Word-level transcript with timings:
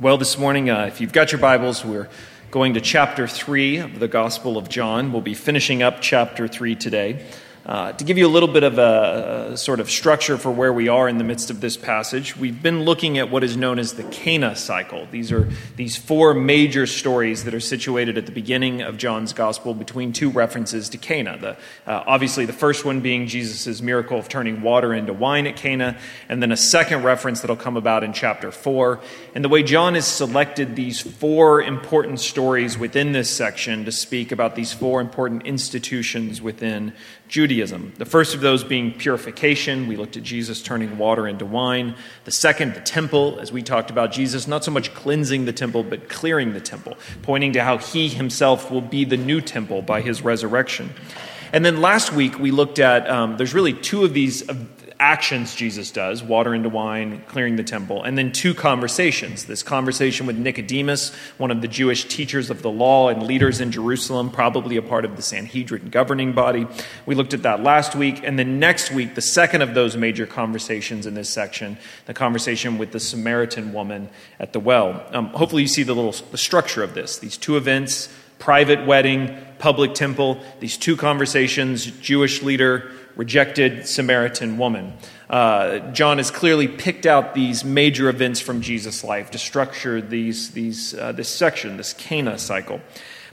Well, 0.00 0.16
this 0.16 0.38
morning, 0.38 0.70
uh, 0.70 0.86
if 0.86 1.02
you've 1.02 1.12
got 1.12 1.30
your 1.30 1.42
Bibles, 1.42 1.84
we're 1.84 2.08
going 2.50 2.72
to 2.72 2.80
chapter 2.80 3.28
3 3.28 3.76
of 3.76 3.98
the 3.98 4.08
Gospel 4.08 4.56
of 4.56 4.70
John. 4.70 5.12
We'll 5.12 5.20
be 5.20 5.34
finishing 5.34 5.82
up 5.82 6.00
chapter 6.00 6.48
3 6.48 6.74
today. 6.74 7.26
Uh, 7.66 7.92
to 7.92 8.04
give 8.04 8.16
you 8.16 8.26
a 8.26 8.28
little 8.28 8.48
bit 8.48 8.62
of 8.62 8.78
a, 8.78 9.50
a, 9.52 9.56
sort 9.56 9.80
of 9.80 9.90
structure 9.90 10.38
for 10.38 10.50
where 10.50 10.72
we 10.72 10.88
are 10.88 11.08
in 11.10 11.18
the 11.18 11.24
midst 11.24 11.50
of 11.50 11.60
this 11.60 11.76
passage, 11.76 12.34
we've 12.34 12.62
been 12.62 12.84
looking 12.84 13.18
at 13.18 13.30
what 13.30 13.44
is 13.44 13.54
known 13.54 13.78
as 13.78 13.92
the 13.94 14.02
Cana 14.04 14.56
cycle. 14.56 15.06
These 15.10 15.30
are 15.30 15.46
these 15.76 15.94
four 15.94 16.32
major 16.32 16.86
stories 16.86 17.44
that 17.44 17.52
are 17.52 17.60
situated 17.60 18.16
at 18.16 18.24
the 18.24 18.32
beginning 18.32 18.80
of 18.80 18.96
John's 18.96 19.34
gospel 19.34 19.74
between 19.74 20.14
two 20.14 20.30
references 20.30 20.88
to 20.88 20.98
Cana. 20.98 21.36
The, 21.36 21.50
uh, 21.86 22.04
obviously, 22.06 22.46
the 22.46 22.54
first 22.54 22.86
one 22.86 23.00
being 23.00 23.26
Jesus' 23.26 23.82
miracle 23.82 24.18
of 24.18 24.30
turning 24.30 24.62
water 24.62 24.94
into 24.94 25.12
wine 25.12 25.46
at 25.46 25.56
Cana, 25.56 25.98
and 26.30 26.42
then 26.42 26.52
a 26.52 26.56
second 26.56 27.02
reference 27.02 27.42
that'll 27.42 27.56
come 27.56 27.76
about 27.76 28.02
in 28.02 28.14
chapter 28.14 28.50
4. 28.50 29.00
And 29.34 29.44
the 29.44 29.50
way 29.50 29.62
John 29.62 29.96
has 29.96 30.06
selected 30.06 30.76
these 30.76 30.98
four 31.00 31.60
important 31.60 32.20
stories 32.20 32.78
within 32.78 33.12
this 33.12 33.28
section 33.28 33.84
to 33.84 33.92
speak 33.92 34.32
about 34.32 34.56
these 34.56 34.72
four 34.72 35.02
important 35.02 35.42
institutions 35.42 36.40
within 36.40 36.94
Judaism. 37.30 37.92
The 37.96 38.04
first 38.04 38.34
of 38.34 38.40
those 38.40 38.64
being 38.64 38.92
purification. 38.92 39.86
We 39.86 39.96
looked 39.96 40.16
at 40.16 40.24
Jesus 40.24 40.60
turning 40.60 40.98
water 40.98 41.28
into 41.28 41.46
wine. 41.46 41.94
The 42.24 42.32
second, 42.32 42.74
the 42.74 42.80
temple, 42.80 43.38
as 43.38 43.52
we 43.52 43.62
talked 43.62 43.88
about 43.88 44.10
Jesus 44.10 44.48
not 44.48 44.64
so 44.64 44.72
much 44.72 44.92
cleansing 44.94 45.44
the 45.44 45.52
temple, 45.52 45.84
but 45.84 46.08
clearing 46.08 46.54
the 46.54 46.60
temple, 46.60 46.98
pointing 47.22 47.52
to 47.52 47.62
how 47.62 47.78
he 47.78 48.08
himself 48.08 48.68
will 48.68 48.80
be 48.80 49.04
the 49.04 49.16
new 49.16 49.40
temple 49.40 49.80
by 49.80 50.00
his 50.00 50.22
resurrection. 50.22 50.90
And 51.52 51.64
then 51.64 51.80
last 51.80 52.12
week 52.12 52.36
we 52.38 52.50
looked 52.50 52.80
at, 52.80 53.08
um, 53.08 53.36
there's 53.36 53.54
really 53.54 53.74
two 53.74 54.04
of 54.04 54.12
these 54.12 54.42
actions 55.00 55.54
Jesus 55.54 55.90
does 55.90 56.22
water 56.22 56.54
into 56.54 56.68
wine, 56.68 57.24
clearing 57.26 57.56
the 57.56 57.64
temple, 57.64 58.02
and 58.04 58.16
then 58.16 58.30
two 58.30 58.54
conversations. 58.54 59.46
This 59.46 59.62
conversation 59.62 60.26
with 60.26 60.36
Nicodemus, 60.36 61.14
one 61.38 61.50
of 61.50 61.62
the 61.62 61.68
Jewish 61.68 62.04
teachers 62.04 62.50
of 62.50 62.60
the 62.60 62.70
law 62.70 63.08
and 63.08 63.22
leaders 63.22 63.60
in 63.60 63.72
Jerusalem, 63.72 64.30
probably 64.30 64.76
a 64.76 64.82
part 64.82 65.06
of 65.06 65.16
the 65.16 65.22
Sanhedrin 65.22 65.88
governing 65.88 66.32
body. 66.32 66.66
We 67.06 67.14
looked 67.14 67.32
at 67.32 67.42
that 67.42 67.62
last 67.62 67.96
week. 67.96 68.20
And 68.22 68.38
then 68.38 68.60
next 68.60 68.92
week, 68.92 69.14
the 69.14 69.22
second 69.22 69.62
of 69.62 69.74
those 69.74 69.96
major 69.96 70.26
conversations 70.26 71.06
in 71.06 71.14
this 71.14 71.30
section, 71.30 71.78
the 72.04 72.14
conversation 72.14 72.76
with 72.76 72.92
the 72.92 73.00
Samaritan 73.00 73.72
woman 73.72 74.10
at 74.38 74.52
the 74.52 74.60
well. 74.60 75.02
Um, 75.12 75.28
hopefully, 75.28 75.62
you 75.62 75.68
see 75.68 75.82
the 75.82 75.94
little 75.94 76.14
the 76.30 76.38
structure 76.38 76.82
of 76.82 76.94
this. 76.94 77.18
These 77.18 77.38
two 77.38 77.56
events 77.56 78.10
private 78.40 78.86
wedding, 78.86 79.36
public 79.58 79.94
temple, 79.94 80.40
these 80.58 80.76
two 80.76 80.96
conversations, 80.96 81.86
Jewish 82.00 82.42
leader, 82.42 82.90
rejected 83.20 83.86
Samaritan 83.86 84.56
woman. 84.56 84.94
Uh, 85.28 85.80
John 85.92 86.16
has 86.16 86.30
clearly 86.30 86.66
picked 86.66 87.04
out 87.04 87.34
these 87.34 87.66
major 87.66 88.08
events 88.08 88.40
from 88.40 88.62
Jesus' 88.62 89.04
life 89.04 89.30
to 89.32 89.38
structure 89.38 90.00
these, 90.00 90.52
these, 90.52 90.94
uh, 90.94 91.12
this 91.12 91.28
section, 91.28 91.76
this 91.76 91.92
Cana 91.92 92.38
cycle. 92.38 92.80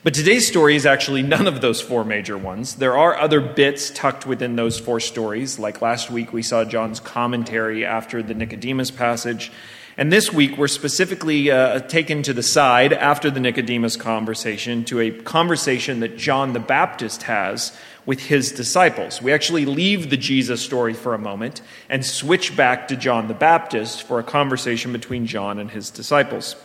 But 0.04 0.14
today's 0.14 0.46
story 0.46 0.76
is 0.76 0.86
actually 0.86 1.22
none 1.36 1.48
of 1.48 1.62
those 1.62 1.80
four 1.80 2.04
major 2.04 2.38
ones. 2.38 2.76
There 2.76 2.98
are 2.98 3.18
other 3.18 3.40
bits 3.40 3.90
tucked 3.90 4.28
within 4.28 4.58
those 4.58 4.78
four 4.78 5.00
stories. 5.00 5.58
Like 5.58 5.82
last 5.82 6.12
week, 6.12 6.34
we 6.34 6.44
saw 6.44 6.66
John's 6.66 7.00
commentary 7.00 7.86
after 7.86 8.22
the 8.22 8.34
Nicodemus 8.34 8.92
passage. 8.92 9.54
And 9.96 10.12
this 10.12 10.34
week, 10.34 10.58
we're 10.58 10.68
specifically 10.68 11.50
uh, 11.50 11.80
taken 11.80 12.24
to 12.24 12.34
the 12.34 12.44
side 12.44 12.92
after 12.92 13.32
the 13.32 13.40
Nicodemus 13.40 13.96
conversation 13.96 14.84
to 14.86 15.00
a 15.00 15.12
conversation 15.12 16.02
that 16.02 16.18
John 16.18 16.52
the 16.52 16.60
Baptist 16.60 17.24
has 17.24 17.72
with 18.08 18.22
his 18.22 18.54
disciples. 18.54 19.22
We 19.22 19.34
actually 19.34 19.66
leave 19.66 20.10
the 20.10 20.18
Jesus 20.18 20.62
story 20.62 20.94
for 20.94 21.14
a 21.14 21.20
moment 21.20 21.62
and 21.90 22.04
switch 22.04 22.56
back 22.56 22.88
to 22.88 22.96
John 22.96 23.28
the 23.28 23.34
Baptist 23.36 24.02
for 24.02 24.18
a 24.18 24.24
conversation 24.24 24.94
between 24.94 25.28
John 25.28 25.60
and 25.60 25.70
his 25.70 25.92
disciples. 25.92 26.56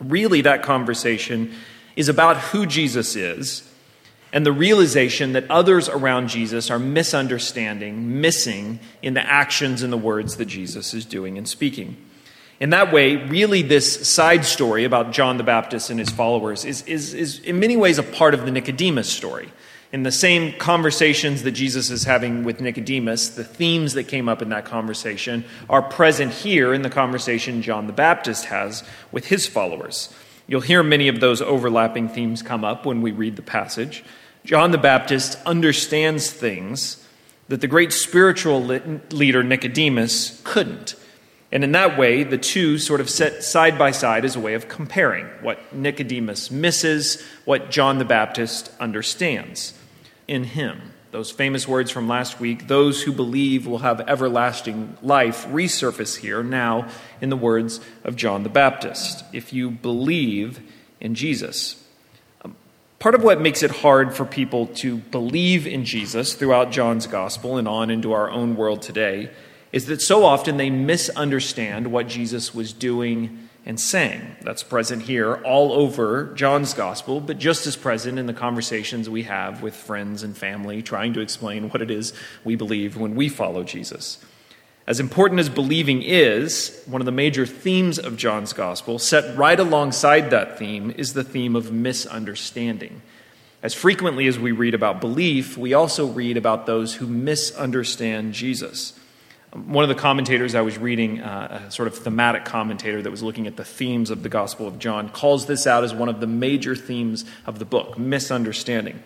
Really, 0.00 0.40
that 0.42 0.64
conversation 0.64 1.54
is 1.94 2.08
about 2.08 2.36
who 2.38 2.66
Jesus 2.66 3.14
is 3.14 3.62
and 4.32 4.44
the 4.44 4.52
realization 4.52 5.32
that 5.32 5.48
others 5.48 5.88
around 5.88 6.28
Jesus 6.28 6.70
are 6.70 6.78
misunderstanding, 6.78 8.20
missing 8.20 8.80
in 9.00 9.14
the 9.14 9.24
actions 9.24 9.82
and 9.84 9.92
the 9.92 9.96
words 9.96 10.36
that 10.36 10.46
Jesus 10.46 10.92
is 10.92 11.04
doing 11.04 11.38
and 11.38 11.48
speaking. 11.48 11.96
In 12.58 12.70
that 12.70 12.92
way, 12.92 13.14
really, 13.14 13.62
this 13.62 14.08
side 14.08 14.44
story 14.44 14.84
about 14.84 15.12
John 15.12 15.36
the 15.36 15.44
Baptist 15.44 15.88
and 15.88 16.00
his 16.00 16.10
followers 16.10 16.64
is, 16.64 16.82
is, 16.82 17.14
is 17.14 17.38
in 17.40 17.60
many 17.60 17.76
ways 17.76 17.98
a 17.98 18.02
part 18.02 18.34
of 18.34 18.44
the 18.44 18.50
Nicodemus 18.50 19.08
story 19.08 19.50
in 19.92 20.04
the 20.04 20.12
same 20.12 20.52
conversations 20.52 21.42
that 21.42 21.52
Jesus 21.52 21.90
is 21.90 22.04
having 22.04 22.44
with 22.44 22.60
Nicodemus, 22.60 23.30
the 23.30 23.44
themes 23.44 23.94
that 23.94 24.04
came 24.04 24.28
up 24.28 24.40
in 24.40 24.50
that 24.50 24.64
conversation 24.64 25.44
are 25.68 25.82
present 25.82 26.32
here 26.32 26.72
in 26.72 26.82
the 26.82 26.90
conversation 26.90 27.60
John 27.60 27.86
the 27.86 27.92
Baptist 27.92 28.46
has 28.46 28.84
with 29.10 29.26
his 29.26 29.46
followers. 29.46 30.14
You'll 30.46 30.60
hear 30.60 30.82
many 30.82 31.08
of 31.08 31.20
those 31.20 31.42
overlapping 31.42 32.08
themes 32.08 32.42
come 32.42 32.64
up 32.64 32.86
when 32.86 33.02
we 33.02 33.10
read 33.10 33.36
the 33.36 33.42
passage. 33.42 34.04
John 34.44 34.70
the 34.70 34.78
Baptist 34.78 35.38
understands 35.44 36.30
things 36.30 37.04
that 37.48 37.60
the 37.60 37.66
great 37.66 37.92
spiritual 37.92 38.62
leader 38.62 39.42
Nicodemus 39.42 40.40
couldn't. 40.44 40.94
And 41.52 41.64
in 41.64 41.72
that 41.72 41.98
way, 41.98 42.22
the 42.22 42.38
two 42.38 42.78
sort 42.78 43.00
of 43.00 43.10
set 43.10 43.42
side 43.42 43.76
by 43.76 43.90
side 43.90 44.24
as 44.24 44.36
a 44.36 44.40
way 44.40 44.54
of 44.54 44.68
comparing 44.68 45.26
what 45.42 45.74
Nicodemus 45.74 46.50
misses, 46.50 47.22
what 47.44 47.70
John 47.70 47.98
the 47.98 48.04
Baptist 48.04 48.70
understands 48.78 49.74
in 50.28 50.44
him. 50.44 50.92
Those 51.10 51.32
famous 51.32 51.66
words 51.66 51.90
from 51.90 52.06
last 52.06 52.38
week, 52.38 52.68
those 52.68 53.02
who 53.02 53.10
believe 53.10 53.66
will 53.66 53.78
have 53.78 54.00
everlasting 54.08 54.96
life, 55.02 55.44
resurface 55.48 56.18
here 56.18 56.44
now 56.44 56.86
in 57.20 57.30
the 57.30 57.36
words 57.36 57.80
of 58.04 58.14
John 58.14 58.44
the 58.44 58.48
Baptist. 58.48 59.24
If 59.32 59.52
you 59.52 59.70
believe 59.70 60.60
in 61.00 61.16
Jesus. 61.16 61.82
Um, 62.44 62.54
part 63.00 63.16
of 63.16 63.24
what 63.24 63.40
makes 63.40 63.64
it 63.64 63.72
hard 63.72 64.14
for 64.14 64.24
people 64.24 64.68
to 64.68 64.98
believe 64.98 65.66
in 65.66 65.84
Jesus 65.84 66.34
throughout 66.34 66.70
John's 66.70 67.08
gospel 67.08 67.56
and 67.56 67.66
on 67.66 67.90
into 67.90 68.12
our 68.12 68.30
own 68.30 68.54
world 68.54 68.80
today 68.80 69.30
is 69.72 69.86
that 69.86 70.02
so 70.02 70.24
often 70.24 70.56
they 70.56 70.70
misunderstand 70.70 71.92
what 71.92 72.08
Jesus 72.08 72.54
was 72.54 72.72
doing 72.72 73.48
and 73.66 73.78
saying. 73.78 74.36
That's 74.42 74.62
present 74.62 75.02
here 75.02 75.36
all 75.44 75.72
over 75.72 76.32
John's 76.34 76.74
gospel, 76.74 77.20
but 77.20 77.38
just 77.38 77.66
as 77.66 77.76
present 77.76 78.18
in 78.18 78.26
the 78.26 78.32
conversations 78.32 79.08
we 79.08 79.24
have 79.24 79.62
with 79.62 79.74
friends 79.74 80.22
and 80.22 80.36
family 80.36 80.82
trying 80.82 81.12
to 81.14 81.20
explain 81.20 81.68
what 81.68 81.82
it 81.82 81.90
is 81.90 82.12
we 82.42 82.56
believe 82.56 82.96
when 82.96 83.14
we 83.14 83.28
follow 83.28 83.62
Jesus. 83.62 84.24
As 84.86 84.98
important 84.98 85.38
as 85.38 85.48
believing 85.48 86.02
is, 86.02 86.82
one 86.86 87.00
of 87.00 87.06
the 87.06 87.12
major 87.12 87.46
themes 87.46 87.98
of 87.98 88.16
John's 88.16 88.52
gospel, 88.52 88.98
set 88.98 89.36
right 89.36 89.60
alongside 89.60 90.30
that 90.30 90.58
theme, 90.58 90.92
is 90.96 91.12
the 91.12 91.22
theme 91.22 91.54
of 91.54 91.70
misunderstanding. 91.70 93.02
As 93.62 93.74
frequently 93.74 94.26
as 94.26 94.38
we 94.38 94.52
read 94.52 94.74
about 94.74 95.00
belief, 95.00 95.56
we 95.56 95.74
also 95.74 96.06
read 96.06 96.36
about 96.36 96.66
those 96.66 96.94
who 96.94 97.06
misunderstand 97.06 98.32
Jesus. 98.32 98.98
One 99.52 99.82
of 99.82 99.88
the 99.88 99.96
commentators 99.96 100.54
I 100.54 100.60
was 100.60 100.78
reading, 100.78 101.20
uh, 101.20 101.64
a 101.66 101.70
sort 101.72 101.88
of 101.88 101.96
thematic 101.96 102.44
commentator 102.44 103.02
that 103.02 103.10
was 103.10 103.22
looking 103.22 103.48
at 103.48 103.56
the 103.56 103.64
themes 103.64 104.10
of 104.10 104.22
the 104.22 104.28
Gospel 104.28 104.68
of 104.68 104.78
John, 104.78 105.08
calls 105.08 105.46
this 105.46 105.66
out 105.66 105.82
as 105.82 105.92
one 105.92 106.08
of 106.08 106.20
the 106.20 106.28
major 106.28 106.76
themes 106.76 107.24
of 107.46 107.58
the 107.58 107.64
book 107.64 107.98
misunderstanding. 107.98 109.02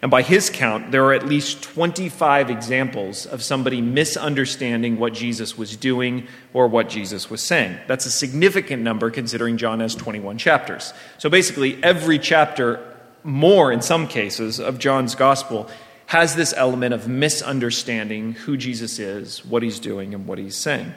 And 0.00 0.08
by 0.08 0.22
his 0.22 0.50
count, 0.50 0.92
there 0.92 1.04
are 1.06 1.12
at 1.12 1.26
least 1.26 1.62
25 1.64 2.50
examples 2.50 3.26
of 3.26 3.42
somebody 3.42 3.80
misunderstanding 3.80 5.00
what 5.00 5.12
Jesus 5.12 5.58
was 5.58 5.76
doing 5.76 6.28
or 6.54 6.68
what 6.68 6.88
Jesus 6.88 7.28
was 7.28 7.42
saying. 7.42 7.76
That's 7.88 8.06
a 8.06 8.10
significant 8.10 8.84
number 8.84 9.10
considering 9.10 9.56
John 9.56 9.80
has 9.80 9.96
21 9.96 10.38
chapters. 10.38 10.94
So 11.18 11.28
basically, 11.28 11.82
every 11.82 12.20
chapter, 12.20 12.96
more 13.24 13.72
in 13.72 13.82
some 13.82 14.06
cases, 14.06 14.60
of 14.60 14.78
John's 14.78 15.16
gospel 15.16 15.68
has 16.08 16.34
this 16.34 16.54
element 16.56 16.94
of 16.94 17.06
misunderstanding 17.06 18.32
who 18.32 18.56
Jesus 18.56 18.98
is, 18.98 19.44
what 19.44 19.62
he's 19.62 19.78
doing, 19.78 20.14
and 20.14 20.26
what 20.26 20.38
he's 20.38 20.56
saying. 20.56 20.94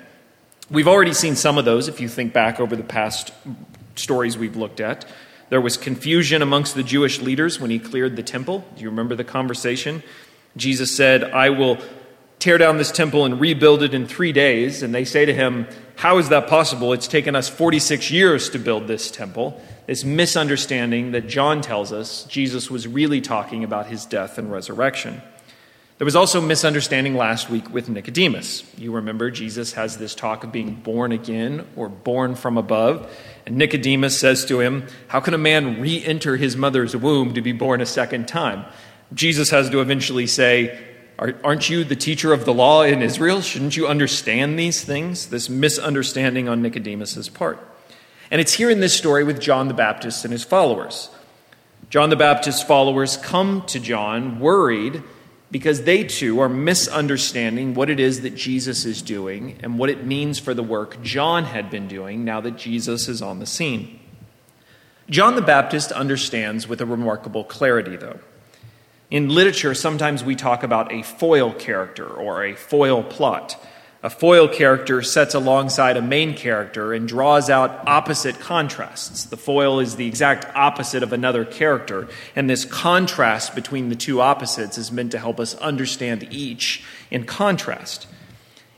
We've 0.69 0.87
already 0.87 1.11
seen 1.11 1.35
some 1.35 1.57
of 1.57 1.65
those 1.65 1.89
if 1.89 1.99
you 1.99 2.07
think 2.07 2.31
back 2.31 2.61
over 2.61 2.77
the 2.77 2.83
past 2.83 3.33
stories 3.95 4.37
we've 4.37 4.55
looked 4.55 4.79
at. 4.79 5.05
There 5.49 5.59
was 5.59 5.75
confusion 5.75 6.41
amongst 6.41 6.75
the 6.75 6.83
Jewish 6.83 7.19
leaders 7.19 7.59
when 7.59 7.69
he 7.69 7.77
cleared 7.77 8.15
the 8.15 8.23
temple. 8.23 8.63
Do 8.77 8.83
you 8.83 8.89
remember 8.89 9.15
the 9.15 9.25
conversation? 9.25 10.01
Jesus 10.55 10.95
said, 10.95 11.25
I 11.25 11.49
will 11.49 11.77
tear 12.39 12.57
down 12.57 12.77
this 12.77 12.89
temple 12.89 13.25
and 13.25 13.37
rebuild 13.37 13.83
it 13.83 13.93
in 13.93 14.07
three 14.07 14.31
days. 14.31 14.81
And 14.81 14.95
they 14.95 15.03
say 15.03 15.25
to 15.25 15.33
him, 15.33 15.67
How 16.01 16.17
is 16.17 16.29
that 16.29 16.47
possible? 16.47 16.93
It's 16.93 17.07
taken 17.07 17.35
us 17.35 17.47
46 17.47 18.09
years 18.09 18.49
to 18.49 18.57
build 18.57 18.87
this 18.87 19.11
temple 19.11 19.61
this 19.85 20.03
misunderstanding 20.03 21.11
that 21.11 21.27
John 21.27 21.61
tells 21.61 21.93
us 21.93 22.23
Jesus 22.23 22.71
was 22.71 22.87
really 22.87 23.21
talking 23.21 23.63
about 23.63 23.85
his 23.85 24.07
death 24.07 24.39
and 24.39 24.51
resurrection. 24.51 25.21
There 25.99 26.05
was 26.05 26.15
also 26.15 26.41
misunderstanding 26.41 27.13
last 27.13 27.51
week 27.51 27.71
with 27.71 27.87
Nicodemus. 27.87 28.63
You 28.79 28.93
remember 28.93 29.29
Jesus 29.29 29.73
has 29.73 29.99
this 29.99 30.15
talk 30.15 30.43
of 30.43 30.51
being 30.51 30.73
born 30.73 31.11
again 31.11 31.67
or 31.75 31.87
born 31.87 32.33
from 32.33 32.57
above. 32.57 33.07
And 33.45 33.57
Nicodemus 33.57 34.19
says 34.19 34.43
to 34.45 34.59
him, 34.59 34.87
How 35.07 35.19
can 35.19 35.35
a 35.35 35.37
man 35.37 35.81
re 35.81 36.03
enter 36.03 36.35
his 36.35 36.57
mother's 36.57 36.95
womb 36.95 37.35
to 37.35 37.43
be 37.43 37.51
born 37.51 37.79
a 37.79 37.85
second 37.85 38.27
time? 38.27 38.65
Jesus 39.13 39.51
has 39.51 39.69
to 39.69 39.81
eventually 39.81 40.25
say, 40.25 40.83
Aren't 41.19 41.69
you 41.69 41.83
the 41.83 41.95
teacher 41.95 42.33
of 42.33 42.45
the 42.45 42.53
law 42.53 42.81
in 42.81 43.01
Israel? 43.01 43.41
Shouldn't 43.41 43.77
you 43.77 43.87
understand 43.87 44.57
these 44.57 44.83
things? 44.83 45.27
This 45.27 45.49
misunderstanding 45.49 46.49
on 46.49 46.63
Nicodemus's 46.63 47.29
part. 47.29 47.59
And 48.31 48.41
it's 48.41 48.53
here 48.53 48.69
in 48.71 48.79
this 48.79 48.95
story 48.95 49.23
with 49.23 49.39
John 49.39 49.67
the 49.67 49.73
Baptist 49.73 50.25
and 50.25 50.31
his 50.31 50.43
followers. 50.43 51.09
John 51.89 52.09
the 52.09 52.15
Baptist's 52.15 52.63
followers 52.63 53.17
come 53.17 53.63
to 53.67 53.79
John 53.79 54.39
worried 54.39 55.03
because 55.51 55.83
they 55.83 56.05
too 56.05 56.39
are 56.39 56.47
misunderstanding 56.47 57.73
what 57.73 57.89
it 57.89 57.99
is 57.99 58.21
that 58.21 58.35
Jesus 58.35 58.85
is 58.85 59.01
doing 59.01 59.59
and 59.61 59.77
what 59.77 59.89
it 59.89 60.05
means 60.05 60.39
for 60.39 60.53
the 60.53 60.63
work 60.63 61.03
John 61.03 61.43
had 61.43 61.69
been 61.69 61.89
doing 61.89 62.23
now 62.23 62.39
that 62.41 62.57
Jesus 62.57 63.09
is 63.09 63.21
on 63.21 63.39
the 63.39 63.45
scene. 63.45 63.99
John 65.09 65.35
the 65.35 65.41
Baptist 65.41 65.91
understands 65.91 66.69
with 66.69 66.79
a 66.79 66.85
remarkable 66.85 67.43
clarity, 67.43 67.97
though. 67.97 68.21
In 69.11 69.27
literature, 69.27 69.73
sometimes 69.73 70.23
we 70.23 70.37
talk 70.37 70.63
about 70.63 70.93
a 70.93 71.03
foil 71.03 71.51
character 71.51 72.07
or 72.07 72.45
a 72.45 72.55
foil 72.55 73.03
plot. 73.03 73.61
A 74.03 74.09
foil 74.09 74.47
character 74.47 75.01
sets 75.01 75.35
alongside 75.35 75.97
a 75.97 76.01
main 76.01 76.33
character 76.33 76.93
and 76.93 77.09
draws 77.09 77.49
out 77.49 77.85
opposite 77.87 78.39
contrasts. 78.39 79.25
The 79.25 79.35
foil 79.35 79.81
is 79.81 79.97
the 79.97 80.07
exact 80.07 80.45
opposite 80.55 81.03
of 81.03 81.11
another 81.11 81.43
character, 81.43 82.07
and 82.37 82.49
this 82.49 82.63
contrast 82.63 83.53
between 83.53 83.89
the 83.89 83.97
two 83.97 84.21
opposites 84.21 84.77
is 84.77 84.93
meant 84.93 85.11
to 85.11 85.19
help 85.19 85.41
us 85.41 85.55
understand 85.55 86.25
each 86.31 86.81
in 87.11 87.25
contrast. 87.25 88.07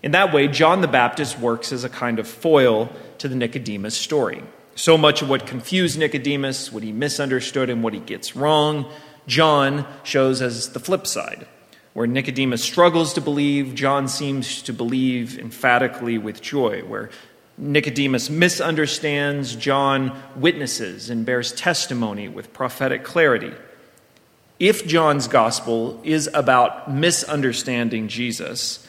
In 0.01 0.13
that 0.13 0.33
way, 0.33 0.47
John 0.47 0.81
the 0.81 0.88
Baptist 0.88 1.38
works 1.38 1.71
as 1.71 1.83
a 1.83 1.89
kind 1.89 2.18
of 2.18 2.27
foil 2.27 2.91
to 3.19 3.27
the 3.27 3.36
Nicodemus 3.36 3.95
story. 3.95 4.41
So 4.74 4.97
much 4.97 5.21
of 5.21 5.29
what 5.29 5.45
confused 5.45 6.00
Nicodemus, 6.00 6.71
what 6.71 6.81
he 6.81 6.91
misunderstood, 6.91 7.69
and 7.69 7.83
what 7.83 7.94
he 7.94 8.00
gets 8.00 8.36
wrong, 8.36 8.91
John 9.27 9.85
shows 10.03 10.41
as 10.41 10.69
the 10.69 10.79
flip 10.79 11.07
side. 11.07 11.47
Where 11.93 12.07
Nicodemus 12.07 12.63
struggles 12.63 13.13
to 13.13 13.21
believe, 13.21 13.75
John 13.75 14.07
seems 14.07 14.63
to 14.63 14.73
believe 14.73 15.37
emphatically 15.37 16.17
with 16.17 16.41
joy. 16.41 16.81
Where 16.81 17.11
Nicodemus 17.57 18.29
misunderstands, 18.31 19.55
John 19.55 20.19
witnesses 20.35 21.09
and 21.11 21.25
bears 21.25 21.51
testimony 21.51 22.27
with 22.27 22.51
prophetic 22.51 23.03
clarity. 23.03 23.53
If 24.59 24.87
John's 24.87 25.27
gospel 25.27 25.99
is 26.03 26.29
about 26.33 26.91
misunderstanding 26.91 28.07
Jesus, 28.07 28.87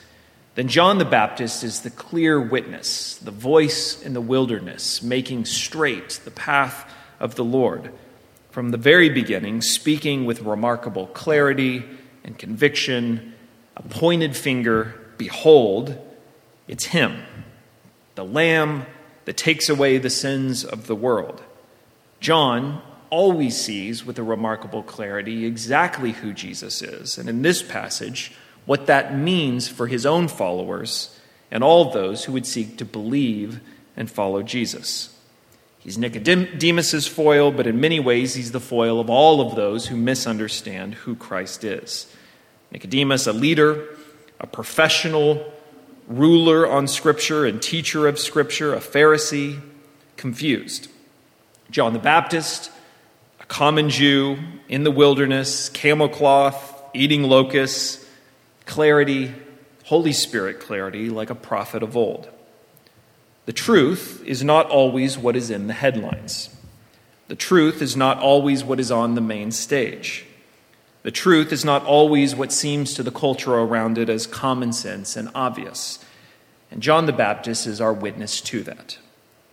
then 0.54 0.68
John 0.68 0.98
the 0.98 1.04
Baptist 1.04 1.64
is 1.64 1.80
the 1.80 1.90
clear 1.90 2.40
witness, 2.40 3.16
the 3.16 3.30
voice 3.30 4.00
in 4.00 4.14
the 4.14 4.20
wilderness, 4.20 5.02
making 5.02 5.44
straight 5.44 6.20
the 6.24 6.30
path 6.30 6.90
of 7.20 7.34
the 7.34 7.44
Lord. 7.44 7.92
From 8.54 8.70
the 8.70 8.76
very 8.76 9.08
beginning, 9.08 9.62
speaking 9.62 10.26
with 10.26 10.42
remarkable 10.42 11.08
clarity 11.08 11.82
and 12.22 12.38
conviction, 12.38 13.34
a 13.76 13.82
pointed 13.82 14.36
finger, 14.36 14.94
behold, 15.18 15.98
it's 16.68 16.84
Him, 16.84 17.24
the 18.14 18.24
Lamb 18.24 18.86
that 19.24 19.36
takes 19.36 19.68
away 19.68 19.98
the 19.98 20.08
sins 20.08 20.64
of 20.64 20.86
the 20.86 20.94
world. 20.94 21.42
John 22.20 22.80
always 23.10 23.60
sees 23.60 24.06
with 24.06 24.20
a 24.20 24.22
remarkable 24.22 24.84
clarity 24.84 25.46
exactly 25.46 26.12
who 26.12 26.32
Jesus 26.32 26.80
is. 26.80 27.18
And 27.18 27.28
in 27.28 27.42
this 27.42 27.60
passage, 27.60 28.30
what 28.66 28.86
that 28.86 29.18
means 29.18 29.66
for 29.66 29.88
his 29.88 30.06
own 30.06 30.28
followers 30.28 31.18
and 31.50 31.64
all 31.64 31.90
those 31.90 32.22
who 32.26 32.32
would 32.34 32.46
seek 32.46 32.78
to 32.78 32.84
believe 32.84 33.58
and 33.96 34.08
follow 34.08 34.44
Jesus. 34.44 35.13
He's 35.84 35.98
Nicodemus's 35.98 37.06
foil, 37.06 37.52
but 37.52 37.66
in 37.66 37.78
many 37.78 38.00
ways 38.00 38.34
he's 38.34 38.52
the 38.52 38.60
foil 38.60 39.00
of 39.00 39.10
all 39.10 39.42
of 39.42 39.54
those 39.54 39.86
who 39.86 39.96
misunderstand 39.96 40.94
who 40.94 41.14
Christ 41.14 41.62
is. 41.62 42.10
Nicodemus, 42.72 43.26
a 43.26 43.34
leader, 43.34 43.94
a 44.40 44.46
professional 44.46 45.52
ruler 46.08 46.66
on 46.66 46.88
Scripture 46.88 47.44
and 47.44 47.60
teacher 47.60 48.08
of 48.08 48.18
Scripture, 48.18 48.72
a 48.72 48.78
Pharisee, 48.78 49.60
confused. 50.16 50.88
John 51.70 51.92
the 51.92 51.98
Baptist, 51.98 52.70
a 53.40 53.44
common 53.44 53.90
Jew 53.90 54.38
in 54.70 54.84
the 54.84 54.90
wilderness, 54.90 55.68
camel 55.68 56.08
cloth, 56.08 56.82
eating 56.94 57.24
locusts, 57.24 58.02
clarity, 58.64 59.34
Holy 59.84 60.14
Spirit 60.14 60.60
clarity, 60.60 61.10
like 61.10 61.28
a 61.28 61.34
prophet 61.34 61.82
of 61.82 61.94
old. 61.94 62.30
The 63.46 63.52
truth 63.52 64.22
is 64.24 64.42
not 64.42 64.70
always 64.70 65.18
what 65.18 65.36
is 65.36 65.50
in 65.50 65.66
the 65.66 65.74
headlines. 65.74 66.50
The 67.28 67.36
truth 67.36 67.82
is 67.82 67.96
not 67.96 68.18
always 68.18 68.64
what 68.64 68.80
is 68.80 68.90
on 68.90 69.14
the 69.14 69.20
main 69.20 69.50
stage. 69.50 70.26
The 71.02 71.10
truth 71.10 71.52
is 71.52 71.64
not 71.64 71.84
always 71.84 72.34
what 72.34 72.52
seems 72.52 72.94
to 72.94 73.02
the 73.02 73.10
culture 73.10 73.54
around 73.54 73.98
it 73.98 74.08
as 74.08 74.26
common 74.26 74.72
sense 74.72 75.16
and 75.16 75.30
obvious. 75.34 76.02
And 76.70 76.82
John 76.82 77.06
the 77.06 77.12
Baptist 77.12 77.66
is 77.66 77.80
our 77.80 77.92
witness 77.92 78.40
to 78.42 78.62
that. 78.62 78.98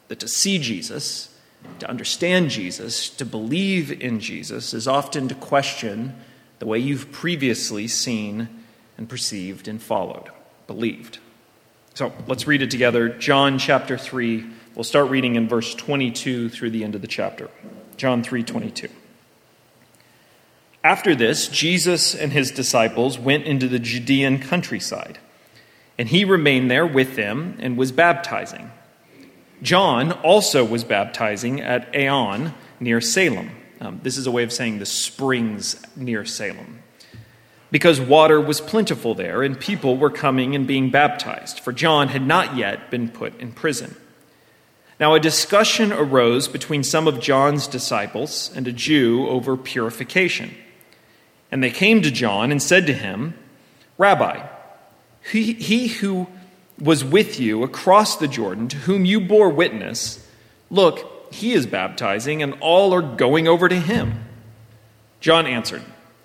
That 0.08 0.20
to 0.22 0.28
see 0.28 0.58
Jesus, 0.58 1.38
to 1.80 1.90
understand 1.90 2.50
Jesus, 2.50 3.10
to 3.10 3.26
believe 3.26 3.92
in 4.02 4.20
Jesus, 4.22 4.74
is 4.74 4.88
often 4.88 5.28
to 5.28 5.36
question 5.36 6.16
the 6.60 6.66
way 6.66 6.80
you've 6.80 7.12
previously 7.12 7.88
seen 7.88 8.48
and 8.98 9.10
perceived 9.10 9.68
and 9.68 9.82
followed, 9.82 10.30
believed. 10.68 11.20
So 11.94 12.14
let's 12.28 12.48
read 12.48 12.62
it 12.62 12.72
together. 12.72 13.10
John 13.10 13.60
chapter 13.60 13.98
3. 13.98 14.46
We'll 14.76 14.84
start 14.84 15.10
reading 15.10 15.36
in 15.36 15.50
verse 15.50 15.76
22 15.76 16.50
through 16.50 16.70
the 16.70 16.84
end 16.84 16.96
of 16.96 17.02
the 17.02 17.08
chapter. 17.08 17.50
John 17.98 18.24
3 18.24 18.44
22. 18.44 18.88
After 20.84 21.14
this, 21.14 21.48
Jesus 21.48 22.16
and 22.16 22.32
his 22.32 22.50
disciples 22.50 23.20
went 23.20 23.44
into 23.44 23.68
the 23.68 23.78
Judean 23.78 24.40
countryside, 24.40 25.20
and 25.98 26.08
he 26.08 26.26
remained 26.26 26.72
there 26.72 26.88
with 26.88 27.16
them 27.16 27.58
and 27.60 27.78
was 27.78 27.92
baptizing. 27.92 28.72
John 29.62 30.12
also 30.12 30.66
was 30.66 30.84
baptizing 30.84 31.62
at 31.62 31.94
Aenon 31.94 32.54
near 32.80 33.00
Salem. 33.02 33.52
Um, 33.80 34.00
this 34.02 34.18
is 34.18 34.26
a 34.26 34.32
way 34.32 34.44
of 34.44 34.52
saying 34.52 34.80
the 34.80 34.86
springs 34.86 35.80
near 35.96 36.26
Salem 36.26 36.81
because 37.72 38.02
water 38.02 38.40
was 38.40 38.60
plentiful 38.60 39.16
there, 39.16 39.42
and 39.42 39.60
people 39.60 39.98
were 39.98 40.10
coming 40.10 40.56
and 40.56 40.68
being 40.68 40.90
baptized, 40.90 41.60
for 41.62 41.72
John 41.72 42.10
had 42.10 42.28
not 42.28 42.58
yet 42.58 42.92
been 42.92 43.10
put 43.10 43.40
in 43.40 43.54
prison. 43.54 43.96
Now, 45.00 45.16
a 45.16 45.20
discussion 45.20 45.92
arose 45.92 46.48
between 46.48 46.84
some 46.84 47.08
of 47.08 47.20
John's 47.20 47.68
disciples 47.68 48.52
and 48.56 48.68
a 48.68 48.72
Jew 48.72 49.28
over 49.28 49.58
purification. 49.58 50.54
And 51.52 51.64
they 51.64 51.72
came 51.72 52.02
to 52.04 52.12
John 52.12 52.52
and 52.52 52.62
said 52.62 52.86
to 52.88 52.94
him, 52.94 53.34
Rabbi, 53.98 54.46
he, 55.32 55.54
he 55.54 55.88
who 55.88 56.28
was 56.80 57.04
with 57.04 57.40
you 57.40 57.64
across 57.64 58.18
the 58.18 58.28
Jordan, 58.28 58.68
to 58.68 58.78
whom 58.78 59.06
you 59.06 59.22
bore 59.22 59.50
witness, 59.50 60.28
look, 60.70 61.34
he 61.34 61.54
is 61.54 61.66
baptizing, 61.66 62.44
and 62.44 62.54
all 62.60 62.94
are 62.94 63.02
going 63.02 63.48
over 63.48 63.70
to 63.70 63.80
him. 63.80 64.26
John 65.20 65.48
answered, 65.48 65.84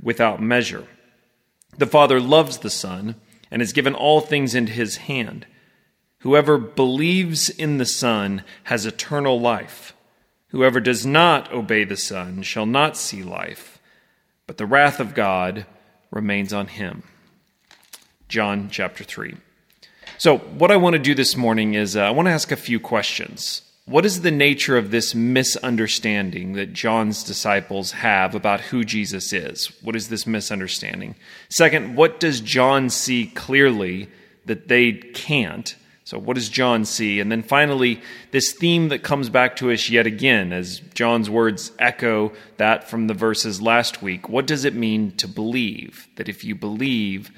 without 0.00 0.42
measure. 0.42 0.86
The 1.78 1.86
Father 1.86 2.20
loves 2.20 2.58
the 2.58 2.70
Son 2.70 3.16
and 3.50 3.62
has 3.62 3.72
given 3.72 3.94
all 3.94 4.20
things 4.20 4.54
into 4.54 4.72
his 4.72 4.96
hand. 4.96 5.46
Whoever 6.20 6.58
believes 6.58 7.48
in 7.48 7.78
the 7.78 7.86
Son 7.86 8.42
has 8.64 8.86
eternal 8.86 9.40
life. 9.40 9.94
Whoever 10.48 10.80
does 10.80 11.04
not 11.04 11.52
obey 11.52 11.84
the 11.84 11.96
Son 11.96 12.42
shall 12.42 12.66
not 12.66 12.96
see 12.96 13.22
life, 13.22 13.78
but 14.46 14.56
the 14.56 14.66
wrath 14.66 15.00
of 15.00 15.14
God 15.14 15.66
remains 16.10 16.52
on 16.52 16.68
him. 16.68 17.02
John 18.28 18.68
chapter 18.70 19.04
3. 19.04 19.36
So, 20.18 20.38
what 20.38 20.70
I 20.70 20.76
want 20.76 20.94
to 20.94 20.98
do 20.98 21.14
this 21.14 21.36
morning 21.36 21.74
is 21.74 21.94
uh, 21.94 22.00
I 22.00 22.10
want 22.10 22.26
to 22.26 22.32
ask 22.32 22.50
a 22.50 22.56
few 22.56 22.80
questions. 22.80 23.62
What 23.86 24.04
is 24.04 24.22
the 24.22 24.32
nature 24.32 24.76
of 24.76 24.90
this 24.90 25.14
misunderstanding 25.14 26.54
that 26.54 26.72
John's 26.72 27.22
disciples 27.22 27.92
have 27.92 28.34
about 28.34 28.60
who 28.60 28.84
Jesus 28.84 29.32
is? 29.32 29.68
What 29.80 29.94
is 29.94 30.08
this 30.08 30.26
misunderstanding? 30.26 31.14
Second, 31.48 31.94
what 31.94 32.18
does 32.18 32.40
John 32.40 32.90
see 32.90 33.26
clearly 33.26 34.08
that 34.44 34.66
they 34.66 34.92
can't? 34.92 35.76
So, 36.02 36.18
what 36.18 36.34
does 36.34 36.48
John 36.48 36.84
see? 36.84 37.20
And 37.20 37.30
then 37.30 37.42
finally, 37.42 38.00
this 38.32 38.52
theme 38.52 38.88
that 38.88 39.04
comes 39.04 39.28
back 39.28 39.56
to 39.56 39.70
us 39.70 39.88
yet 39.88 40.06
again 40.06 40.52
as 40.52 40.80
John's 40.94 41.30
words 41.30 41.70
echo 41.78 42.32
that 42.56 42.90
from 42.90 43.06
the 43.06 43.14
verses 43.14 43.62
last 43.62 44.02
week. 44.02 44.28
What 44.28 44.48
does 44.48 44.64
it 44.64 44.74
mean 44.74 45.12
to 45.16 45.28
believe? 45.28 46.08
That 46.16 46.28
if 46.28 46.44
you 46.44 46.54
believe, 46.56 47.30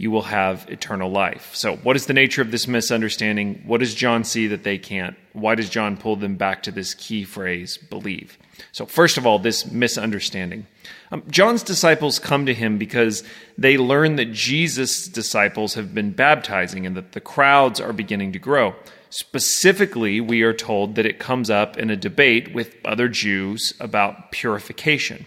you 0.00 0.10
will 0.10 0.22
have 0.22 0.66
eternal 0.70 1.10
life. 1.10 1.54
So, 1.54 1.76
what 1.76 1.94
is 1.94 2.06
the 2.06 2.14
nature 2.14 2.40
of 2.40 2.50
this 2.50 2.66
misunderstanding? 2.66 3.62
What 3.66 3.80
does 3.80 3.94
John 3.94 4.24
see 4.24 4.46
that 4.46 4.64
they 4.64 4.78
can't? 4.78 5.14
Why 5.34 5.54
does 5.54 5.68
John 5.68 5.98
pull 5.98 6.16
them 6.16 6.36
back 6.36 6.62
to 6.62 6.70
this 6.70 6.94
key 6.94 7.24
phrase, 7.24 7.76
believe? 7.76 8.38
So, 8.72 8.86
first 8.86 9.18
of 9.18 9.26
all, 9.26 9.38
this 9.38 9.70
misunderstanding. 9.70 10.66
Um, 11.12 11.22
John's 11.28 11.62
disciples 11.62 12.18
come 12.18 12.46
to 12.46 12.54
him 12.54 12.78
because 12.78 13.22
they 13.58 13.76
learn 13.76 14.16
that 14.16 14.32
Jesus' 14.32 15.06
disciples 15.06 15.74
have 15.74 15.94
been 15.94 16.12
baptizing 16.12 16.86
and 16.86 16.96
that 16.96 17.12
the 17.12 17.20
crowds 17.20 17.78
are 17.78 17.92
beginning 17.92 18.32
to 18.32 18.38
grow. 18.38 18.74
Specifically, 19.10 20.18
we 20.18 20.40
are 20.40 20.54
told 20.54 20.94
that 20.94 21.04
it 21.04 21.18
comes 21.18 21.50
up 21.50 21.76
in 21.76 21.90
a 21.90 21.96
debate 21.96 22.54
with 22.54 22.74
other 22.86 23.08
Jews 23.08 23.74
about 23.78 24.32
purification. 24.32 25.26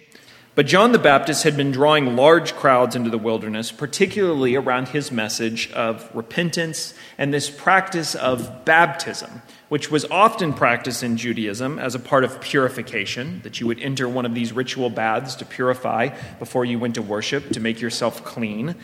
But 0.55 0.67
John 0.67 0.91
the 0.91 0.99
Baptist 0.99 1.45
had 1.45 1.57
been 1.57 1.71
drawing 1.71 2.15
large 2.15 2.53
crowds 2.53 2.95
into 2.95 3.09
the 3.09 3.17
wilderness, 3.17 3.71
particularly 3.71 4.55
around 4.55 4.89
his 4.89 5.11
message 5.11 5.71
of 5.71 6.07
repentance 6.15 6.93
and 7.17 7.33
this 7.33 7.49
practice 7.49 8.13
of 8.13 8.63
baptism, 8.63 9.41
which 9.69 9.89
was 9.89 10.05
often 10.11 10.53
practiced 10.53 11.01
in 11.01 11.17
Judaism 11.17 11.79
as 11.79 11.95
a 11.95 11.99
part 11.99 12.23
of 12.23 12.39
purification, 12.39 13.41
that 13.41 13.59
you 13.59 13.65
would 13.65 13.81
enter 13.81 14.07
one 14.07 14.27
of 14.27 14.35
these 14.35 14.53
ritual 14.53 14.91
baths 14.91 15.33
to 15.35 15.45
purify 15.45 16.09
before 16.37 16.65
you 16.65 16.77
went 16.77 16.93
to 16.95 17.01
worship, 17.01 17.49
to 17.49 17.59
make 17.59 17.81
yourself 17.81 18.23
clean. 18.23 18.75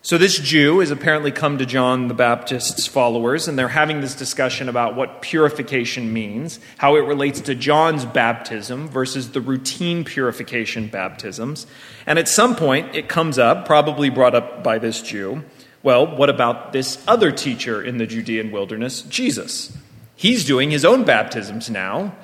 So, 0.00 0.16
this 0.16 0.38
Jew 0.38 0.78
has 0.78 0.92
apparently 0.92 1.32
come 1.32 1.58
to 1.58 1.66
John 1.66 2.06
the 2.06 2.14
Baptist's 2.14 2.86
followers, 2.86 3.48
and 3.48 3.58
they're 3.58 3.66
having 3.66 4.00
this 4.00 4.14
discussion 4.14 4.68
about 4.68 4.94
what 4.94 5.22
purification 5.22 6.12
means, 6.12 6.60
how 6.76 6.94
it 6.94 7.00
relates 7.00 7.40
to 7.42 7.54
John's 7.56 8.04
baptism 8.04 8.88
versus 8.88 9.32
the 9.32 9.40
routine 9.40 10.04
purification 10.04 10.86
baptisms. 10.86 11.66
And 12.06 12.16
at 12.16 12.28
some 12.28 12.54
point, 12.54 12.94
it 12.94 13.08
comes 13.08 13.40
up, 13.40 13.66
probably 13.66 14.08
brought 14.08 14.36
up 14.36 14.62
by 14.62 14.78
this 14.78 15.02
Jew. 15.02 15.42
Well, 15.82 16.06
what 16.16 16.30
about 16.30 16.72
this 16.72 17.02
other 17.08 17.32
teacher 17.32 17.82
in 17.82 17.98
the 17.98 18.06
Judean 18.06 18.52
wilderness, 18.52 19.02
Jesus? 19.02 19.76
He's 20.14 20.44
doing 20.44 20.70
his 20.70 20.84
own 20.84 21.02
baptisms 21.02 21.68
now. 21.68 22.14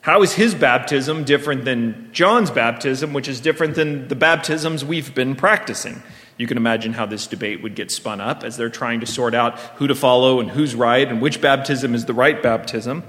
How 0.00 0.22
is 0.22 0.32
his 0.32 0.56
baptism 0.56 1.22
different 1.22 1.64
than 1.64 2.10
John's 2.12 2.50
baptism, 2.50 3.12
which 3.12 3.28
is 3.28 3.40
different 3.40 3.76
than 3.76 4.08
the 4.08 4.16
baptisms 4.16 4.84
we've 4.84 5.14
been 5.14 5.36
practicing? 5.36 6.02
You 6.42 6.48
can 6.48 6.56
imagine 6.56 6.92
how 6.92 7.06
this 7.06 7.28
debate 7.28 7.62
would 7.62 7.76
get 7.76 7.92
spun 7.92 8.20
up 8.20 8.42
as 8.42 8.56
they're 8.56 8.68
trying 8.68 8.98
to 8.98 9.06
sort 9.06 9.32
out 9.32 9.60
who 9.76 9.86
to 9.86 9.94
follow 9.94 10.40
and 10.40 10.50
who's 10.50 10.74
right 10.74 11.06
and 11.06 11.22
which 11.22 11.40
baptism 11.40 11.94
is 11.94 12.06
the 12.06 12.14
right 12.14 12.42
baptism. 12.42 13.04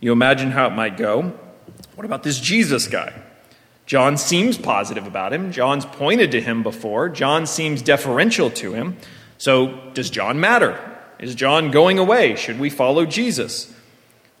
You 0.00 0.10
imagine 0.10 0.50
how 0.50 0.66
it 0.66 0.72
might 0.72 0.96
go. 0.96 1.32
What 1.94 2.04
about 2.04 2.24
this 2.24 2.40
Jesus 2.40 2.88
guy? 2.88 3.12
John 3.86 4.16
seems 4.16 4.58
positive 4.58 5.06
about 5.06 5.32
him. 5.32 5.52
John's 5.52 5.86
pointed 5.86 6.32
to 6.32 6.40
him 6.40 6.64
before. 6.64 7.08
John 7.08 7.46
seems 7.46 7.82
deferential 7.82 8.50
to 8.50 8.72
him. 8.72 8.96
So, 9.38 9.80
does 9.94 10.10
John 10.10 10.40
matter? 10.40 10.76
Is 11.20 11.36
John 11.36 11.70
going 11.70 12.00
away? 12.00 12.34
Should 12.34 12.58
we 12.58 12.68
follow 12.68 13.06
Jesus? 13.06 13.72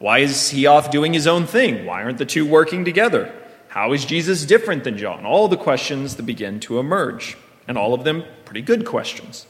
Why 0.00 0.18
is 0.18 0.50
he 0.50 0.66
off 0.66 0.90
doing 0.90 1.12
his 1.12 1.28
own 1.28 1.46
thing? 1.46 1.86
Why 1.86 2.02
aren't 2.02 2.18
the 2.18 2.26
two 2.26 2.44
working 2.44 2.84
together? 2.84 3.32
How 3.68 3.92
is 3.92 4.04
Jesus 4.04 4.44
different 4.44 4.82
than 4.82 4.98
John? 4.98 5.24
All 5.24 5.46
the 5.46 5.56
questions 5.56 6.16
that 6.16 6.24
begin 6.24 6.58
to 6.58 6.80
emerge 6.80 7.36
and 7.66 7.78
all 7.78 7.94
of 7.94 8.04
them 8.04 8.24
pretty 8.44 8.62
good 8.62 8.84
questions. 8.84 9.46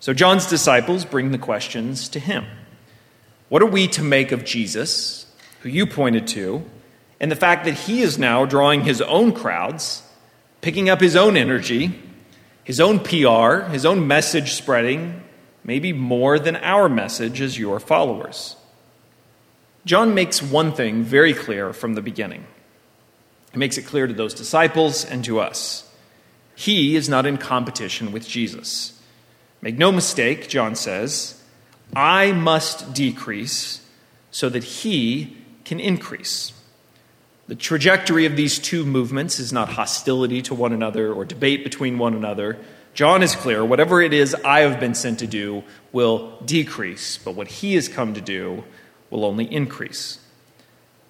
So 0.00 0.12
John's 0.12 0.46
disciples 0.46 1.04
bring 1.04 1.30
the 1.30 1.38
questions 1.38 2.08
to 2.10 2.18
him. 2.18 2.44
What 3.48 3.62
are 3.62 3.66
we 3.66 3.88
to 3.88 4.02
make 4.02 4.32
of 4.32 4.44
Jesus, 4.44 5.26
who 5.60 5.68
you 5.68 5.86
pointed 5.86 6.26
to, 6.28 6.64
and 7.20 7.30
the 7.30 7.36
fact 7.36 7.64
that 7.64 7.74
he 7.74 8.02
is 8.02 8.18
now 8.18 8.44
drawing 8.44 8.82
his 8.82 9.00
own 9.00 9.32
crowds, 9.32 10.02
picking 10.60 10.90
up 10.90 11.00
his 11.00 11.16
own 11.16 11.36
energy, 11.36 11.98
his 12.64 12.80
own 12.80 12.98
PR, 12.98 13.70
his 13.70 13.86
own 13.86 14.06
message 14.06 14.52
spreading, 14.52 15.22
maybe 15.62 15.92
more 15.92 16.38
than 16.38 16.56
our 16.56 16.88
message 16.88 17.40
as 17.40 17.58
your 17.58 17.80
followers? 17.80 18.56
John 19.84 20.14
makes 20.14 20.42
one 20.42 20.72
thing 20.72 21.02
very 21.02 21.34
clear 21.34 21.72
from 21.72 21.94
the 21.94 22.02
beginning. 22.02 22.46
He 23.52 23.58
makes 23.58 23.78
it 23.78 23.82
clear 23.82 24.06
to 24.06 24.14
those 24.14 24.34
disciples 24.34 25.04
and 25.04 25.24
to 25.26 25.40
us. 25.40 25.83
He 26.54 26.96
is 26.96 27.08
not 27.08 27.26
in 27.26 27.36
competition 27.36 28.12
with 28.12 28.28
Jesus. 28.28 29.00
Make 29.60 29.78
no 29.78 29.90
mistake, 29.90 30.48
John 30.48 30.74
says, 30.74 31.42
I 31.96 32.32
must 32.32 32.92
decrease 32.92 33.80
so 34.30 34.48
that 34.48 34.64
he 34.64 35.36
can 35.64 35.80
increase. 35.80 36.52
The 37.46 37.54
trajectory 37.54 38.26
of 38.26 38.36
these 38.36 38.58
two 38.58 38.84
movements 38.84 39.38
is 39.38 39.52
not 39.52 39.70
hostility 39.70 40.42
to 40.42 40.54
one 40.54 40.72
another 40.72 41.12
or 41.12 41.24
debate 41.24 41.62
between 41.62 41.98
one 41.98 42.14
another. 42.14 42.58
John 42.94 43.22
is 43.22 43.36
clear 43.36 43.64
whatever 43.64 44.00
it 44.00 44.12
is 44.12 44.34
I 44.44 44.60
have 44.60 44.80
been 44.80 44.94
sent 44.94 45.18
to 45.18 45.26
do 45.26 45.64
will 45.92 46.38
decrease, 46.44 47.18
but 47.18 47.34
what 47.34 47.48
he 47.48 47.74
has 47.74 47.88
come 47.88 48.14
to 48.14 48.20
do 48.20 48.64
will 49.10 49.24
only 49.24 49.52
increase. 49.52 50.18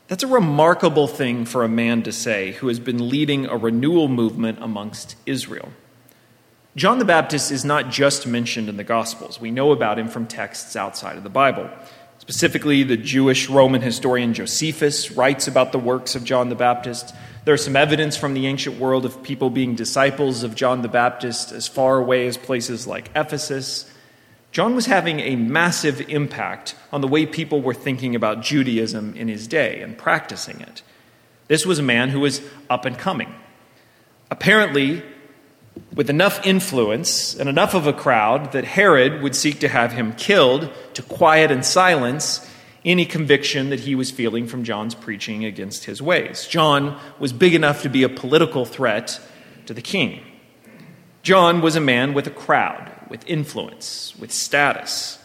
That's 0.07 0.23
a 0.23 0.29
remarkable 0.29 1.09
thing 1.09 1.47
for 1.47 1.65
a 1.65 1.69
man 1.69 2.03
to 2.03 2.13
say 2.13 2.53
who 2.53 2.69
has 2.69 2.79
been 2.79 3.09
leading 3.09 3.47
a 3.47 3.57
renewal 3.57 4.09
movement 4.09 4.59
amongst 4.61 5.17
Israel. 5.25 5.73
John 6.77 6.99
the 6.99 7.07
Baptist 7.07 7.51
is 7.51 7.65
not 7.65 7.91
just 7.91 8.27
mentioned 8.27 8.69
in 8.69 8.77
the 8.77 8.85
Gospels. 8.85 9.41
We 9.41 9.51
know 9.51 9.73
about 9.73 9.99
him 9.99 10.09
from 10.09 10.27
texts 10.27 10.77
outside 10.77 11.17
of 11.17 11.23
the 11.23 11.31
Bible. 11.31 11.71
Specifically, 12.19 12.83
the 12.83 12.97
Jewish 12.99 13.49
Roman 13.49 13.81
historian 13.81 14.35
Josephus 14.35 15.11
writes 15.13 15.49
about 15.49 15.73
the 15.73 15.79
works 15.79 16.15
of 16.15 16.25
John 16.25 16.51
the 16.51 16.55
Baptist. 16.55 17.15
There's 17.45 17.65
some 17.65 17.77
evidence 17.77 18.17
from 18.17 18.35
the 18.35 18.47
ancient 18.47 18.79
world 18.79 19.07
of 19.07 19.23
people 19.23 19.51
being 19.51 19.75
disciples 19.75 20.43
of 20.43 20.55
John 20.55 20.83
the 20.83 20.89
Baptist 20.89 21.51
as 21.53 21.67
far 21.67 21.97
away 21.97 22.27
as 22.27 22.37
places 22.37 22.87
like 22.87 23.11
Ephesus 23.15 23.91
John 24.55 24.77
was 24.77 24.87
having 24.87 25.19
a 25.19 25.35
massive 25.35 26.09
impact 26.09 26.77
on 26.93 27.01
the 27.01 27.09
way 27.09 27.27
people 27.27 27.61
were 27.61 27.75
thinking 27.75 28.15
about 28.15 28.41
Judaism 28.41 29.13
in 29.17 29.27
his 29.27 29.49
day 29.49 29.81
and 29.81 29.99
practicing 29.99 30.61
it. 30.61 30.83
This 31.49 31.67
was 31.67 31.81
a 31.81 31.83
man 31.83 32.11
who 32.11 32.21
was 32.21 32.41
up 32.71 32.85
and 32.85 32.97
coming. 32.97 33.35
Apparently, 34.31 35.03
with 35.93 36.09
enough 36.09 36.47
influence 36.47 37.35
and 37.35 37.49
enough 37.49 37.75
of 37.75 37.89
a 37.89 37.93
crowd 37.93 38.53
that 38.53 38.65
Herod 38.65 39.23
would 39.25 39.35
seek 39.35 39.59
to 39.59 39.69
have 39.69 39.91
him 39.91 40.13
killed 40.13 40.71
to 40.93 41.03
quiet 41.03 41.51
and 41.51 41.65
silence 41.65 42.49
any 42.85 43.07
conviction 43.07 43.71
that 43.71 43.81
he 43.81 43.97
was 43.97 44.13
feeling 44.13 44.47
from 44.47 44.63
John's 44.63 44.95
preaching 44.95 45.45
against 45.45 45.87
his 45.87 46.01
ways. 46.01 46.47
John 46.47 46.97
was 47.19 47.33
big 47.33 47.57
enough 47.57 47.83
to 47.83 47.89
be 47.89 48.05
a 48.05 48.09
political 48.09 48.65
threat 48.65 49.19
to 49.67 49.75
the 49.75 49.83
king. 49.83 50.23
John 51.25 51.61
was 51.61 51.75
a 51.75 51.81
man 51.81 52.15
with 52.15 52.29
a 52.29 52.31
crowd 52.31 52.94
with 53.09 53.27
influence, 53.29 54.15
with 54.19 54.33
status. 54.33 55.19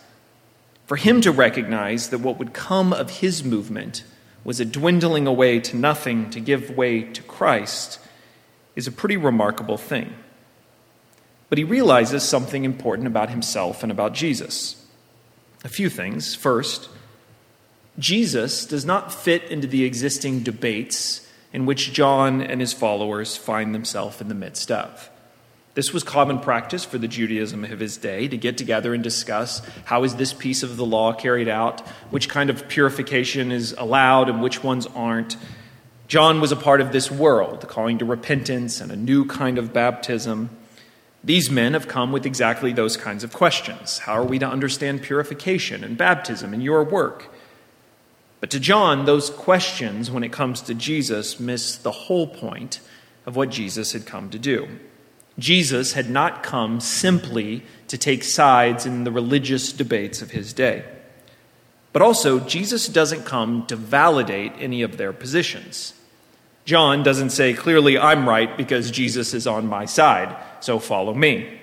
For 0.85 0.95
him 0.95 1.21
to 1.21 1.31
recognize 1.31 2.09
that 2.09 2.19
what 2.19 2.39
would 2.39 2.53
come 2.53 2.93
of 2.93 3.19
his 3.19 3.43
movement 3.43 4.03
was 4.43 4.59
a 4.59 4.65
dwindling 4.65 5.27
away 5.27 5.59
to 5.59 5.77
nothing 5.77 6.29
to 6.31 6.39
give 6.39 6.75
way 6.75 7.03
to 7.03 7.21
Christ 7.23 7.99
is 8.75 8.87
a 8.87 8.91
pretty 8.91 9.17
remarkable 9.17 9.77
thing. 9.77 10.13
But 11.49 11.57
he 11.57 11.63
realizes 11.63 12.23
something 12.23 12.63
important 12.63 13.07
about 13.07 13.29
himself 13.29 13.83
and 13.83 13.91
about 13.91 14.13
Jesus. 14.13 14.85
A 15.63 15.69
few 15.69 15.89
things. 15.89 16.35
First, 16.35 16.89
Jesus 17.97 18.65
does 18.65 18.85
not 18.85 19.13
fit 19.13 19.43
into 19.45 19.67
the 19.67 19.83
existing 19.83 20.41
debates 20.41 21.27
in 21.51 21.65
which 21.65 21.91
John 21.91 22.41
and 22.41 22.61
his 22.61 22.73
followers 22.73 23.35
find 23.35 23.73
themselves 23.73 24.21
in 24.21 24.29
the 24.29 24.35
midst 24.35 24.71
of. 24.71 25.08
This 25.79 25.93
was 25.93 26.03
common 26.03 26.39
practice 26.39 26.83
for 26.83 26.97
the 26.97 27.07
Judaism 27.07 27.63
of 27.63 27.79
his 27.79 27.95
day 27.95 28.27
to 28.27 28.35
get 28.35 28.57
together 28.57 28.93
and 28.93 29.01
discuss 29.01 29.61
how 29.85 30.03
is 30.03 30.17
this 30.17 30.33
piece 30.33 30.61
of 30.61 30.75
the 30.75 30.85
law 30.85 31.13
carried 31.13 31.47
out, 31.47 31.87
which 32.09 32.27
kind 32.27 32.49
of 32.49 32.67
purification 32.67 33.49
is 33.49 33.73
allowed 33.77 34.27
and 34.27 34.41
which 34.41 34.61
ones 34.61 34.87
aren't. 34.87 35.37
John 36.09 36.41
was 36.41 36.51
a 36.51 36.57
part 36.57 36.81
of 36.81 36.91
this 36.91 37.09
world, 37.09 37.65
calling 37.69 37.97
to 37.99 38.03
repentance 38.03 38.81
and 38.81 38.91
a 38.91 38.97
new 38.97 39.23
kind 39.23 39.57
of 39.57 39.71
baptism. 39.71 40.49
These 41.23 41.49
men 41.49 41.71
have 41.71 41.87
come 41.87 42.11
with 42.11 42.25
exactly 42.25 42.73
those 42.73 42.97
kinds 42.97 43.23
of 43.23 43.31
questions. 43.31 43.99
How 43.99 44.15
are 44.15 44.25
we 44.25 44.37
to 44.39 44.45
understand 44.45 45.01
purification 45.01 45.85
and 45.85 45.97
baptism 45.97 46.53
in 46.53 46.59
your 46.59 46.83
work? 46.83 47.33
But 48.41 48.49
to 48.49 48.59
John, 48.59 49.05
those 49.05 49.29
questions, 49.29 50.11
when 50.11 50.25
it 50.25 50.33
comes 50.33 50.61
to 50.63 50.73
Jesus, 50.73 51.39
miss 51.39 51.77
the 51.77 51.91
whole 51.91 52.27
point 52.27 52.81
of 53.25 53.37
what 53.37 53.49
Jesus 53.49 53.93
had 53.93 54.05
come 54.05 54.29
to 54.31 54.37
do. 54.37 54.67
Jesus 55.39 55.93
had 55.93 56.09
not 56.09 56.43
come 56.43 56.79
simply 56.79 57.63
to 57.87 57.97
take 57.97 58.23
sides 58.23 58.85
in 58.85 59.03
the 59.03 59.11
religious 59.11 59.73
debates 59.73 60.21
of 60.21 60.31
his 60.31 60.53
day. 60.53 60.83
But 61.91 62.01
also, 62.01 62.39
Jesus 62.39 62.87
doesn't 62.87 63.25
come 63.25 63.65
to 63.67 63.75
validate 63.75 64.53
any 64.59 64.83
of 64.83 64.97
their 64.97 65.11
positions. 65.11 65.93
John 66.65 67.01
doesn't 67.01 67.31
say, 67.31 67.53
clearly, 67.53 67.97
I'm 67.97 68.29
right 68.29 68.55
because 68.55 68.91
Jesus 68.91 69.33
is 69.33 69.47
on 69.47 69.65
my 69.65 69.85
side, 69.85 70.35
so 70.59 70.77
follow 70.77 71.15
me. 71.15 71.59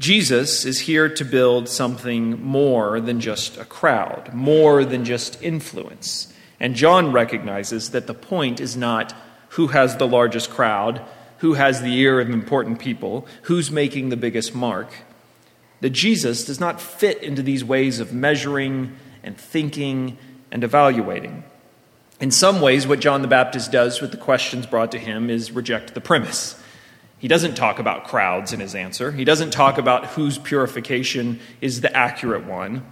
Jesus 0.00 0.64
is 0.64 0.80
here 0.80 1.08
to 1.08 1.24
build 1.24 1.68
something 1.68 2.42
more 2.42 3.00
than 3.00 3.20
just 3.20 3.58
a 3.58 3.64
crowd, 3.64 4.32
more 4.32 4.84
than 4.84 5.04
just 5.04 5.40
influence. 5.42 6.32
And 6.58 6.74
John 6.74 7.12
recognizes 7.12 7.90
that 7.90 8.06
the 8.06 8.14
point 8.14 8.58
is 8.58 8.76
not 8.76 9.14
who 9.50 9.68
has 9.68 9.96
the 9.96 10.08
largest 10.08 10.50
crowd, 10.50 11.02
who 11.44 11.52
has 11.52 11.82
the 11.82 11.94
ear 11.98 12.20
of 12.20 12.30
important 12.30 12.78
people, 12.78 13.26
who's 13.42 13.70
making 13.70 14.08
the 14.08 14.16
biggest 14.16 14.54
mark. 14.54 14.90
That 15.82 15.90
Jesus 15.90 16.42
does 16.46 16.58
not 16.58 16.80
fit 16.80 17.22
into 17.22 17.42
these 17.42 17.62
ways 17.62 18.00
of 18.00 18.14
measuring 18.14 18.96
and 19.22 19.36
thinking 19.36 20.16
and 20.50 20.64
evaluating. 20.64 21.44
In 22.18 22.30
some 22.30 22.62
ways, 22.62 22.86
what 22.86 23.00
John 23.00 23.20
the 23.20 23.28
Baptist 23.28 23.70
does 23.70 24.00
with 24.00 24.10
the 24.10 24.16
questions 24.16 24.64
brought 24.64 24.90
to 24.92 24.98
him 24.98 25.28
is 25.28 25.52
reject 25.52 25.92
the 25.92 26.00
premise. 26.00 26.58
He 27.18 27.28
doesn't 27.28 27.56
talk 27.56 27.78
about 27.78 28.04
crowds 28.04 28.54
in 28.54 28.60
his 28.60 28.74
answer. 28.74 29.12
He 29.12 29.24
doesn't 29.24 29.50
talk 29.50 29.76
about 29.76 30.06
whose 30.06 30.38
purification 30.38 31.40
is 31.60 31.82
the 31.82 31.94
accurate 31.94 32.46
one. 32.46 32.86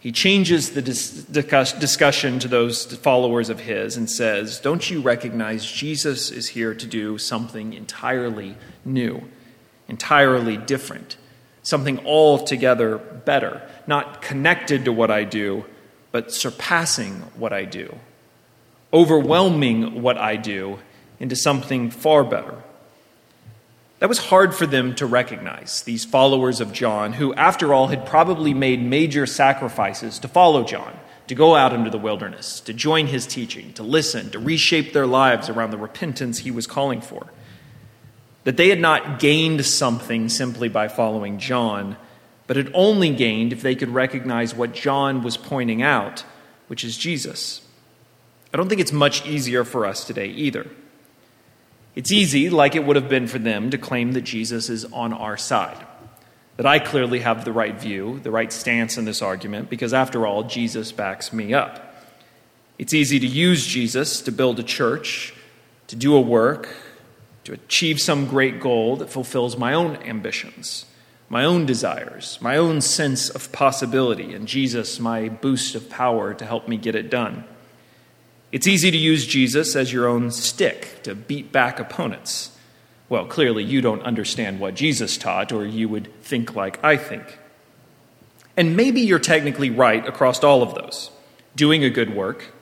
He 0.00 0.12
changes 0.12 0.70
the 0.70 0.82
dis- 0.82 1.24
discussion 1.24 2.38
to 2.38 2.48
those 2.48 2.86
followers 2.96 3.50
of 3.50 3.60
his 3.60 3.96
and 3.96 4.08
says, 4.08 4.60
Don't 4.60 4.88
you 4.88 5.00
recognize 5.00 5.66
Jesus 5.66 6.30
is 6.30 6.48
here 6.48 6.72
to 6.72 6.86
do 6.86 7.18
something 7.18 7.72
entirely 7.72 8.56
new, 8.84 9.22
entirely 9.88 10.56
different, 10.56 11.16
something 11.62 12.04
altogether 12.06 12.98
better, 12.98 13.68
not 13.88 14.22
connected 14.22 14.84
to 14.84 14.92
what 14.92 15.10
I 15.10 15.24
do, 15.24 15.64
but 16.12 16.32
surpassing 16.32 17.14
what 17.36 17.52
I 17.52 17.64
do, 17.64 17.98
overwhelming 18.92 20.00
what 20.00 20.16
I 20.16 20.36
do 20.36 20.78
into 21.18 21.34
something 21.34 21.90
far 21.90 22.22
better. 22.22 22.62
That 23.98 24.08
was 24.08 24.18
hard 24.18 24.54
for 24.54 24.64
them 24.64 24.94
to 24.96 25.06
recognize, 25.06 25.82
these 25.82 26.04
followers 26.04 26.60
of 26.60 26.72
John, 26.72 27.14
who, 27.14 27.34
after 27.34 27.74
all, 27.74 27.88
had 27.88 28.06
probably 28.06 28.54
made 28.54 28.80
major 28.80 29.26
sacrifices 29.26 30.20
to 30.20 30.28
follow 30.28 30.62
John, 30.62 30.96
to 31.26 31.34
go 31.34 31.56
out 31.56 31.72
into 31.72 31.90
the 31.90 31.98
wilderness, 31.98 32.60
to 32.60 32.72
join 32.72 33.08
his 33.08 33.26
teaching, 33.26 33.72
to 33.72 33.82
listen, 33.82 34.30
to 34.30 34.38
reshape 34.38 34.92
their 34.92 35.06
lives 35.06 35.48
around 35.48 35.72
the 35.72 35.78
repentance 35.78 36.38
he 36.38 36.52
was 36.52 36.66
calling 36.66 37.00
for. 37.00 37.26
That 38.44 38.56
they 38.56 38.68
had 38.68 38.80
not 38.80 39.18
gained 39.18 39.66
something 39.66 40.28
simply 40.28 40.68
by 40.68 40.86
following 40.86 41.38
John, 41.38 41.96
but 42.46 42.56
had 42.56 42.70
only 42.74 43.10
gained 43.10 43.52
if 43.52 43.62
they 43.62 43.74
could 43.74 43.90
recognize 43.90 44.54
what 44.54 44.72
John 44.72 45.24
was 45.24 45.36
pointing 45.36 45.82
out, 45.82 46.24
which 46.68 46.84
is 46.84 46.96
Jesus. 46.96 47.62
I 48.54 48.56
don't 48.56 48.68
think 48.68 48.80
it's 48.80 48.92
much 48.92 49.26
easier 49.26 49.64
for 49.64 49.84
us 49.84 50.04
today 50.04 50.28
either. 50.28 50.68
It's 51.98 52.12
easy, 52.12 52.48
like 52.48 52.76
it 52.76 52.84
would 52.84 52.94
have 52.94 53.08
been 53.08 53.26
for 53.26 53.40
them, 53.40 53.70
to 53.70 53.76
claim 53.76 54.12
that 54.12 54.20
Jesus 54.20 54.68
is 54.68 54.84
on 54.84 55.12
our 55.12 55.36
side. 55.36 55.84
That 56.56 56.64
I 56.64 56.78
clearly 56.78 57.18
have 57.18 57.44
the 57.44 57.50
right 57.50 57.74
view, 57.74 58.20
the 58.22 58.30
right 58.30 58.52
stance 58.52 58.96
in 58.96 59.04
this 59.04 59.20
argument, 59.20 59.68
because 59.68 59.92
after 59.92 60.24
all, 60.24 60.44
Jesus 60.44 60.92
backs 60.92 61.32
me 61.32 61.52
up. 61.52 62.04
It's 62.78 62.94
easy 62.94 63.18
to 63.18 63.26
use 63.26 63.66
Jesus 63.66 64.22
to 64.22 64.30
build 64.30 64.60
a 64.60 64.62
church, 64.62 65.34
to 65.88 65.96
do 65.96 66.14
a 66.14 66.20
work, 66.20 66.68
to 67.42 67.54
achieve 67.54 67.98
some 67.98 68.28
great 68.28 68.60
goal 68.60 68.94
that 68.98 69.10
fulfills 69.10 69.56
my 69.56 69.74
own 69.74 69.96
ambitions, 69.96 70.84
my 71.28 71.44
own 71.44 71.66
desires, 71.66 72.38
my 72.40 72.56
own 72.56 72.80
sense 72.80 73.28
of 73.28 73.50
possibility, 73.50 74.34
and 74.34 74.46
Jesus, 74.46 75.00
my 75.00 75.28
boost 75.28 75.74
of 75.74 75.90
power 75.90 76.32
to 76.32 76.46
help 76.46 76.68
me 76.68 76.76
get 76.76 76.94
it 76.94 77.10
done. 77.10 77.42
It's 78.50 78.66
easy 78.66 78.90
to 78.90 78.96
use 78.96 79.26
Jesus 79.26 79.76
as 79.76 79.92
your 79.92 80.08
own 80.08 80.30
stick 80.30 81.02
to 81.02 81.14
beat 81.14 81.52
back 81.52 81.78
opponents. 81.78 82.56
Well, 83.08 83.26
clearly 83.26 83.62
you 83.62 83.80
don't 83.80 84.02
understand 84.02 84.58
what 84.58 84.74
Jesus 84.74 85.18
taught, 85.18 85.52
or 85.52 85.66
you 85.66 85.88
would 85.88 86.12
think 86.22 86.54
like 86.54 86.82
I 86.82 86.96
think. 86.96 87.38
And 88.56 88.76
maybe 88.76 89.02
you're 89.02 89.18
technically 89.18 89.70
right 89.70 90.06
across 90.06 90.42
all 90.42 90.62
of 90.62 90.74
those. 90.74 91.10
Doing 91.56 91.84
a 91.84 91.90
good 91.90 92.14
work, 92.14 92.52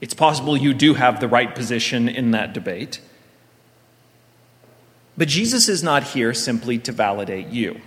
it's 0.00 0.14
possible 0.14 0.56
you 0.56 0.72
do 0.72 0.94
have 0.94 1.20
the 1.20 1.28
right 1.28 1.54
position 1.54 2.08
in 2.08 2.30
that 2.30 2.52
debate. 2.52 3.00
But 5.16 5.28
Jesus 5.28 5.68
is 5.68 5.82
not 5.82 6.02
here 6.04 6.34
simply 6.34 6.78
to 6.78 6.92
validate 6.92 7.48
you, 7.48 7.80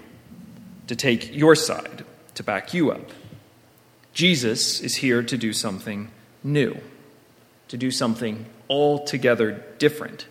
to 0.88 0.96
take 0.96 1.36
your 1.36 1.56
side, 1.56 2.06
to 2.36 2.44
back 2.44 2.74
you 2.74 2.92
up. 2.92 3.10
Jesus 4.14 4.80
is 4.80 4.96
here 4.96 5.22
to 5.24 5.38
do 5.38 5.54
something 5.54 6.10
new 6.44 6.80
to 7.68 7.78
do 7.78 7.92
something 7.92 8.46
altogether 8.70 9.64
different, 9.78 10.28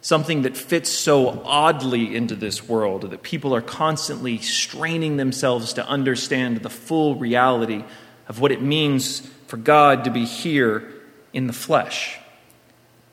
something 0.00 0.42
that 0.42 0.56
fits 0.56 0.90
so 0.90 1.42
oddly 1.44 2.14
into 2.14 2.34
this 2.34 2.68
world 2.68 3.10
that 3.10 3.22
people 3.22 3.54
are 3.54 3.62
constantly 3.62 4.38
straining 4.38 5.16
themselves 5.16 5.72
to 5.74 5.86
understand 5.86 6.58
the 6.58 6.70
full 6.70 7.16
reality 7.16 7.84
of 8.28 8.40
what 8.40 8.52
it 8.52 8.62
means 8.62 9.20
for 9.46 9.56
God 9.56 10.04
to 10.04 10.10
be 10.10 10.24
here 10.24 10.92
in 11.32 11.46
the 11.46 11.52
flesh. 11.52 12.18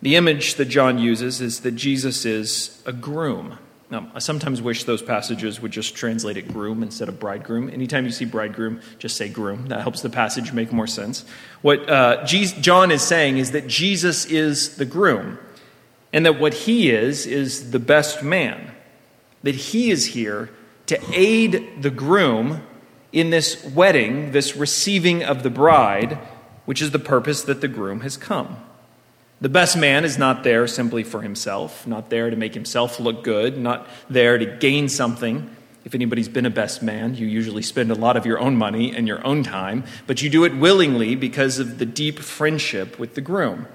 The 0.01 0.15
image 0.15 0.56
that 0.56 0.65
John 0.65 0.99
uses 0.99 1.41
is 1.41 1.62
that 1.62 1.71
Jesus 1.71 2.25
is 2.25 2.82
a 2.86 2.93
groom 2.93 3.58
now, 3.89 4.12
I 4.13 4.19
sometimes 4.19 4.62
wish 4.62 4.84
those 4.84 5.02
passages 5.02 5.62
would 5.62 5.71
just 5.71 5.95
translate 5.95 6.36
it 6.36 6.52
groom 6.52 6.84
instead 6.84 7.08
of 7.08 7.21
bridegroom. 7.21 7.69
Anytime 7.69 8.04
you 8.04 8.12
see 8.12 8.26
bridegroom, 8.26 8.82
just 9.00 9.15
say 9.15 9.30
groom. 9.30 9.67
That 9.67 9.80
helps 9.80 10.02
the 10.02 10.10
passage 10.10 10.52
make 10.52 10.73
more 10.73 10.88
sense. 10.88 11.23
What 11.62 11.89
uh, 11.89 12.26
John 12.26 12.91
is 12.91 13.02
saying 13.02 13.38
is 13.38 13.52
that 13.52 13.67
Jesus 13.67 14.26
is 14.26 14.76
the 14.76 14.84
groom, 14.84 15.39
and 16.12 16.26
that 16.26 16.38
what 16.38 16.54
he 16.54 16.89
is 16.89 17.26
is 17.26 17.71
the 17.71 17.80
best 17.80 18.23
man. 18.23 18.73
That 19.43 19.56
he 19.56 19.89
is 19.89 20.08
here 20.08 20.50
to 20.88 21.00
aid 21.13 21.82
the 21.82 21.89
groom 21.89 22.63
in 23.13 23.30
this 23.30 23.63
wedding, 23.63 24.34
this 24.34 24.58
receiving 24.58 25.23
of 25.23 25.43
the 25.43 25.50
bride, 25.50 26.17
which 26.65 26.82
is 26.82 26.91
the 26.91 27.00
purpose 27.00 27.43
that 27.43 27.62
the 27.62 27.69
groom 27.69 28.02
has 28.02 28.17
come. 28.17 28.58
The 29.39 29.50
best 29.50 29.78
man 29.78 30.04
is 30.04 30.17
not 30.17 30.43
there 30.43 30.65
simply 30.65 31.04
for 31.04 31.21
himself, 31.21 31.86
not 31.86 32.10
there 32.10 32.32
to 32.32 32.36
make 32.36 32.56
himself 32.56 33.00
look 33.00 33.23
good, 33.23 33.56
not 33.58 33.88
there 34.10 34.39
to 34.39 34.45
gain 34.45 34.89
something. 34.89 35.56
If 35.86 35.93
anybody's 35.93 36.28
been 36.28 36.47
a 36.47 36.50
best 36.50 36.82
man, 36.82 37.13
you 37.13 37.28
usually 37.28 37.62
spend 37.62 37.91
a 37.91 37.95
lot 37.95 38.17
of 38.17 38.26
your 38.26 38.39
own 38.39 38.56
money 38.56 38.95
and 38.95 39.08
your 39.08 39.26
own 39.26 39.43
time, 39.43 39.84
but 40.08 40.23
you 40.23 40.30
do 40.32 40.43
it 40.43 40.56
willingly 40.56 41.15
because 41.15 41.60
of 41.60 41.78
the 41.78 41.86
deep 41.86 42.17
friendship 42.17 42.97
with 42.97 43.13
the 43.13 43.21
groom. 43.21 43.67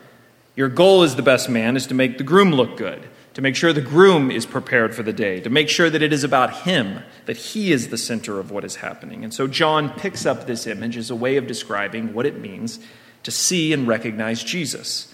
Your 0.57 0.69
goal 0.69 1.05
as 1.05 1.15
the 1.15 1.23
best 1.23 1.49
man 1.49 1.77
is 1.77 1.87
to 1.87 1.95
make 1.95 2.19
the 2.19 2.25
groom 2.25 2.51
look 2.51 2.77
good, 2.77 3.09
to 3.35 3.41
make 3.41 3.55
sure 3.55 3.73
the 3.73 3.81
groom 3.81 4.33
is 4.33 4.45
prepared 4.45 4.97
for 4.97 5.05
the 5.05 5.13
day, 5.13 5.41
to 5.41 5.49
make 5.49 5.69
sure 5.69 5.89
that 5.89 6.03
it 6.03 6.13
is 6.13 6.25
about 6.25 6.65
him, 6.65 7.05
that 7.27 7.37
he 7.37 7.71
is 7.71 7.89
the 7.89 7.97
center 7.97 8.41
of 8.41 8.51
what 8.51 8.65
is 8.65 8.77
happening. 8.77 9.23
And 9.23 9.33
so 9.33 9.47
John 9.47 9.91
picks 9.91 10.27
up 10.27 10.47
this 10.47 10.67
image 10.67 10.97
as 10.97 11.09
a 11.09 11.17
way 11.17 11.37
of 11.37 11.47
describing 11.47 12.13
what 12.13 12.27
it 12.27 12.39
means 12.39 12.81
to 13.23 13.31
see 13.31 13.73
and 13.73 13.87
recognize 13.87 14.43
Jesus. 14.43 15.12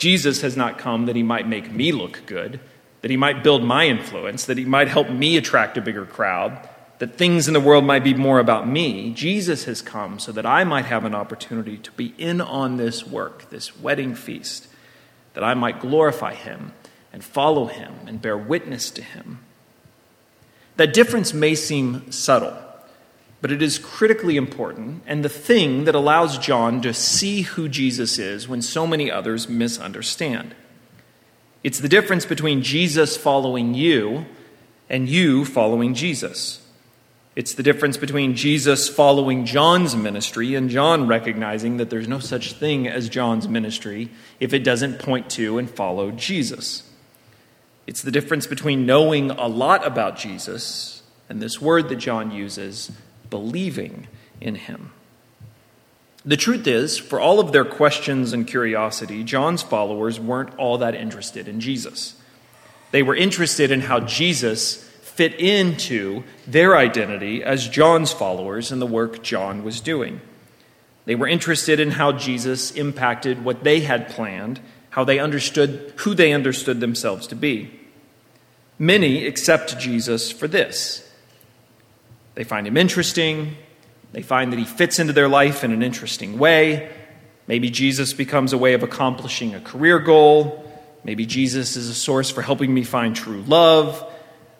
Jesus 0.00 0.40
has 0.40 0.56
not 0.56 0.78
come 0.78 1.04
that 1.04 1.14
he 1.14 1.22
might 1.22 1.46
make 1.46 1.70
me 1.70 1.92
look 1.92 2.22
good, 2.24 2.58
that 3.02 3.10
he 3.10 3.18
might 3.18 3.44
build 3.44 3.62
my 3.62 3.86
influence, 3.86 4.46
that 4.46 4.56
he 4.56 4.64
might 4.64 4.88
help 4.88 5.10
me 5.10 5.36
attract 5.36 5.76
a 5.76 5.82
bigger 5.82 6.06
crowd, 6.06 6.66
that 7.00 7.16
things 7.16 7.46
in 7.46 7.52
the 7.52 7.60
world 7.60 7.84
might 7.84 8.02
be 8.02 8.14
more 8.14 8.38
about 8.38 8.66
me. 8.66 9.12
Jesus 9.12 9.64
has 9.64 9.82
come 9.82 10.18
so 10.18 10.32
that 10.32 10.46
I 10.46 10.64
might 10.64 10.86
have 10.86 11.04
an 11.04 11.14
opportunity 11.14 11.76
to 11.76 11.92
be 11.92 12.14
in 12.16 12.40
on 12.40 12.78
this 12.78 13.06
work, 13.06 13.50
this 13.50 13.78
wedding 13.78 14.14
feast, 14.14 14.68
that 15.34 15.44
I 15.44 15.52
might 15.52 15.80
glorify 15.80 16.32
him 16.32 16.72
and 17.12 17.22
follow 17.22 17.66
him 17.66 17.92
and 18.06 18.22
bear 18.22 18.38
witness 18.38 18.90
to 18.92 19.02
him. 19.02 19.40
That 20.76 20.94
difference 20.94 21.34
may 21.34 21.54
seem 21.54 22.10
subtle 22.10 22.56
but 23.40 23.50
it 23.50 23.62
is 23.62 23.78
critically 23.78 24.36
important 24.36 25.02
and 25.06 25.24
the 25.24 25.28
thing 25.28 25.84
that 25.84 25.94
allows 25.94 26.38
John 26.38 26.80
to 26.82 26.92
see 26.92 27.42
who 27.42 27.68
Jesus 27.68 28.18
is 28.18 28.48
when 28.48 28.62
so 28.62 28.86
many 28.86 29.10
others 29.10 29.48
misunderstand. 29.48 30.54
It's 31.62 31.80
the 31.80 31.88
difference 31.88 32.26
between 32.26 32.62
Jesus 32.62 33.16
following 33.16 33.74
you 33.74 34.26
and 34.88 35.08
you 35.08 35.44
following 35.44 35.94
Jesus. 35.94 36.66
It's 37.36 37.54
the 37.54 37.62
difference 37.62 37.96
between 37.96 38.34
Jesus 38.34 38.88
following 38.88 39.46
John's 39.46 39.94
ministry 39.94 40.54
and 40.54 40.68
John 40.68 41.06
recognizing 41.06 41.76
that 41.76 41.88
there's 41.88 42.08
no 42.08 42.18
such 42.18 42.54
thing 42.54 42.88
as 42.88 43.08
John's 43.08 43.48
ministry 43.48 44.10
if 44.40 44.52
it 44.52 44.64
doesn't 44.64 44.98
point 44.98 45.30
to 45.30 45.58
and 45.58 45.70
follow 45.70 46.10
Jesus. 46.10 46.82
It's 47.86 48.02
the 48.02 48.10
difference 48.10 48.46
between 48.46 48.84
knowing 48.84 49.30
a 49.30 49.46
lot 49.46 49.86
about 49.86 50.16
Jesus 50.16 51.02
and 51.28 51.40
this 51.40 51.60
word 51.60 51.88
that 51.88 51.96
John 51.96 52.30
uses, 52.30 52.90
believing 53.30 54.08
in 54.40 54.56
him. 54.56 54.92
The 56.24 56.36
truth 56.36 56.66
is, 56.66 56.98
for 56.98 57.18
all 57.18 57.40
of 57.40 57.52
their 57.52 57.64
questions 57.64 58.34
and 58.34 58.46
curiosity, 58.46 59.24
John's 59.24 59.62
followers 59.62 60.20
weren't 60.20 60.54
all 60.58 60.76
that 60.78 60.94
interested 60.94 61.48
in 61.48 61.60
Jesus. 61.60 62.14
They 62.90 63.02
were 63.02 63.16
interested 63.16 63.70
in 63.70 63.82
how 63.82 64.00
Jesus 64.00 64.84
fit 65.00 65.34
into 65.40 66.24
their 66.46 66.76
identity 66.76 67.42
as 67.42 67.68
John's 67.68 68.12
followers 68.12 68.70
and 68.70 68.82
the 68.82 68.86
work 68.86 69.22
John 69.22 69.64
was 69.64 69.80
doing. 69.80 70.20
They 71.06 71.14
were 71.14 71.28
interested 71.28 71.80
in 71.80 71.92
how 71.92 72.12
Jesus 72.12 72.70
impacted 72.72 73.44
what 73.44 73.64
they 73.64 73.80
had 73.80 74.08
planned, 74.08 74.60
how 74.90 75.04
they 75.04 75.18
understood 75.18 75.94
who 75.96 76.14
they 76.14 76.32
understood 76.32 76.80
themselves 76.80 77.26
to 77.28 77.34
be. 77.34 77.70
Many 78.78 79.26
accept 79.26 79.78
Jesus 79.78 80.30
for 80.30 80.48
this. 80.48 81.09
They 82.34 82.44
find 82.44 82.66
him 82.66 82.76
interesting, 82.76 83.56
they 84.12 84.22
find 84.22 84.52
that 84.52 84.58
he 84.58 84.64
fits 84.64 84.98
into 84.98 85.12
their 85.12 85.28
life 85.28 85.62
in 85.62 85.72
an 85.72 85.82
interesting 85.82 86.38
way. 86.38 86.90
Maybe 87.46 87.70
Jesus 87.70 88.12
becomes 88.12 88.52
a 88.52 88.58
way 88.58 88.74
of 88.74 88.82
accomplishing 88.82 89.54
a 89.54 89.60
career 89.60 89.98
goal. 89.98 90.64
Maybe 91.04 91.26
Jesus 91.26 91.76
is 91.76 91.88
a 91.88 91.94
source 91.94 92.30
for 92.30 92.42
helping 92.42 92.72
me 92.72 92.84
find 92.84 93.14
true 93.14 93.42
love. 93.42 94.04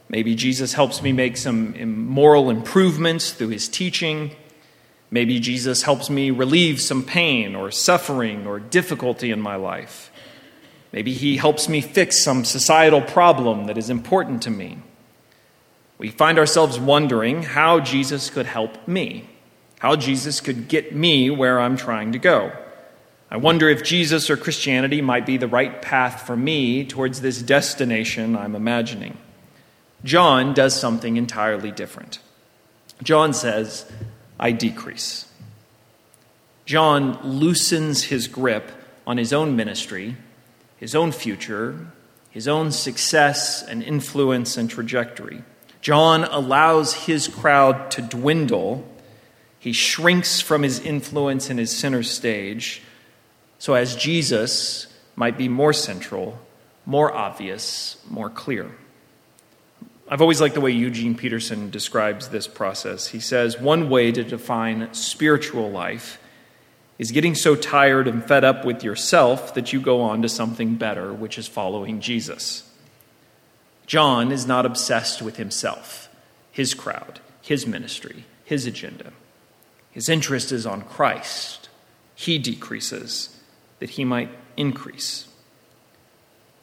Maybe 0.09 0.35
Jesus 0.35 0.73
helps 0.73 1.03
me 1.03 1.13
make 1.13 1.37
some 1.37 2.09
moral 2.09 2.51
improvements 2.51 3.31
through 3.33 3.51
his 3.51 3.69
teaching. 3.69 4.33
Maybe 5.11 5.39
Jesus 5.39 5.83
helps 5.83 6.11
me 6.11 6.31
relieve 6.31 6.81
some 6.81 7.05
pain 7.05 7.55
or 7.55 7.71
suffering 7.71 8.47
or 8.47 8.59
difficulty 8.59 9.31
in 9.31 9.41
my 9.41 9.57
life. 9.57 10.11
Maybe 10.93 11.13
he 11.13 11.37
helps 11.37 11.69
me 11.69 11.81
fix 11.81 12.23
some 12.23 12.45
societal 12.45 13.01
problem 13.01 13.67
that 13.67 13.79
is 13.79 13.91
important 13.91 14.43
to 14.43 14.51
me. 14.51 14.79
We 16.01 16.09
find 16.09 16.39
ourselves 16.39 16.81
wondering 16.81 17.43
how 17.43 17.79
Jesus 17.79 18.31
could 18.31 18.47
help 18.47 18.89
me, 18.89 19.29
how 19.81 19.97
Jesus 19.97 20.41
could 20.41 20.67
get 20.67 20.95
me 20.95 21.29
where 21.29 21.61
I'm 21.61 21.77
trying 21.77 22.13
to 22.13 22.19
go. 22.19 22.53
I 23.31 23.37
wonder 23.37 23.69
if 23.69 23.85
Jesus 23.85 24.31
or 24.31 24.39
Christianity 24.39 25.03
might 25.03 25.27
be 25.27 25.37
the 25.37 25.47
right 25.47 25.83
path 25.83 26.27
for 26.27 26.35
me 26.35 26.87
towards 26.87 27.21
this 27.21 27.43
destination 27.43 28.35
I'm 28.35 28.57
imagining. 28.57 29.19
John 30.03 30.55
does 30.55 30.75
something 30.75 31.19
entirely 31.19 31.71
different. 31.71 32.19
John 33.03 33.35
says, 33.35 33.85
I 34.39 34.53
decrease. 34.53 35.31
John 36.65 37.21
loosens 37.23 38.05
his 38.05 38.27
grip 38.27 38.73
on 39.07 39.19
his 39.19 39.35
own 39.35 39.55
ministry, 39.55 40.17
his 40.79 40.95
own 40.95 41.13
future, 41.13 41.89
his 42.31 42.49
own 42.49 42.73
success 42.73 43.63
and 43.63 43.83
influence 43.83 44.57
and 44.57 44.71
trajectory. 44.71 45.45
John 45.81 46.25
allows 46.25 46.93
his 46.93 47.29
crowd 47.29 47.91
to 47.93 48.03
dwindle. 48.03 48.87
He 49.59 49.73
shrinks 49.73 50.41
from 50.41 50.63
his 50.63 50.81
influence 50.81 51.51
in 51.51 51.59
his 51.59 51.77
center 51.77 52.03
stage, 52.03 52.83
so 53.59 53.75
as 53.75 53.97
Jesus 53.97 54.87
might 55.17 55.37
be 55.37 55.49
more 55.49 55.73
central, 55.73 56.39
more 56.87 57.15
obvious, 57.15 57.97
more 58.09 58.31
clear. 58.31 58.71
I've 60.09 60.21
always 60.23 60.41
liked 60.41 60.55
the 60.55 60.61
way 60.61 60.73
Eugene 60.73 61.15
Peterson 61.15 61.71
describes 61.71 62.29
this 62.29 62.49
process. 62.49 63.07
He 63.07 63.21
says 63.21 63.61
one 63.61 63.89
way 63.89 64.11
to 64.11 64.25
define 64.25 64.93
spiritual 64.93 65.71
life 65.71 66.19
is 66.99 67.13
getting 67.13 67.35
so 67.35 67.55
tired 67.55 68.09
and 68.09 68.25
fed 68.25 68.45
up 68.45 68.65
with 68.65 68.83
yourself 68.83 69.55
that 69.55 69.73
you 69.73 69.81
go 69.81 70.03
on 70.03 70.23
to 70.23 70.29
something 70.29 70.75
better, 70.75 71.13
which 71.13 71.39
is 71.39 71.47
following 71.47 72.01
Jesus. 72.01 72.70
John 73.91 74.31
is 74.31 74.47
not 74.47 74.67
obsessed 74.67 75.21
with 75.21 75.37
himself, 75.37 76.09
his 76.53 76.75
crowd, 76.75 77.19
his 77.43 77.67
ministry, 77.67 78.25
his 78.45 78.65
agenda. 78.65 79.13
His 79.91 80.09
interest 80.09 80.53
is 80.53 80.65
on 80.65 80.83
Christ. 80.83 81.69
He 82.15 82.39
decreases 82.39 83.37
that 83.81 83.91
he 83.91 84.05
might 84.05 84.31
increase. 84.57 85.27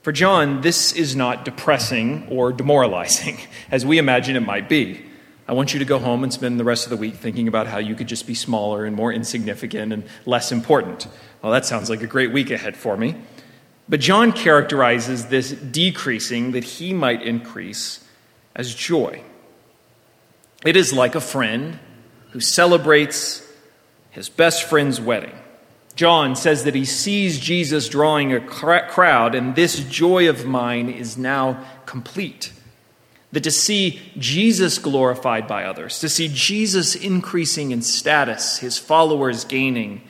For 0.03 0.13
John, 0.13 0.61
this 0.61 0.93
is 0.93 1.17
not 1.17 1.43
depressing 1.43 2.25
or 2.31 2.53
demoralizing, 2.53 3.39
as 3.71 3.85
we 3.85 3.97
imagine 3.97 4.37
it 4.37 4.45
might 4.45 4.69
be. 4.69 5.03
I 5.49 5.51
want 5.51 5.73
you 5.73 5.79
to 5.79 5.85
go 5.85 5.99
home 5.99 6.23
and 6.23 6.31
spend 6.31 6.57
the 6.57 6.63
rest 6.63 6.85
of 6.85 6.91
the 6.91 6.95
week 6.95 7.15
thinking 7.15 7.49
about 7.49 7.67
how 7.67 7.79
you 7.79 7.93
could 7.95 8.07
just 8.07 8.25
be 8.25 8.35
smaller 8.35 8.85
and 8.85 8.95
more 8.95 9.11
insignificant 9.11 9.91
and 9.91 10.05
less 10.25 10.53
important. 10.53 11.09
Well, 11.41 11.51
that 11.51 11.65
sounds 11.65 11.89
like 11.89 12.01
a 12.01 12.07
great 12.07 12.31
week 12.31 12.51
ahead 12.51 12.77
for 12.77 12.95
me. 12.95 13.15
But 13.89 13.99
John 14.01 14.33
characterizes 14.33 15.27
this 15.27 15.51
decreasing 15.51 16.51
that 16.51 16.63
he 16.63 16.93
might 16.93 17.21
increase 17.21 18.03
as 18.55 18.75
joy. 18.75 19.23
It 20.65 20.75
is 20.75 20.91
like 20.91 21.15
a 21.15 21.21
friend 21.21 21.79
who 22.31 22.39
celebrates 22.39 23.47
his 24.11 24.29
best 24.29 24.63
friend's 24.63 24.99
wedding. 24.99 25.35
John 25.95 26.35
says 26.35 26.63
that 26.65 26.75
he 26.75 26.85
sees 26.85 27.39
Jesus 27.39 27.87
drawing 27.89 28.33
a 28.33 28.39
crowd, 28.39 29.33
and 29.33 29.55
this 29.55 29.79
joy 29.79 30.29
of 30.29 30.45
mine 30.45 30.89
is 30.89 31.17
now 31.17 31.65
complete. 31.85 32.51
That 33.31 33.43
to 33.43 33.51
see 33.51 33.99
Jesus 34.17 34.77
glorified 34.77 35.47
by 35.47 35.65
others, 35.65 35.99
to 35.99 36.09
see 36.09 36.29
Jesus 36.31 36.95
increasing 36.95 37.71
in 37.71 37.81
status, 37.81 38.59
his 38.59 38.77
followers 38.77 39.43
gaining, 39.43 40.01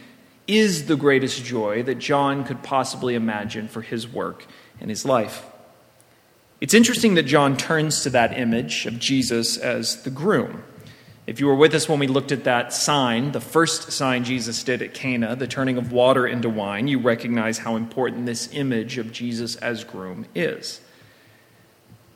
is 0.47 0.85
the 0.85 0.95
greatest 0.95 1.43
joy 1.43 1.83
that 1.83 1.95
John 1.95 2.43
could 2.43 2.63
possibly 2.63 3.15
imagine 3.15 3.67
for 3.67 3.81
his 3.81 4.07
work 4.07 4.45
and 4.79 4.89
his 4.89 5.05
life. 5.05 5.45
It's 6.59 6.73
interesting 6.73 7.15
that 7.15 7.23
John 7.23 7.57
turns 7.57 8.01
to 8.03 8.09
that 8.11 8.37
image 8.37 8.85
of 8.85 8.97
Jesus 8.97 9.57
as 9.57 10.03
the 10.03 10.09
groom. 10.09 10.63
If 11.27 11.41
you 11.41 11.47
were 11.47 11.55
with 11.55 11.75
us 11.75 11.89
when 11.89 11.99
we 11.99 12.07
looked 12.07 12.31
at 12.31 12.45
that 12.45 12.71
sign, 12.71 13.33
the 13.33 13.41
first 13.41 13.91
sign 13.91 14.23
Jesus 14.23 14.63
did 14.63 14.81
at 14.81 14.93
Cana, 14.93 15.35
the 15.35 15.45
turning 15.45 15.77
of 15.77 15.91
water 15.91 16.25
into 16.25 16.49
wine, 16.49 16.87
you 16.87 16.99
recognize 16.99 17.57
how 17.57 17.75
important 17.75 18.25
this 18.25 18.49
image 18.53 18.97
of 18.97 19.11
Jesus 19.11 19.57
as 19.57 19.83
groom 19.83 20.25
is. 20.33 20.79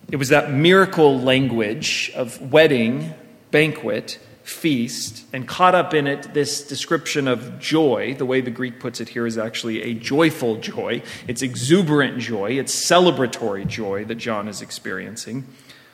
It 0.10 0.16
was 0.16 0.30
that 0.30 0.52
miracle 0.52 1.20
language 1.20 2.12
of 2.16 2.54
wedding, 2.54 3.14
banquet, 3.52 4.18
feast, 4.44 5.26
and 5.34 5.48
caught 5.48 5.76
up 5.76 5.94
in 5.94 6.08
it 6.08 6.34
this 6.34 6.66
description 6.66 7.28
of 7.28 7.60
joy. 7.60 8.16
The 8.18 8.26
way 8.26 8.42
the 8.42 8.52
Greek 8.52 8.80
puts 8.80 9.00
it 9.00 9.10
here 9.10 9.28
is 9.28 9.38
actually 9.38 9.82
a 9.84 9.94
joyful 9.94 10.58
joy. 10.58 11.04
It's 11.28 11.42
exuberant 11.42 12.20
joy, 12.20 12.52
it's 12.52 12.74
celebratory 12.74 13.68
joy 13.68 14.06
that 14.06 14.16
John 14.16 14.48
is 14.48 14.62
experiencing. 14.62 15.48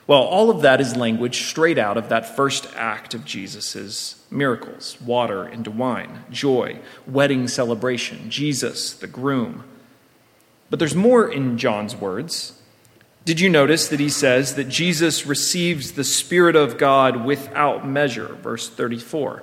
Well, 0.06 0.22
all 0.22 0.48
of 0.48 0.62
that 0.62 0.80
is 0.80 0.96
language 0.96 1.42
straight 1.42 1.76
out 1.76 1.98
of 1.98 2.08
that 2.08 2.34
first 2.34 2.66
act 2.74 3.12
of 3.12 3.26
Jesus' 3.26 4.24
miracles 4.30 4.98
water 5.02 5.46
into 5.46 5.70
wine, 5.70 6.24
joy, 6.30 6.78
wedding 7.06 7.46
celebration, 7.46 8.30
Jesus, 8.30 8.94
the 8.94 9.06
groom. 9.06 9.64
But 10.70 10.78
there's 10.78 10.94
more 10.94 11.30
in 11.30 11.58
John's 11.58 11.94
words. 11.94 12.57
Did 13.28 13.40
you 13.40 13.50
notice 13.50 13.88
that 13.88 14.00
he 14.00 14.08
says 14.08 14.54
that 14.54 14.70
Jesus 14.70 15.26
receives 15.26 15.92
the 15.92 16.02
Spirit 16.02 16.56
of 16.56 16.78
God 16.78 17.26
without 17.26 17.86
measure? 17.86 18.28
Verse 18.36 18.70
34. 18.70 19.42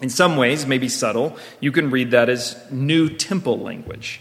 In 0.00 0.10
some 0.10 0.36
ways, 0.36 0.66
maybe 0.66 0.88
subtle, 0.88 1.36
you 1.60 1.70
can 1.70 1.92
read 1.92 2.10
that 2.10 2.28
as 2.28 2.60
new 2.68 3.08
temple 3.08 3.60
language. 3.60 4.20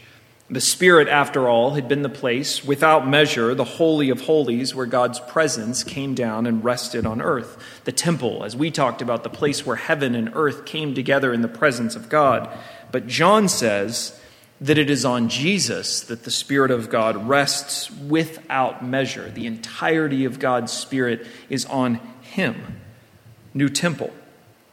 The 0.51 0.61
Spirit, 0.61 1.07
after 1.07 1.49
all, 1.49 1.71
had 1.71 1.87
been 1.87 2.03
the 2.03 2.09
place, 2.09 2.63
without 2.63 3.07
measure, 3.07 3.55
the 3.55 3.63
Holy 3.63 4.11
of 4.11 4.21
Holies, 4.21 4.75
where 4.75 4.85
God's 4.85 5.19
presence 5.19 5.83
came 5.83 6.13
down 6.13 6.45
and 6.45 6.63
rested 6.63 7.07
on 7.07 7.23
earth. 7.23 7.57
The 7.85 7.91
temple, 7.91 8.43
as 8.43 8.55
we 8.55 8.69
talked 8.69 9.01
about, 9.01 9.23
the 9.23 9.31
place 9.31 9.65
where 9.65 9.77
heaven 9.77 10.13
and 10.13 10.29
earth 10.35 10.63
came 10.63 10.93
together 10.93 11.33
in 11.33 11.41
the 11.41 11.47
presence 11.47 11.95
of 11.95 12.07
God. 12.07 12.55
But 12.91 13.07
John 13.07 13.49
says 13.49 14.21
that 14.61 14.77
it 14.77 14.89
is 14.89 15.03
on 15.03 15.29
Jesus 15.29 16.01
that 16.01 16.23
the 16.23 16.31
Spirit 16.31 16.71
of 16.71 16.89
God 16.89 17.27
rests 17.27 17.91
without 17.91 18.83
measure. 18.85 19.29
The 19.29 19.47
entirety 19.47 20.25
of 20.25 20.39
God's 20.39 20.71
Spirit 20.71 21.27
is 21.49 21.65
on 21.65 21.95
Him. 22.21 22.79
New 23.53 23.69
temple. 23.69 24.13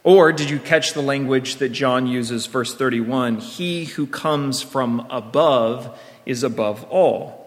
Or 0.04 0.32
did 0.32 0.50
you 0.50 0.58
catch 0.58 0.94
the 0.94 1.02
language 1.02 1.56
that 1.56 1.70
John 1.70 2.06
uses, 2.06 2.46
verse 2.46 2.74
31? 2.74 3.38
He 3.38 3.84
who 3.84 4.06
comes 4.06 4.62
from 4.62 5.06
above 5.10 5.98
is 6.26 6.42
above 6.42 6.84
all. 6.84 7.42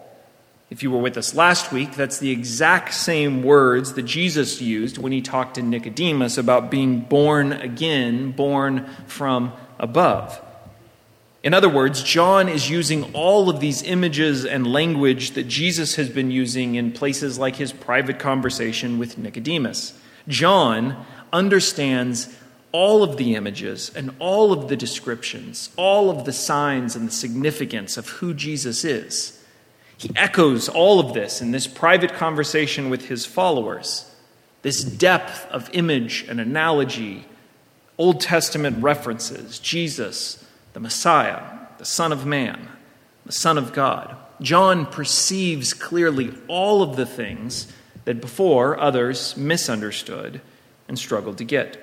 If 0.68 0.82
you 0.82 0.90
were 0.90 0.98
with 0.98 1.16
us 1.16 1.34
last 1.34 1.70
week, 1.70 1.94
that's 1.94 2.18
the 2.18 2.30
exact 2.30 2.92
same 2.94 3.42
words 3.42 3.92
that 3.92 4.02
Jesus 4.02 4.60
used 4.60 4.98
when 4.98 5.12
he 5.12 5.22
talked 5.22 5.54
to 5.54 5.62
Nicodemus 5.62 6.38
about 6.38 6.70
being 6.70 7.00
born 7.00 7.52
again, 7.52 8.32
born 8.32 8.88
from 9.06 9.52
above. 9.78 10.40
In 11.46 11.54
other 11.54 11.68
words, 11.68 12.02
John 12.02 12.48
is 12.48 12.68
using 12.68 13.04
all 13.14 13.48
of 13.48 13.60
these 13.60 13.80
images 13.84 14.44
and 14.44 14.66
language 14.66 15.30
that 15.34 15.46
Jesus 15.46 15.94
has 15.94 16.08
been 16.08 16.32
using 16.32 16.74
in 16.74 16.90
places 16.90 17.38
like 17.38 17.54
his 17.54 17.72
private 17.72 18.18
conversation 18.18 18.98
with 18.98 19.16
Nicodemus. 19.16 19.96
John 20.26 21.06
understands 21.32 22.36
all 22.72 23.04
of 23.04 23.16
the 23.16 23.36
images 23.36 23.92
and 23.94 24.10
all 24.18 24.52
of 24.52 24.68
the 24.68 24.76
descriptions, 24.76 25.70
all 25.76 26.10
of 26.10 26.24
the 26.24 26.32
signs 26.32 26.96
and 26.96 27.06
the 27.06 27.12
significance 27.12 27.96
of 27.96 28.08
who 28.08 28.34
Jesus 28.34 28.84
is. 28.84 29.40
He 29.96 30.10
echoes 30.16 30.68
all 30.68 30.98
of 30.98 31.14
this 31.14 31.40
in 31.40 31.52
this 31.52 31.68
private 31.68 32.14
conversation 32.14 32.90
with 32.90 33.06
his 33.06 33.24
followers. 33.24 34.12
This 34.62 34.82
depth 34.82 35.46
of 35.52 35.70
image 35.72 36.26
and 36.28 36.40
analogy, 36.40 37.24
Old 37.98 38.20
Testament 38.20 38.82
references, 38.82 39.60
Jesus, 39.60 40.42
the 40.76 40.80
Messiah, 40.80 41.40
the 41.78 41.86
Son 41.86 42.12
of 42.12 42.26
Man, 42.26 42.68
the 43.24 43.32
Son 43.32 43.56
of 43.56 43.72
God. 43.72 44.14
John 44.42 44.84
perceives 44.84 45.72
clearly 45.72 46.34
all 46.48 46.82
of 46.82 46.96
the 46.96 47.06
things 47.06 47.72
that 48.04 48.20
before 48.20 48.78
others 48.78 49.34
misunderstood 49.38 50.42
and 50.86 50.98
struggled 50.98 51.38
to 51.38 51.44
get. 51.44 51.82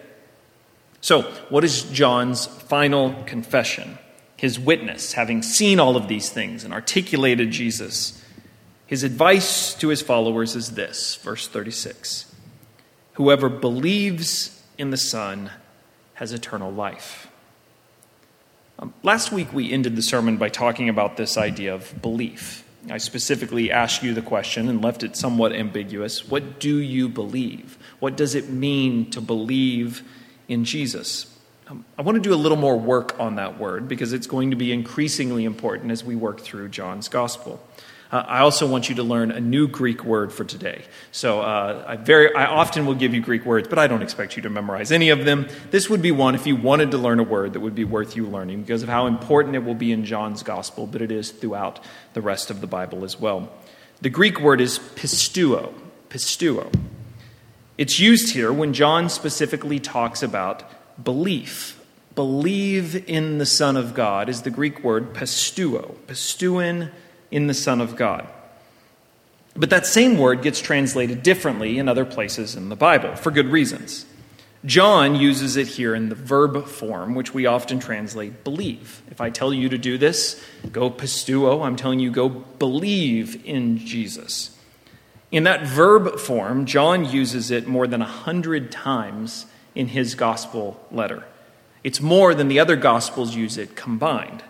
So, 1.02 1.24
what 1.50 1.64
is 1.64 1.82
John's 1.86 2.46
final 2.46 3.16
confession? 3.24 3.98
His 4.38 4.60
witness, 4.60 5.14
having 5.14 5.42
seen 5.42 5.80
all 5.80 5.98
of 5.98 6.08
these 6.08 6.30
things 6.30 6.64
and 6.64 6.72
articulated 6.72 7.50
Jesus. 7.50 8.24
His 8.86 9.02
advice 9.02 9.74
to 9.74 9.88
his 9.88 10.04
followers 10.04 10.56
is 10.56 10.76
this 10.76 11.16
verse 11.16 11.48
36 11.48 12.32
Whoever 13.14 13.50
believes 13.50 14.62
in 14.78 14.92
the 14.92 14.98
Son 14.98 15.50
has 16.14 16.32
eternal 16.32 16.72
life. 16.72 17.28
Um, 18.84 18.94
last 19.02 19.32
week, 19.32 19.54
we 19.54 19.72
ended 19.72 19.96
the 19.96 20.02
sermon 20.02 20.36
by 20.36 20.50
talking 20.50 20.90
about 20.90 21.16
this 21.16 21.38
idea 21.38 21.74
of 21.74 22.02
belief. 22.02 22.66
I 22.90 22.98
specifically 22.98 23.72
asked 23.72 24.04
you 24.04 24.14
the 24.14 24.22
question 24.22 24.68
and 24.68 24.84
left 24.84 25.04
it 25.04 25.16
somewhat 25.16 25.54
ambiguous. 25.54 26.28
What 26.28 26.60
do 26.60 26.80
you 26.80 27.08
believe? 27.08 27.78
What 28.02 28.18
does 28.18 28.36
it 28.36 28.50
mean 28.50 29.10
to 29.12 29.22
believe 29.22 30.04
in 30.50 30.66
Jesus? 30.66 31.34
Um, 31.70 31.86
I 31.98 32.02
want 32.02 32.18
to 32.18 32.22
do 32.22 32.34
a 32.34 32.36
little 32.36 32.58
more 32.58 32.78
work 32.78 33.18
on 33.22 33.38
that 33.38 33.58
word 33.58 33.88
because 33.88 34.12
it's 34.12 34.28
going 34.28 34.50
to 34.50 34.58
be 34.58 34.74
increasingly 34.74 35.46
important 35.46 35.90
as 35.90 36.04
we 36.04 36.18
work 36.18 36.42
through 36.42 36.68
John's 36.68 37.08
gospel. 37.08 37.66
Uh, 38.14 38.24
I 38.28 38.40
also 38.42 38.68
want 38.68 38.90
you 38.90 38.96
to 38.96 39.04
learn 39.04 39.32
a 39.32 39.40
new 39.40 39.68
Greek 39.68 40.06
word 40.06 40.32
for 40.32 40.44
today. 40.44 40.86
So 41.12 41.42
uh, 41.42 41.84
I, 41.88 41.96
very, 41.96 42.32
I 42.36 42.46
often 42.46 42.86
will 42.86 42.94
give 42.94 43.16
you 43.16 43.22
Greek 43.22 43.44
words, 43.44 43.68
but 43.68 43.80
I 43.80 43.88
don't 43.88 44.04
expect 44.04 44.36
you 44.36 44.44
to 44.44 44.52
memorize 44.52 44.92
any 44.92 45.10
of 45.10 45.26
them. 45.26 45.48
This 45.72 45.90
would 45.90 46.04
be 46.04 46.12
one 46.12 46.36
if 46.36 46.46
you 46.46 46.56
wanted 46.56 46.92
to 46.92 47.00
learn 47.00 47.20
a 47.20 47.24
word 47.24 47.54
that 47.54 47.62
would 47.62 47.74
be 47.74 47.86
worth 47.86 48.16
you 48.16 48.28
learning 48.28 48.62
because 48.62 48.84
of 48.84 48.90
how 48.90 49.08
important 49.08 49.56
it 49.56 49.64
will 49.64 49.74
be 49.74 49.92
in 49.92 50.06
John's 50.06 50.44
gospel, 50.44 50.86
but 50.86 51.02
it 51.02 51.12
is 51.12 51.32
throughout 51.32 51.80
the 52.14 52.22
rest 52.22 52.52
of 52.52 52.62
the 52.62 52.68
Bible 52.68 53.04
as 53.04 53.20
well. 53.20 53.52
The 54.02 54.12
Greek 54.12 54.40
word 54.40 54.62
is 54.62 54.78
pistuo. 54.78 55.74
Pisteuo. 56.10 56.72
It's 57.80 58.00
used 58.00 58.32
here 58.32 58.54
when 58.54 58.74
John 58.74 59.10
specifically 59.10 59.80
talks 59.80 60.22
about 60.22 60.64
belief. 61.04 61.84
Believe 62.14 63.10
in 63.10 63.40
the 63.40 63.48
Son 63.48 63.76
of 63.76 63.96
God 63.96 64.30
is 64.30 64.44
the 64.44 64.52
Greek 64.52 64.84
word 64.84 65.16
pisteuo. 65.16 65.96
Pisteuin 66.06 66.92
in 67.34 67.48
the 67.48 67.54
Son 67.54 67.82
of 67.82 67.96
God. 67.96 68.28
But 69.56 69.72
that 69.72 69.88
same 69.88 70.20
word 70.20 70.44
gets 70.44 70.62
translated 70.62 71.24
differently 71.24 71.80
in 71.80 71.90
other 71.90 72.06
places 72.06 72.56
in 72.56 72.70
the 72.70 72.76
Bible 72.76 73.16
for 73.16 73.32
good 73.32 73.48
reasons. 73.48 74.06
John 74.66 75.16
uses 75.16 75.58
it 75.58 75.68
here 75.68 75.96
in 75.96 76.10
the 76.10 76.16
verb 76.16 76.68
form, 76.68 77.16
which 77.16 77.34
we 77.34 77.48
often 77.48 77.80
translate 77.80 78.44
believe. 78.44 79.02
If 79.10 79.20
I 79.20 79.32
tell 79.32 79.52
you 79.52 79.68
to 79.70 79.78
do 79.80 79.98
this, 79.98 80.42
go 80.72 80.92
pisteuo, 80.92 81.66
I'm 81.66 81.76
telling 81.76 82.00
you 82.00 82.12
go 82.12 82.30
believe 82.30 83.44
in 83.46 83.80
Jesus. 83.80 84.56
In 85.32 85.44
that 85.44 85.66
verb 85.66 86.20
form, 86.20 86.68
John 86.68 87.04
uses 87.04 87.50
it 87.50 87.68
more 87.68 87.88
than 87.88 88.04
a 88.04 88.06
hundred 88.06 88.72
times 88.72 89.48
in 89.74 89.88
his 89.88 90.14
gospel 90.14 90.80
letter. 90.92 91.24
It's 91.84 92.00
more 92.00 92.36
than 92.36 92.48
the 92.48 92.60
other 92.60 92.76
gospels 92.76 93.36
use 93.36 93.58
it 93.58 93.76
combined. 93.76 94.44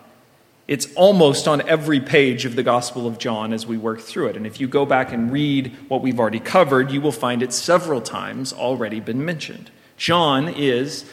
It's 0.67 0.93
almost 0.95 1.47
on 1.47 1.67
every 1.67 1.99
page 1.99 2.45
of 2.45 2.56
the 2.56 2.63
Gospel 2.63 3.06
of 3.06 3.17
John 3.17 3.52
as 3.52 3.67
we 3.67 3.78
work 3.78 3.99
through 3.99 4.28
it. 4.28 4.38
And 4.38 4.47
if 4.47 4.62
you 4.62 4.67
go 4.67 4.86
back 4.86 5.12
and 5.12 5.32
read 5.32 5.76
what 5.89 6.02
we've 6.02 6.19
already 6.19 6.39
covered, 6.39 6.89
you 6.89 7.02
will 7.02 7.12
find 7.12 7.43
it 7.43 7.52
several 7.52 7.99
times 7.99 8.54
already 8.54 9.02
been 9.02 9.26
mentioned. 9.26 9.71
John 9.97 10.47
is, 10.47 11.04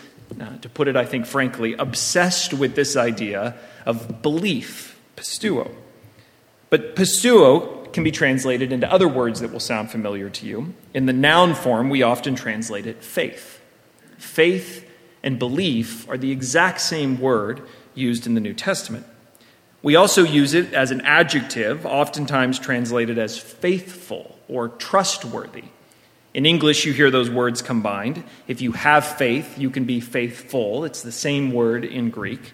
uh, 0.40 0.56
to 0.58 0.68
put 0.68 0.86
it, 0.86 0.96
I 0.96 1.04
think, 1.04 1.26
frankly, 1.26 1.74
obsessed 1.74 2.54
with 2.54 2.76
this 2.76 2.96
idea 2.96 3.56
of 3.84 4.22
belief, 4.22 5.00
pisteuo. 5.16 5.72
But 6.70 6.94
pisteuo 6.94 7.92
can 7.92 8.04
be 8.04 8.12
translated 8.12 8.72
into 8.72 8.90
other 8.90 9.08
words 9.08 9.40
that 9.40 9.50
will 9.50 9.58
sound 9.58 9.90
familiar 9.90 10.30
to 10.30 10.46
you. 10.46 10.74
In 10.94 11.06
the 11.06 11.12
noun 11.12 11.54
form, 11.54 11.90
we 11.90 12.04
often 12.04 12.36
translate 12.36 12.86
it 12.86 13.02
faith. 13.02 13.60
Faith 14.16 14.88
and 15.24 15.40
belief 15.40 16.08
are 16.08 16.16
the 16.16 16.30
exact 16.30 16.80
same 16.80 17.20
word 17.20 17.62
used 17.94 18.28
in 18.28 18.34
the 18.34 18.40
New 18.40 18.54
Testament. 18.54 19.06
We 19.82 19.96
also 19.96 20.24
use 20.24 20.52
it 20.52 20.74
as 20.74 20.90
an 20.90 21.00
adjective, 21.02 21.86
oftentimes 21.86 22.58
translated 22.58 23.18
as 23.18 23.38
faithful 23.38 24.38
or 24.46 24.68
trustworthy. 24.68 25.64
In 26.34 26.46
English, 26.46 26.84
you 26.84 26.92
hear 26.92 27.10
those 27.10 27.30
words 27.30 27.62
combined. 27.62 28.22
If 28.46 28.60
you 28.60 28.72
have 28.72 29.04
faith, 29.04 29.58
you 29.58 29.70
can 29.70 29.84
be 29.84 30.00
faithful. 30.00 30.84
It's 30.84 31.02
the 31.02 31.10
same 31.10 31.52
word 31.52 31.84
in 31.84 32.10
Greek. 32.10 32.52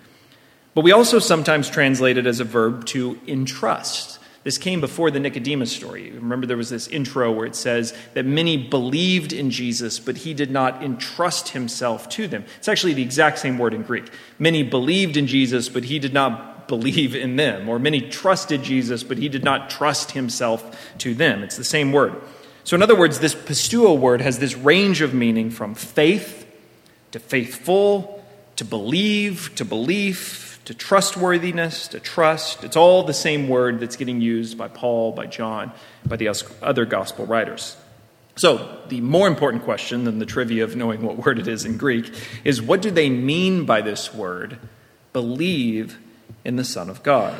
But 0.75 0.85
we 0.85 0.93
also 0.93 1.19
sometimes 1.19 1.69
translate 1.69 2.17
it 2.17 2.27
as 2.27 2.39
a 2.39 2.45
verb 2.45 2.87
to 2.87 3.19
entrust. 3.27 4.19
This 4.45 4.57
came 4.57 4.81
before 4.81 5.11
the 5.11 5.19
Nicodemus 5.19 5.73
story. 5.73 6.13
Remember, 6.13 6.47
there 6.47 6.57
was 6.57 6.71
this 6.71 6.87
intro 6.87 7.33
where 7.33 7.47
it 7.47 7.57
says 7.57 7.93
that 8.15 8.25
many 8.25 8.57
believed 8.57 9.33
in 9.33 9.51
Jesus, 9.51 9.99
but 9.99 10.19
he 10.19 10.33
did 10.33 10.53
not 10.53 10.85
entrust 10.85 11.49
himself 11.49 12.09
to 12.11 12.29
them. 12.29 12.45
It's 12.59 12.69
actually 12.69 12.95
the 12.95 13.03
exact 13.03 13.41
same 13.41 13.59
word 13.59 13.75
in 13.75 13.83
Greek. 13.83 14.05
Many 14.39 14.63
believed 14.63 15.17
in 15.17 15.27
Jesus, 15.27 15.69
but 15.69 15.85
he 15.85 15.99
did 15.99 16.15
not 16.15 16.56
believe 16.69 17.15
in 17.15 17.37
them. 17.37 17.69
Or 17.69 17.79
many 17.79 18.01
trusted 18.01 18.63
Jesus, 18.63 19.03
but 19.03 19.19
he 19.19 19.29
did 19.29 19.45
not 19.45 19.71
trust 19.71 20.13
himself 20.13 20.79
to 20.99 21.15
them. 21.15 21.43
It's 21.43 21.57
the 21.57 21.65
same 21.65 21.93
word. 21.93 22.15
So, 22.65 22.75
in 22.75 22.83
other 22.83 22.97
words, 22.97 23.21
this 23.21 23.35
pisteuo 23.35 23.97
word 23.99 24.21
has 24.21 24.39
this 24.39 24.57
range 24.57 25.01
of 25.01 25.15
meaning 25.15 25.51
from 25.51 25.75
faith 25.75 26.47
to 27.13 27.21
faithful 27.21 28.25
to 28.57 28.65
believe 28.65 29.55
to 29.55 29.65
belief 29.65 30.59
to 30.65 30.75
trustworthiness 30.75 31.89
to 31.89 32.01
trust. 32.01 32.65
It's 32.65 32.77
all 32.77 33.05
the 33.05 33.15
same 33.15 33.49
word 33.49 33.79
that's 33.79 33.97
getting 33.97 34.21
used 34.21 34.59
by 34.59 34.67
Paul, 34.67 35.13
by 35.13 35.27
John, 35.27 35.73
by 36.05 36.17
the 36.17 36.35
other 36.61 36.85
gospel 36.85 37.25
writers. 37.25 37.77
So, 38.35 38.81
the 38.89 39.01
more 39.01 39.29
important 39.29 39.63
question 39.63 40.05
than 40.05 40.19
the 40.19 40.27
trivia 40.27 40.65
of 40.65 40.77
knowing 40.77 41.03
what 41.03 41.17
word 41.25 41.39
it 41.39 41.49
is 41.49 41.65
in 41.65 41.79
Greek 41.79 42.13
is 42.45 42.61
what 42.61 42.83
do 42.83 42.91
they 42.91 43.09
mean 43.09 43.65
by 43.65 43.81
this 43.81 44.13
word, 44.13 44.59
believe 45.13 45.99
in 46.45 46.57
the 46.57 46.65
Son 46.65 46.89
of 46.91 47.03
God, 47.03 47.35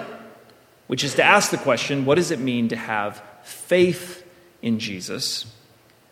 which 0.87 1.05
is 1.05 1.15
to 1.15 1.23
ask 1.25 1.51
the 1.51 1.59
question 1.59 2.05
what 2.05 2.17
does 2.17 2.31
it 2.31 2.41
mean 2.41 2.69
to 2.69 2.77
have 2.77 3.23
faith 3.43 4.25
in 4.63 4.79
Jesus? 4.79 5.47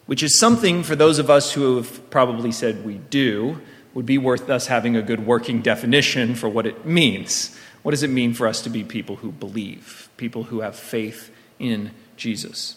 Which 0.06 0.22
is 0.22 0.38
something 0.38 0.82
for 0.82 0.96
those 0.96 1.18
of 1.18 1.30
us 1.30 1.52
who 1.52 1.76
have 1.76 2.10
probably 2.10 2.52
said 2.52 2.84
we 2.84 2.98
do, 2.98 3.60
would 3.94 4.06
be 4.06 4.18
worth 4.18 4.50
us 4.50 4.66
having 4.66 4.96
a 4.96 5.02
good 5.02 5.24
working 5.24 5.62
definition 5.62 6.34
for 6.34 6.48
what 6.48 6.66
it 6.66 6.84
means. 6.84 7.56
What 7.82 7.92
does 7.92 8.02
it 8.02 8.10
mean 8.10 8.34
for 8.34 8.46
us 8.46 8.62
to 8.62 8.70
be 8.70 8.82
people 8.82 9.16
who 9.16 9.30
believe, 9.30 10.08
people 10.16 10.44
who 10.44 10.60
have 10.60 10.76
faith 10.76 11.30
in 11.58 11.92
Jesus? 12.16 12.76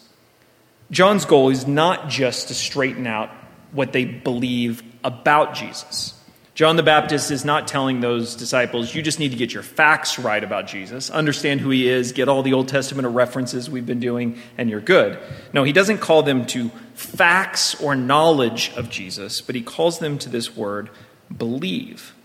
John's 0.91 1.25
goal 1.25 1.49
is 1.49 1.67
not 1.67 2.07
just 2.07 2.47
to 2.47 2.53
straighten 2.53 3.07
out 3.07 3.29
what 3.71 3.91
they 3.91 4.05
believe 4.05 4.83
about 5.03 5.55
Jesus. 5.55 6.16
John 6.57 6.75
the 6.75 6.81
Baptist 6.81 7.29
is 7.29 7.45
not 7.45 7.67
telling 7.67 7.99
those 7.99 8.33
disciples, 8.33 8.95
you 8.95 9.03
just 9.03 9.19
need 9.19 9.29
to 9.29 9.37
get 9.37 9.53
your 9.53 9.61
facts 9.61 10.17
right 10.17 10.43
about 10.43 10.65
Jesus, 10.65 11.11
understand 11.11 11.61
who 11.61 11.69
he 11.69 11.87
is, 11.87 12.13
get 12.13 12.27
all 12.27 12.41
the 12.41 12.53
Old 12.53 12.67
Testament 12.67 13.07
references 13.09 13.69
we've 13.69 13.85
been 13.85 13.99
doing, 13.99 14.39
and 14.57 14.67
you're 14.67 14.81
good. 14.81 15.19
No, 15.53 15.63
he 15.63 15.71
doesn't 15.71 15.99
call 15.99 16.23
them 16.23 16.47
to 16.47 16.69
facts 16.95 17.79
or 17.79 17.95
knowledge 17.95 18.71
of 18.75 18.89
Jesus, 18.89 19.39
but 19.39 19.53
he 19.53 19.61
calls 19.61 19.99
them 19.99 20.17
to 20.17 20.29
this 20.29 20.57
word, 20.57 20.89
believe. 21.37 22.15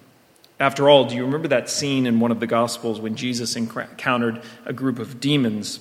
After 0.59 0.89
all, 0.89 1.05
do 1.05 1.15
you 1.15 1.27
remember 1.27 1.49
that 1.49 1.69
scene 1.69 2.07
in 2.07 2.19
one 2.19 2.31
of 2.31 2.41
the 2.41 2.47
Gospels 2.47 3.03
when 3.03 3.17
Jesus 3.17 3.55
encountered 3.55 4.41
a 4.65 4.73
group 4.73 4.99
of 4.99 5.21
demons? 5.21 5.79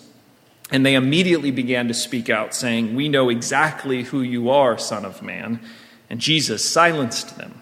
And 0.69 0.85
they 0.85 0.95
immediately 0.95 1.51
began 1.51 1.87
to 1.87 1.93
speak 1.93 2.29
out, 2.29 2.53
saying, 2.53 2.95
We 2.95 3.07
know 3.07 3.29
exactly 3.29 4.03
who 4.03 4.21
you 4.21 4.49
are, 4.49 4.77
Son 4.77 5.05
of 5.05 5.21
Man. 5.21 5.61
And 6.09 6.19
Jesus 6.19 6.69
silenced 6.69 7.37
them. 7.37 7.60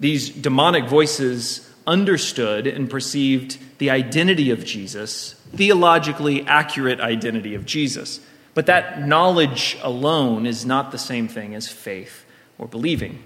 These 0.00 0.30
demonic 0.30 0.88
voices 0.88 1.70
understood 1.86 2.66
and 2.66 2.88
perceived 2.90 3.58
the 3.78 3.90
identity 3.90 4.50
of 4.50 4.64
Jesus, 4.64 5.34
theologically 5.54 6.46
accurate 6.46 7.00
identity 7.00 7.54
of 7.54 7.66
Jesus. 7.66 8.20
But 8.54 8.66
that 8.66 9.06
knowledge 9.06 9.78
alone 9.82 10.46
is 10.46 10.66
not 10.66 10.90
the 10.90 10.98
same 10.98 11.28
thing 11.28 11.54
as 11.54 11.68
faith 11.68 12.24
or 12.58 12.66
believing. 12.66 13.22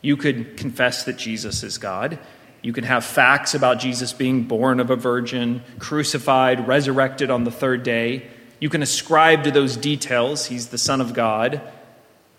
You 0.00 0.16
could 0.16 0.56
confess 0.56 1.04
that 1.04 1.16
Jesus 1.16 1.62
is 1.62 1.78
God. 1.78 2.18
You 2.62 2.72
can 2.72 2.84
have 2.84 3.04
facts 3.04 3.54
about 3.54 3.78
Jesus 3.78 4.12
being 4.12 4.44
born 4.44 4.80
of 4.80 4.90
a 4.90 4.96
virgin, 4.96 5.62
crucified, 5.78 6.66
resurrected 6.66 7.30
on 7.30 7.44
the 7.44 7.50
third 7.50 7.82
day. 7.82 8.26
You 8.60 8.68
can 8.68 8.82
ascribe 8.82 9.44
to 9.44 9.50
those 9.50 9.76
details, 9.76 10.46
he's 10.46 10.68
the 10.68 10.78
Son 10.78 11.00
of 11.00 11.14
God. 11.14 11.60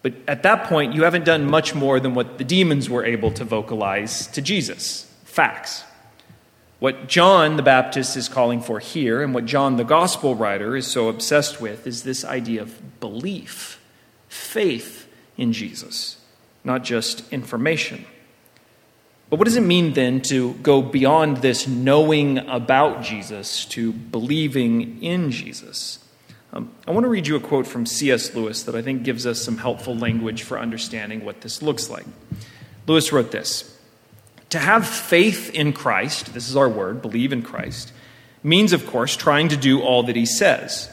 But 0.02 0.14
at 0.28 0.44
that 0.44 0.66
point, 0.66 0.94
you 0.94 1.04
haven't 1.04 1.26
done 1.26 1.50
much 1.50 1.76
more 1.76 2.00
than 2.00 2.16
what 2.16 2.38
the 2.38 2.44
demons 2.44 2.90
were 2.90 3.04
able 3.04 3.32
to 3.32 3.44
vocalize 3.44 4.28
to 4.28 4.42
Jesus 4.42 5.06
facts. 5.26 5.84
What 6.80 7.08
John 7.08 7.58
the 7.58 7.64
Baptist 7.64 8.16
is 8.16 8.30
calling 8.30 8.62
for 8.62 8.80
here, 8.80 9.22
and 9.22 9.34
what 9.34 9.46
John 9.46 9.76
the 9.76 9.84
gospel 9.84 10.36
writer 10.36 10.78
is 10.78 10.88
so 10.88 11.10
obsessed 11.10 11.60
with, 11.60 11.86
is 11.86 12.04
this 12.04 12.24
idea 12.24 12.62
of 12.62 13.00
belief, 13.02 13.82
faith 14.30 15.08
in 15.38 15.52
Jesus, 15.52 16.18
not 16.64 16.84
just 16.84 17.32
information. 17.34 18.06
But 19.30 19.40
what 19.40 19.46
does 19.46 19.58
it 19.58 19.64
mean 19.64 19.94
then 19.94 20.22
to 20.24 20.54
go 20.56 20.82
beyond 20.82 21.38
this 21.38 21.68
knowing 21.68 22.38
about 22.38 23.04
Jesus 23.04 23.66
to 23.66 23.92
believing 23.92 25.04
in 25.04 25.32
Jesus? 25.32 26.00
Um, 26.52 26.74
I 26.88 26.92
want 26.92 27.04
to 27.04 27.10
read 27.10 27.28
you 27.28 27.36
a 27.36 27.40
quote 27.40 27.68
from 27.68 27.86
C.S. 27.86 28.34
Lewis 28.34 28.64
that 28.64 28.76
I 28.76 28.82
think 28.82 29.04
gives 29.04 29.28
us 29.28 29.42
some 29.42 29.58
helpful 29.58 29.96
language 29.96 30.44
for 30.44 30.60
understanding 30.60 31.24
what 31.24 31.42
this 31.42 31.62
looks 31.62 31.90
like. 31.90 32.06
Lewis 32.88 33.12
wrote 33.12 33.32
this 33.32 33.78
To 34.50 34.60
have 34.60 34.88
faith 34.88 35.52
in 35.54 35.74
Christ, 35.74 36.34
this 36.34 36.50
is 36.50 36.56
our 36.56 36.70
word, 36.70 37.02
believe 37.02 37.32
in 37.32 37.44
Christ, 37.44 37.94
means, 38.42 38.74
of 38.74 38.88
course, 38.88 39.16
trying 39.16 39.50
to 39.50 39.58
do 39.58 39.82
all 39.82 40.04
that 40.04 40.16
he 40.16 40.26
says. 40.26 40.90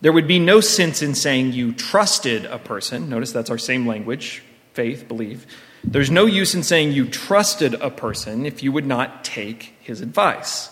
There 0.00 0.12
would 0.12 0.28
be 0.28 0.38
no 0.38 0.60
sense 0.60 1.02
in 1.02 1.14
saying 1.14 1.52
you 1.52 1.72
trusted 1.72 2.44
a 2.44 2.58
person. 2.58 3.08
Notice 3.10 3.32
that's 3.32 3.50
our 3.50 3.58
same 3.58 3.86
language 3.86 4.42
faith, 4.72 5.08
believe. 5.08 5.44
There's 5.82 6.10
no 6.10 6.24
use 6.26 6.54
in 6.54 6.62
saying 6.62 6.92
you 6.92 7.08
trusted 7.08 7.74
a 7.74 7.90
person 7.90 8.46
if 8.46 8.62
you 8.62 8.70
would 8.70 8.86
not 8.86 9.24
take 9.24 9.74
his 9.80 10.00
advice. 10.00 10.70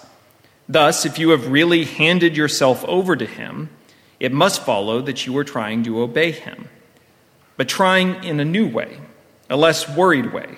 Thus, 0.68 1.04
if 1.04 1.18
you 1.18 1.30
have 1.30 1.48
really 1.48 1.84
handed 1.84 2.36
yourself 2.36 2.84
over 2.84 3.16
to 3.16 3.26
him, 3.26 3.68
it 4.18 4.32
must 4.32 4.64
follow 4.64 5.00
that 5.02 5.26
you 5.26 5.36
are 5.38 5.44
trying 5.44 5.82
to 5.84 6.00
obey 6.00 6.32
him, 6.32 6.68
but 7.56 7.68
trying 7.68 8.24
in 8.24 8.40
a 8.40 8.44
new 8.44 8.68
way, 8.68 8.98
a 9.50 9.56
less 9.56 9.88
worried 9.88 10.32
way, 10.32 10.56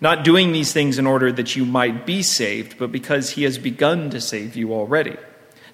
not 0.00 0.24
doing 0.24 0.52
these 0.52 0.72
things 0.72 0.98
in 0.98 1.06
order 1.06 1.32
that 1.32 1.56
you 1.56 1.64
might 1.64 2.04
be 2.04 2.22
saved, 2.22 2.78
but 2.78 2.92
because 2.92 3.30
he 3.30 3.44
has 3.44 3.58
begun 3.58 4.10
to 4.10 4.20
save 4.20 4.56
you 4.56 4.72
already, 4.72 5.16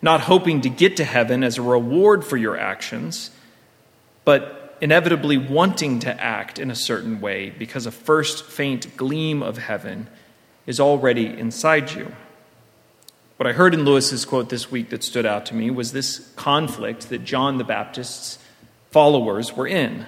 not 0.00 0.22
hoping 0.22 0.60
to 0.60 0.68
get 0.68 0.96
to 0.96 1.04
heaven 1.04 1.42
as 1.42 1.58
a 1.58 1.62
reward 1.62 2.24
for 2.24 2.36
your 2.36 2.56
actions, 2.56 3.30
but 4.24 4.76
inevitably 4.80 5.38
wanting 5.38 6.00
to 6.00 6.20
act 6.20 6.58
in 6.58 6.70
a 6.70 6.74
certain 6.74 7.20
way 7.20 7.50
because 7.50 7.86
a 7.86 7.90
first 7.92 8.44
faint 8.44 8.96
gleam 8.96 9.42
of 9.42 9.56
heaven 9.56 10.08
is 10.66 10.80
already 10.80 11.26
inside 11.26 11.92
you. 11.92 12.12
What 13.36 13.46
I 13.46 13.52
heard 13.52 13.74
in 13.74 13.84
Lewis's 13.84 14.24
quote 14.24 14.50
this 14.50 14.70
week 14.70 14.90
that 14.90 15.02
stood 15.02 15.26
out 15.26 15.46
to 15.46 15.54
me 15.54 15.70
was 15.70 15.92
this 15.92 16.30
conflict 16.36 17.08
that 17.08 17.24
John 17.24 17.58
the 17.58 17.64
Baptist's 17.64 18.38
followers 18.90 19.56
were 19.56 19.66
in. 19.66 20.06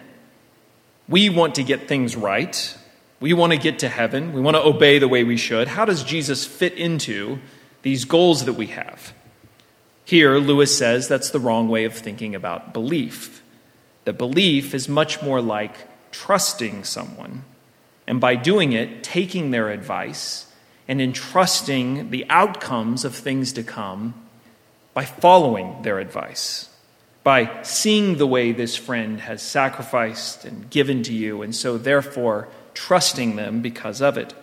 We 1.08 1.30
want 1.30 1.54
to 1.56 1.64
get 1.64 1.88
things 1.88 2.16
right. 2.16 2.76
We 3.20 3.32
want 3.32 3.52
to 3.52 3.58
get 3.58 3.78
to 3.80 3.88
heaven. 3.88 4.32
We 4.32 4.40
want 4.40 4.56
to 4.56 4.62
obey 4.62 4.98
the 4.98 5.08
way 5.08 5.24
we 5.24 5.37
should. 5.37 5.68
How 5.68 5.84
does 5.84 6.04
Jesus 6.04 6.44
fit 6.44 6.74
into 6.74 7.38
these 7.82 8.04
goals 8.04 8.44
that 8.44 8.52
we 8.52 8.66
have? 8.68 9.14
Here, 10.04 10.37
Lewis 10.37 10.76
says 10.76 11.08
that's 11.08 11.30
the 11.30 11.40
wrong 11.40 11.68
way 11.68 11.84
of 11.84 11.94
thinking 11.94 12.34
about 12.34 12.74
belief. 12.74 13.42
That 14.04 14.18
belief 14.18 14.74
is 14.74 14.88
much 14.88 15.22
more 15.22 15.40
like 15.40 15.74
trusting 16.12 16.84
someone, 16.84 17.44
and 18.06 18.20
by 18.20 18.37
doing 18.37 18.72
it, 18.72 19.02
taking 19.02 19.50
their 19.50 19.70
advice 19.70 20.46
and 20.86 21.00
entrusting 21.00 22.10
the 22.10 22.26
outcomes 22.28 23.04
of 23.04 23.14
things 23.14 23.52
to 23.54 23.62
come 23.62 24.14
by 24.92 25.04
following 25.04 25.82
their 25.82 25.98
advice, 25.98 26.68
by 27.22 27.62
seeing 27.62 28.16
the 28.16 28.26
way 28.26 28.52
this 28.52 28.76
friend 28.76 29.20
has 29.20 29.42
sacrificed 29.42 30.44
and 30.44 30.68
given 30.70 31.02
to 31.02 31.12
you, 31.12 31.42
and 31.42 31.54
so 31.54 31.78
therefore 31.78 32.48
trusting 32.74 33.36
them 33.36 33.62
because 33.62 34.00
of 34.02 34.18
it. 34.18 34.34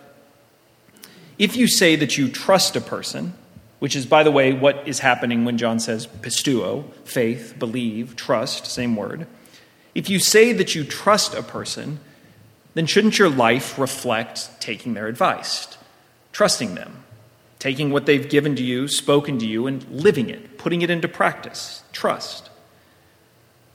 If 1.38 1.56
you 1.56 1.66
say 1.66 1.96
that 1.96 2.18
you 2.18 2.28
trust 2.28 2.76
a 2.76 2.80
person, 2.80 3.34
which 3.78 3.96
is, 3.96 4.06
by 4.06 4.22
the 4.22 4.30
way, 4.30 4.52
what 4.52 4.86
is 4.86 5.00
happening 5.00 5.44
when 5.44 5.58
John 5.58 5.80
says 5.80 6.06
pisteuo, 6.06 6.84
faith, 7.04 7.56
believe, 7.58 8.14
trust, 8.14 8.66
same 8.66 8.94
word. 8.94 9.26
If 9.94 10.08
you 10.08 10.20
say 10.20 10.52
that 10.52 10.74
you 10.74 10.84
trust 10.84 11.34
a 11.34 11.42
person, 11.42 11.98
then 12.74 12.86
shouldn't 12.86 13.18
your 13.18 13.28
life 13.28 13.78
reflect 13.78 14.60
taking 14.60 14.94
their 14.94 15.08
advice? 15.08 15.76
Trusting 16.32 16.74
them, 16.74 17.04
taking 17.58 17.90
what 17.90 18.06
they've 18.06 18.28
given 18.28 18.56
to 18.56 18.62
you, 18.62 18.88
spoken 18.88 19.38
to 19.38 19.46
you, 19.46 19.66
and 19.66 19.88
living 19.90 20.28
it, 20.28 20.58
putting 20.58 20.82
it 20.82 20.90
into 20.90 21.08
practice. 21.08 21.82
Trust. 21.92 22.50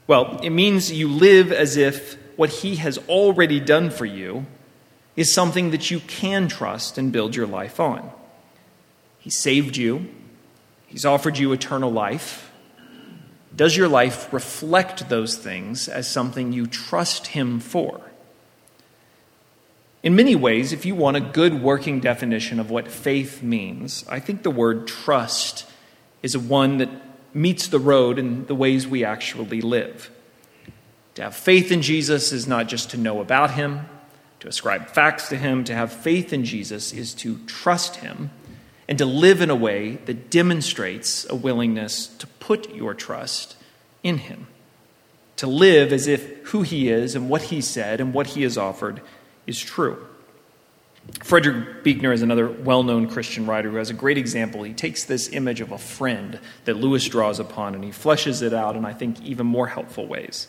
Well, 0.06 0.40
it 0.42 0.50
means 0.50 0.92
you 0.92 1.08
live 1.08 1.52
as 1.52 1.76
if 1.76 2.18
what 2.36 2.50
He 2.50 2.76
has 2.76 2.98
already 3.08 3.60
done 3.60 3.90
for 3.90 4.04
you 4.04 4.46
is 5.16 5.32
something 5.32 5.70
that 5.70 5.90
you 5.90 6.00
can 6.00 6.48
trust 6.48 6.98
and 6.98 7.12
build 7.12 7.34
your 7.34 7.46
life 7.46 7.80
on. 7.80 8.10
He 9.18 9.30
saved 9.30 9.76
you, 9.76 10.08
He's 10.86 11.04
offered 11.04 11.36
you 11.36 11.52
eternal 11.52 11.92
life. 11.92 12.50
Does 13.54 13.76
your 13.76 13.88
life 13.88 14.32
reflect 14.32 15.08
those 15.08 15.36
things 15.36 15.88
as 15.88 16.08
something 16.08 16.52
you 16.52 16.66
trust 16.66 17.28
Him 17.28 17.60
for? 17.60 18.00
In 20.02 20.14
many 20.14 20.36
ways, 20.36 20.72
if 20.72 20.86
you 20.86 20.94
want 20.94 21.16
a 21.16 21.20
good 21.20 21.60
working 21.60 22.00
definition 22.00 22.60
of 22.60 22.70
what 22.70 22.88
faith 22.88 23.42
means, 23.42 24.04
I 24.08 24.20
think 24.20 24.42
the 24.42 24.50
word 24.50 24.86
trust 24.86 25.66
is 26.22 26.38
one 26.38 26.78
that 26.78 26.88
meets 27.34 27.68
the 27.68 27.78
road 27.78 28.18
in 28.18 28.46
the 28.46 28.54
ways 28.54 28.86
we 28.86 29.04
actually 29.04 29.60
live. 29.60 30.10
To 31.16 31.22
have 31.22 31.34
faith 31.34 31.72
in 31.72 31.82
Jesus 31.82 32.32
is 32.32 32.46
not 32.46 32.68
just 32.68 32.90
to 32.90 32.96
know 32.96 33.20
about 33.20 33.52
him, 33.52 33.88
to 34.40 34.48
ascribe 34.48 34.88
facts 34.88 35.28
to 35.30 35.36
him. 35.36 35.64
To 35.64 35.74
have 35.74 35.92
faith 35.92 36.32
in 36.32 36.44
Jesus 36.44 36.92
is 36.92 37.12
to 37.14 37.38
trust 37.46 37.96
him 37.96 38.30
and 38.86 38.98
to 38.98 39.04
live 39.04 39.40
in 39.40 39.50
a 39.50 39.56
way 39.56 39.96
that 40.06 40.30
demonstrates 40.30 41.28
a 41.28 41.34
willingness 41.34 42.06
to 42.06 42.26
put 42.26 42.74
your 42.74 42.94
trust 42.94 43.56
in 44.02 44.18
him. 44.18 44.46
To 45.36 45.46
live 45.46 45.92
as 45.92 46.06
if 46.06 46.46
who 46.46 46.62
he 46.62 46.88
is 46.88 47.14
and 47.14 47.28
what 47.28 47.42
he 47.42 47.60
said 47.60 48.00
and 48.00 48.14
what 48.14 48.28
he 48.28 48.42
has 48.42 48.56
offered 48.56 49.00
is 49.48 49.58
true. 49.60 50.06
Frederick 51.22 51.82
Buechner 51.82 52.12
is 52.12 52.22
another 52.22 52.48
well 52.48 52.82
known 52.82 53.08
Christian 53.08 53.46
writer 53.46 53.70
who 53.70 53.76
has 53.76 53.90
a 53.90 53.94
great 53.94 54.18
example. 54.18 54.62
He 54.62 54.74
takes 54.74 55.04
this 55.04 55.32
image 55.32 55.60
of 55.60 55.72
a 55.72 55.78
friend 55.78 56.38
that 56.66 56.76
Lewis 56.76 57.08
draws 57.08 57.40
upon 57.40 57.74
and 57.74 57.82
he 57.82 57.90
fleshes 57.90 58.42
it 58.42 58.52
out 58.52 58.76
in, 58.76 58.84
I 58.84 58.92
think, 58.92 59.20
even 59.22 59.46
more 59.46 59.66
helpful 59.66 60.06
ways. 60.06 60.48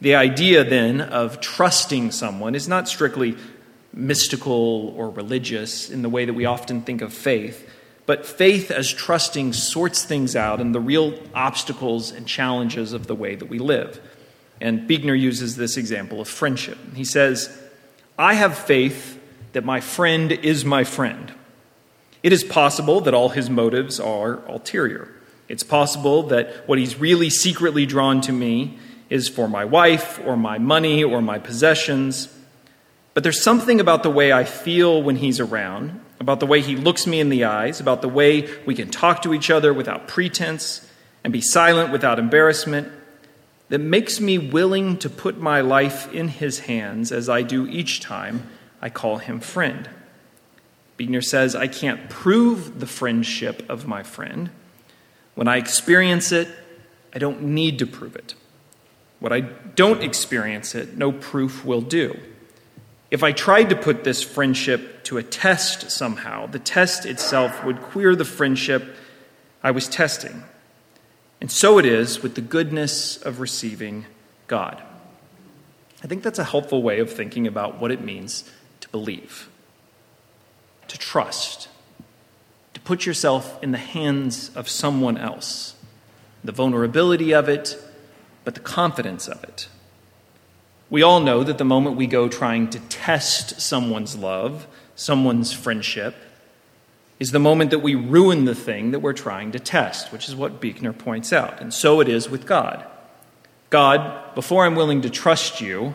The 0.00 0.14
idea 0.16 0.64
then 0.64 1.00
of 1.00 1.40
trusting 1.40 2.10
someone 2.10 2.54
is 2.54 2.66
not 2.66 2.88
strictly 2.88 3.36
mystical 3.92 4.94
or 4.96 5.10
religious 5.10 5.90
in 5.90 6.02
the 6.02 6.08
way 6.08 6.24
that 6.24 6.32
we 6.32 6.46
often 6.46 6.82
think 6.82 7.02
of 7.02 7.12
faith, 7.12 7.70
but 8.06 8.26
faith 8.26 8.70
as 8.70 8.92
trusting 8.92 9.52
sorts 9.52 10.04
things 10.04 10.34
out 10.34 10.60
and 10.60 10.74
the 10.74 10.80
real 10.80 11.16
obstacles 11.34 12.10
and 12.10 12.26
challenges 12.26 12.94
of 12.94 13.06
the 13.06 13.14
way 13.14 13.36
that 13.36 13.48
we 13.48 13.58
live. 13.58 14.00
And 14.60 14.88
Buechner 14.88 15.14
uses 15.14 15.56
this 15.56 15.76
example 15.76 16.20
of 16.20 16.28
friendship. 16.28 16.78
He 16.94 17.04
says, 17.04 17.61
I 18.18 18.34
have 18.34 18.56
faith 18.58 19.20
that 19.52 19.64
my 19.64 19.80
friend 19.80 20.32
is 20.32 20.64
my 20.64 20.84
friend. 20.84 21.32
It 22.22 22.32
is 22.32 22.44
possible 22.44 23.00
that 23.02 23.14
all 23.14 23.30
his 23.30 23.50
motives 23.50 23.98
are 23.98 24.44
ulterior. 24.46 25.08
It's 25.48 25.62
possible 25.62 26.22
that 26.24 26.68
what 26.68 26.78
he's 26.78 26.98
really 26.98 27.30
secretly 27.30 27.84
drawn 27.84 28.20
to 28.22 28.32
me 28.32 28.78
is 29.10 29.28
for 29.28 29.48
my 29.48 29.64
wife 29.64 30.20
or 30.24 30.36
my 30.36 30.58
money 30.58 31.02
or 31.02 31.20
my 31.20 31.38
possessions. 31.38 32.28
But 33.14 33.22
there's 33.22 33.42
something 33.42 33.80
about 33.80 34.02
the 34.02 34.10
way 34.10 34.32
I 34.32 34.44
feel 34.44 35.02
when 35.02 35.16
he's 35.16 35.40
around, 35.40 36.00
about 36.20 36.40
the 36.40 36.46
way 36.46 36.60
he 36.60 36.76
looks 36.76 37.06
me 37.06 37.20
in 37.20 37.28
the 37.28 37.44
eyes, 37.44 37.80
about 37.80 38.00
the 38.00 38.08
way 38.08 38.48
we 38.64 38.74
can 38.74 38.88
talk 38.88 39.22
to 39.22 39.34
each 39.34 39.50
other 39.50 39.74
without 39.74 40.08
pretense 40.08 40.88
and 41.24 41.32
be 41.32 41.40
silent 41.40 41.92
without 41.92 42.18
embarrassment, 42.18 42.90
that 43.72 43.78
makes 43.78 44.20
me 44.20 44.36
willing 44.36 44.98
to 44.98 45.08
put 45.08 45.40
my 45.40 45.62
life 45.62 46.12
in 46.12 46.28
his 46.28 46.58
hands 46.58 47.10
as 47.10 47.30
I 47.30 47.40
do 47.40 47.66
each 47.66 48.00
time 48.00 48.46
I 48.82 48.90
call 48.90 49.16
him 49.16 49.40
friend. 49.40 49.88
Buechner 50.98 51.22
says, 51.22 51.56
I 51.56 51.68
can't 51.68 52.10
prove 52.10 52.80
the 52.80 52.86
friendship 52.86 53.64
of 53.70 53.86
my 53.86 54.02
friend. 54.02 54.50
When 55.34 55.48
I 55.48 55.56
experience 55.56 56.32
it, 56.32 56.48
I 57.14 57.18
don't 57.18 57.40
need 57.44 57.78
to 57.78 57.86
prove 57.86 58.14
it. 58.14 58.34
When 59.20 59.32
I 59.32 59.40
don't 59.40 60.02
experience 60.02 60.74
it, 60.74 60.98
no 60.98 61.10
proof 61.10 61.64
will 61.64 61.80
do. 61.80 62.20
If 63.10 63.22
I 63.22 63.32
tried 63.32 63.70
to 63.70 63.74
put 63.74 64.04
this 64.04 64.22
friendship 64.22 65.02
to 65.04 65.16
a 65.16 65.22
test 65.22 65.90
somehow, 65.90 66.46
the 66.46 66.58
test 66.58 67.06
itself 67.06 67.64
would 67.64 67.80
queer 67.80 68.14
the 68.16 68.26
friendship 68.26 68.84
I 69.62 69.70
was 69.70 69.88
testing. 69.88 70.42
And 71.42 71.50
so 71.50 71.76
it 71.76 71.84
is 71.84 72.22
with 72.22 72.36
the 72.36 72.40
goodness 72.40 73.16
of 73.16 73.40
receiving 73.40 74.06
God. 74.46 74.80
I 76.00 76.06
think 76.06 76.22
that's 76.22 76.38
a 76.38 76.44
helpful 76.44 76.84
way 76.84 77.00
of 77.00 77.10
thinking 77.10 77.48
about 77.48 77.80
what 77.80 77.90
it 77.90 78.00
means 78.00 78.48
to 78.78 78.88
believe, 78.90 79.48
to 80.86 80.96
trust, 80.96 81.66
to 82.74 82.80
put 82.82 83.06
yourself 83.06 83.60
in 83.60 83.72
the 83.72 83.78
hands 83.78 84.52
of 84.54 84.68
someone 84.68 85.18
else. 85.18 85.74
The 86.44 86.52
vulnerability 86.52 87.34
of 87.34 87.48
it, 87.48 87.76
but 88.44 88.54
the 88.54 88.60
confidence 88.60 89.26
of 89.26 89.42
it. 89.42 89.66
We 90.90 91.02
all 91.02 91.18
know 91.18 91.42
that 91.42 91.58
the 91.58 91.64
moment 91.64 91.96
we 91.96 92.06
go 92.06 92.28
trying 92.28 92.70
to 92.70 92.78
test 92.78 93.60
someone's 93.60 94.14
love, 94.14 94.68
someone's 94.94 95.52
friendship, 95.52 96.14
is 97.22 97.30
the 97.30 97.38
moment 97.38 97.70
that 97.70 97.78
we 97.78 97.94
ruin 97.94 98.46
the 98.46 98.54
thing 98.54 98.90
that 98.90 98.98
we're 98.98 99.12
trying 99.12 99.52
to 99.52 99.60
test, 99.60 100.10
which 100.10 100.28
is 100.28 100.34
what 100.34 100.60
Buechner 100.60 100.92
points 100.92 101.32
out. 101.32 101.60
And 101.60 101.72
so 101.72 102.00
it 102.00 102.08
is 102.08 102.28
with 102.28 102.46
God. 102.46 102.84
God, 103.70 104.34
before 104.34 104.66
I'm 104.66 104.74
willing 104.74 105.02
to 105.02 105.08
trust 105.08 105.60
you, 105.60 105.94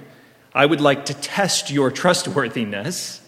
I 0.55 0.65
would 0.65 0.79
like 0.79 1.03
to 1.07 1.13
test 1.13 1.69
your 1.69 1.91
trustworthiness, 2.03 3.19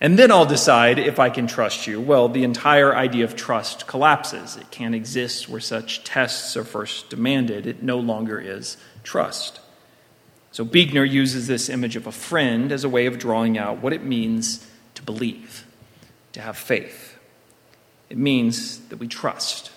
and 0.00 0.18
then 0.18 0.32
I'll 0.32 0.46
decide 0.46 0.98
if 0.98 1.20
I 1.20 1.30
can 1.30 1.46
trust 1.46 1.86
you. 1.86 2.00
Well, 2.00 2.28
the 2.28 2.42
entire 2.42 2.92
idea 2.92 3.22
of 3.22 3.36
trust 3.36 3.86
collapses. 3.86 4.56
It 4.56 4.72
can't 4.72 4.96
exist 4.96 5.48
where 5.48 5.60
such 5.60 6.02
tests 6.02 6.56
are 6.56 6.64
first 6.64 7.08
demanded. 7.08 7.68
It 7.68 7.84
no 7.84 8.00
longer 8.00 8.40
is 8.40 8.78
trust. 9.04 9.60
So 10.50 10.64
Buechner 10.64 11.04
uses 11.04 11.46
this 11.46 11.68
image 11.68 11.94
of 11.94 12.08
a 12.08 12.12
friend 12.12 12.72
as 12.72 12.82
a 12.82 12.88
way 12.88 13.06
of 13.06 13.20
drawing 13.20 13.56
out 13.56 13.80
what 13.80 13.92
it 13.92 14.02
means 14.02 14.66
to 14.96 15.04
believe 15.04 15.65
to 16.36 16.42
have 16.42 16.56
faith. 16.56 17.18
It 18.10 18.18
means 18.18 18.78
that 18.88 18.98
we 18.98 19.08
trust. 19.08 19.70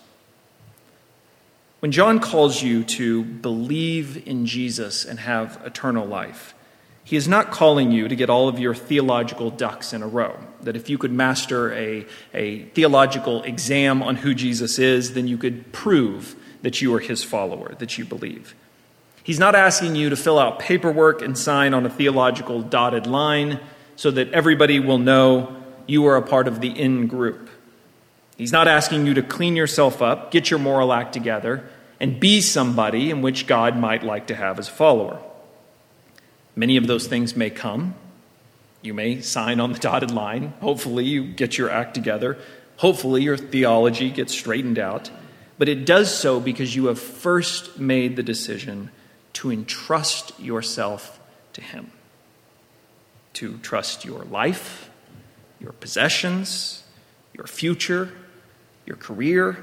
When 1.80 1.94
John 1.94 2.20
calls 2.20 2.62
you 2.62 2.84
to 2.84 3.24
believe 3.24 4.28
in 4.28 4.46
Jesus 4.46 5.06
and 5.06 5.22
have 5.22 5.62
eternal 5.66 6.06
life, 6.06 6.54
he 7.06 7.16
is 7.16 7.30
not 7.30 7.50
calling 7.50 7.94
you 7.94 8.10
to 8.10 8.16
get 8.16 8.30
all 8.30 8.50
of 8.50 8.60
your 8.60 8.76
theological 8.76 9.50
ducks 9.50 9.94
in 9.94 10.04
a 10.04 10.08
row. 10.08 10.38
That 10.64 10.76
if 10.76 10.90
you 10.90 10.98
could 10.98 11.14
master 11.14 11.72
a, 11.72 12.06
a 12.34 12.64
theological 12.76 13.42
exam 13.44 14.04
on 14.04 14.18
who 14.18 14.36
Jesus 14.36 14.80
is, 14.80 15.14
then 15.14 15.30
you 15.30 15.38
could 15.38 15.72
prove 15.72 16.36
that 16.62 16.82
you 16.82 16.94
are 16.94 17.00
his 17.00 17.24
follower, 17.24 17.74
that 17.80 17.98
you 17.98 18.04
believe. 18.04 18.54
He's 19.24 19.40
not 19.40 19.56
asking 19.56 19.96
you 19.96 20.10
to 20.10 20.18
fill 20.18 20.38
out 20.38 20.60
paperwork 20.60 21.22
and 21.22 21.38
sign 21.38 21.74
on 21.74 21.86
a 21.86 21.90
theological 21.90 22.62
dotted 22.62 23.08
line 23.08 23.62
so 23.96 24.12
that 24.12 24.34
everybody 24.34 24.82
will 24.82 24.98
know 24.98 25.59
you 25.90 26.06
are 26.06 26.16
a 26.16 26.22
part 26.22 26.48
of 26.48 26.62
the 26.62 26.70
in 26.70 27.08
group. 27.08 27.50
He's 28.38 28.52
not 28.52 28.68
asking 28.68 29.08
you 29.08 29.16
to 29.16 29.24
clean 29.24 29.56
yourself 29.56 30.02
up, 30.02 30.32
get 30.32 30.50
your 30.50 30.60
moral 30.60 30.94
act 30.94 31.14
together, 31.14 31.68
and 32.00 32.20
be 32.20 32.42
somebody 32.42 33.10
in 33.10 33.22
which 33.22 33.48
God 33.48 33.76
might 33.76 34.04
like 34.04 34.28
to 34.28 34.36
have 34.36 34.60
as 34.60 34.70
a 34.70 34.72
follower. 34.72 35.20
Many 36.56 36.78
of 36.78 36.88
those 36.88 37.08
things 37.08 37.36
may 37.36 37.50
come. 37.50 37.96
You 38.82 38.94
may 38.94 39.20
sign 39.22 39.60
on 39.60 39.74
the 39.74 39.80
dotted 39.88 40.12
line. 40.12 40.54
Hopefully, 40.62 41.06
you 41.06 41.26
get 41.26 41.58
your 41.58 41.70
act 41.70 41.96
together. 41.96 42.38
Hopefully, 42.78 43.24
your 43.24 43.36
theology 43.36 44.10
gets 44.12 44.34
straightened 44.34 44.80
out. 44.80 45.10
But 45.58 45.68
it 45.68 45.86
does 45.86 46.14
so 46.14 46.40
because 46.40 46.76
you 46.76 46.86
have 46.86 47.00
first 47.00 47.80
made 47.80 48.16
the 48.16 48.24
decision 48.24 48.92
to 49.34 49.52
entrust 49.52 50.40
yourself 50.40 51.20
to 51.54 51.62
Him, 51.62 51.92
to 53.34 53.58
trust 53.58 54.06
your 54.06 54.24
life, 54.24 54.89
your 55.60 55.74
possessions, 55.74 56.84
your 57.34 57.48
future, 57.48 58.12
your 58.86 58.98
career, 58.98 59.58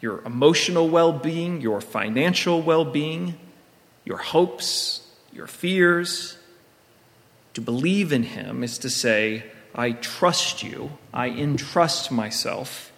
your 0.00 0.20
emotional 0.24 0.88
well 0.88 1.12
being, 1.12 1.60
your 1.60 1.80
financial 1.80 2.62
well 2.62 2.84
being, 2.84 3.34
your 4.04 4.18
hopes, 4.18 5.06
your 5.32 5.46
fears. 5.46 6.36
To 7.54 7.60
believe 7.60 8.12
in 8.12 8.22
Him 8.22 8.62
is 8.62 8.78
to 8.78 8.90
say, 8.90 9.44
I 9.74 9.92
trust 9.92 10.62
you, 10.62 10.92
I 11.12 11.28
entrust 11.28 12.10
myself 12.10 12.92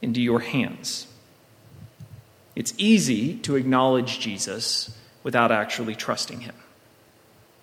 into 0.00 0.20
your 0.20 0.40
hands. 0.40 1.06
It's 2.54 2.74
easy 2.76 3.36
to 3.38 3.56
acknowledge 3.56 4.18
Jesus 4.18 4.96
without 5.22 5.52
actually 5.52 5.94
trusting 5.94 6.40
Him. 6.40 6.54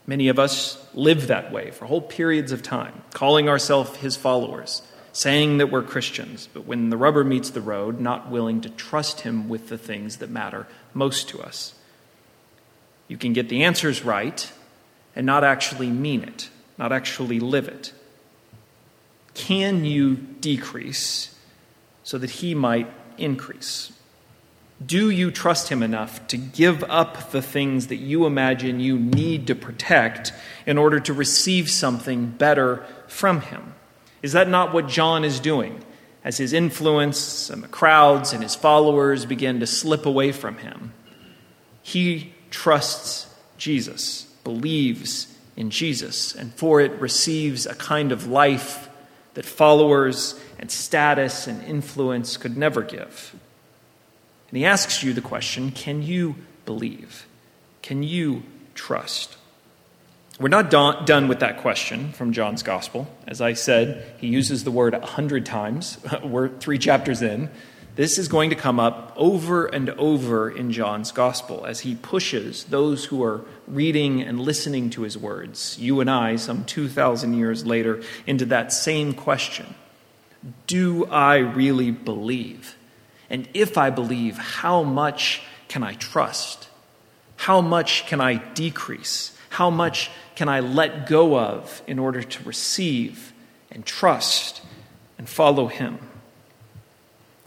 Many 0.10 0.30
of 0.30 0.39
us 0.39 0.84
live 0.95 1.28
that 1.28 1.51
way 1.51 1.70
for 1.70 1.86
whole 1.86 2.01
periods 2.01 2.51
of 2.51 2.64
time, 2.64 3.03
calling 3.14 3.47
ourselves 3.47 3.95
His 3.97 4.16
followers, 4.16 4.82
saying 5.12 5.60
that 5.60 5.70
we're 5.70 5.84
Christians, 5.84 6.49
but 6.51 6.66
when 6.66 6.89
the 6.89 6.97
rubber 6.97 7.24
meets 7.24 7.51
the 7.51 7.62
road, 7.62 7.99
not 7.99 8.32
willing 8.32 8.60
to 8.62 8.72
trust 8.72 9.22
Him 9.22 9.47
with 9.47 9.70
the 9.70 9.78
things 9.78 10.18
that 10.18 10.32
matter 10.32 10.66
most 10.95 11.30
to 11.30 11.39
us. 11.39 11.76
You 13.07 13.18
can 13.18 13.34
get 13.34 13.49
the 13.49 13.64
answers 13.64 14.03
right 14.03 14.51
and 15.16 15.28
not 15.28 15.43
actually 15.43 15.91
mean 15.91 16.24
it, 16.24 16.49
not 16.80 16.91
actually 16.91 17.39
live 17.39 17.68
it. 17.68 17.93
Can 19.36 19.86
you 19.86 20.16
decrease 20.16 21.36
so 22.01 22.18
that 22.18 22.32
he 22.32 22.55
might 22.55 22.91
increase? 23.20 23.91
Do 24.84 25.10
you 25.10 25.30
trust 25.30 25.70
him 25.70 25.84
enough 25.84 26.26
to 26.28 26.38
give 26.38 26.84
up 26.86 27.32
the 27.32 27.42
things 27.42 27.88
that 27.88 27.98
you 27.98 28.26
imagine 28.26 28.80
you 28.80 28.98
need 28.98 29.48
to 29.48 29.56
protect 29.56 30.32
in 30.66 30.78
order 30.78 31.02
to 31.02 31.14
receive 31.14 31.70
something 31.70 32.28
better 32.28 32.86
from 33.08 33.42
him? 33.42 33.74
Is 34.22 34.32
that 34.32 34.48
not 34.48 34.74
what 34.74 34.88
John 34.88 35.26
is 35.26 35.42
doing 35.42 35.84
as 36.24 36.38
his 36.38 36.54
influence 36.54 37.50
and 37.50 37.62
the 37.62 37.68
crowds 37.68 38.32
and 38.32 38.42
his 38.42 38.56
followers 38.56 39.26
begin 39.26 39.60
to 39.60 39.68
slip 39.68 40.06
away 40.06 40.32
from 40.32 40.58
him? 40.60 40.94
He 41.82 42.34
trusts 42.50 43.34
Jesus, 43.58 44.24
believes 44.46 45.28
in 45.58 45.72
Jesus, 45.72 46.34
and 46.34 46.54
for 46.54 46.80
it 46.80 46.92
receives 47.02 47.66
a 47.66 47.76
kind 47.76 48.14
of 48.14 48.28
life 48.28 48.90
that 49.34 49.46
followers 49.46 50.40
and 50.58 50.72
status 50.72 51.48
and 51.48 51.62
influence 51.66 52.38
could 52.38 52.56
never 52.56 52.82
give. 52.82 53.36
And 54.50 54.58
he 54.58 54.66
asks 54.66 55.04
you 55.04 55.14
the 55.14 55.22
question 55.22 55.72
can 55.72 56.02
you 56.02 56.36
believe? 56.66 57.28
Can 57.82 58.04
you 58.04 58.43
trust? 58.76 59.38
We're 60.39 60.47
not 60.47 60.70
done 60.70 61.28
with 61.28 61.41
that 61.41 61.58
question 61.58 62.14
from 62.14 62.32
John's 62.32 62.64
gospel. 62.64 63.14
As 63.28 63.41
I 63.41 63.54
said, 63.54 64.06
he 64.20 64.28
uses 64.28 64.64
the 64.64 64.72
word 64.72 64.93
a 64.93 65.06
hundred 65.06 65.45
times. 65.45 65.97
We're 66.24 66.47
three 66.47 66.78
chapters 66.78 67.22
in. 67.22 67.50
This 67.95 68.18
is 68.18 68.30
going 68.30 68.50
to 68.52 68.56
come 68.56 68.80
up 68.80 69.12
over 69.18 69.66
and 69.66 69.89
over 69.89 70.50
in 70.50 70.72
John's 70.72 71.12
gospel 71.12 71.66
as 71.66 71.82
he 71.82 71.95
pushes 71.95 72.64
those 72.64 73.04
who 73.04 73.22
are 73.22 73.41
reading 73.68 74.22
and 74.22 74.39
listening 74.39 74.89
to 74.91 75.02
his 75.02 75.18
words, 75.18 75.78
you 75.78 76.00
and 76.00 76.10
I, 76.10 76.38
some 76.38 76.64
2,000 76.64 77.34
years 77.34 77.66
later, 77.66 78.02
into 78.26 78.45
that 78.45 78.72
same 78.72 79.14
question 79.14 79.76
Do 80.66 81.06
I 81.08 81.39
really 81.39 81.91
believe? 81.91 82.78
And 83.30 83.48
if 83.54 83.78
I 83.78 83.90
believe, 83.90 84.38
how 84.38 84.84
much 84.84 85.42
can 85.68 85.84
I 85.84 85.94
trust? 85.94 86.68
How 87.36 87.62
much 87.62 88.06
can 88.08 88.20
I 88.20 88.36
decrease? 88.36 89.38
How 89.50 89.70
much 89.70 90.12
can 90.36 90.50
I 90.50 90.60
let 90.60 91.08
go 91.08 91.38
of 91.38 91.82
in 91.88 92.00
order 92.00 92.22
to 92.24 92.44
receive 92.44 93.34
and 93.72 93.86
trust 93.86 94.62
and 95.18 95.28
follow 95.28 95.68
him? 95.68 96.00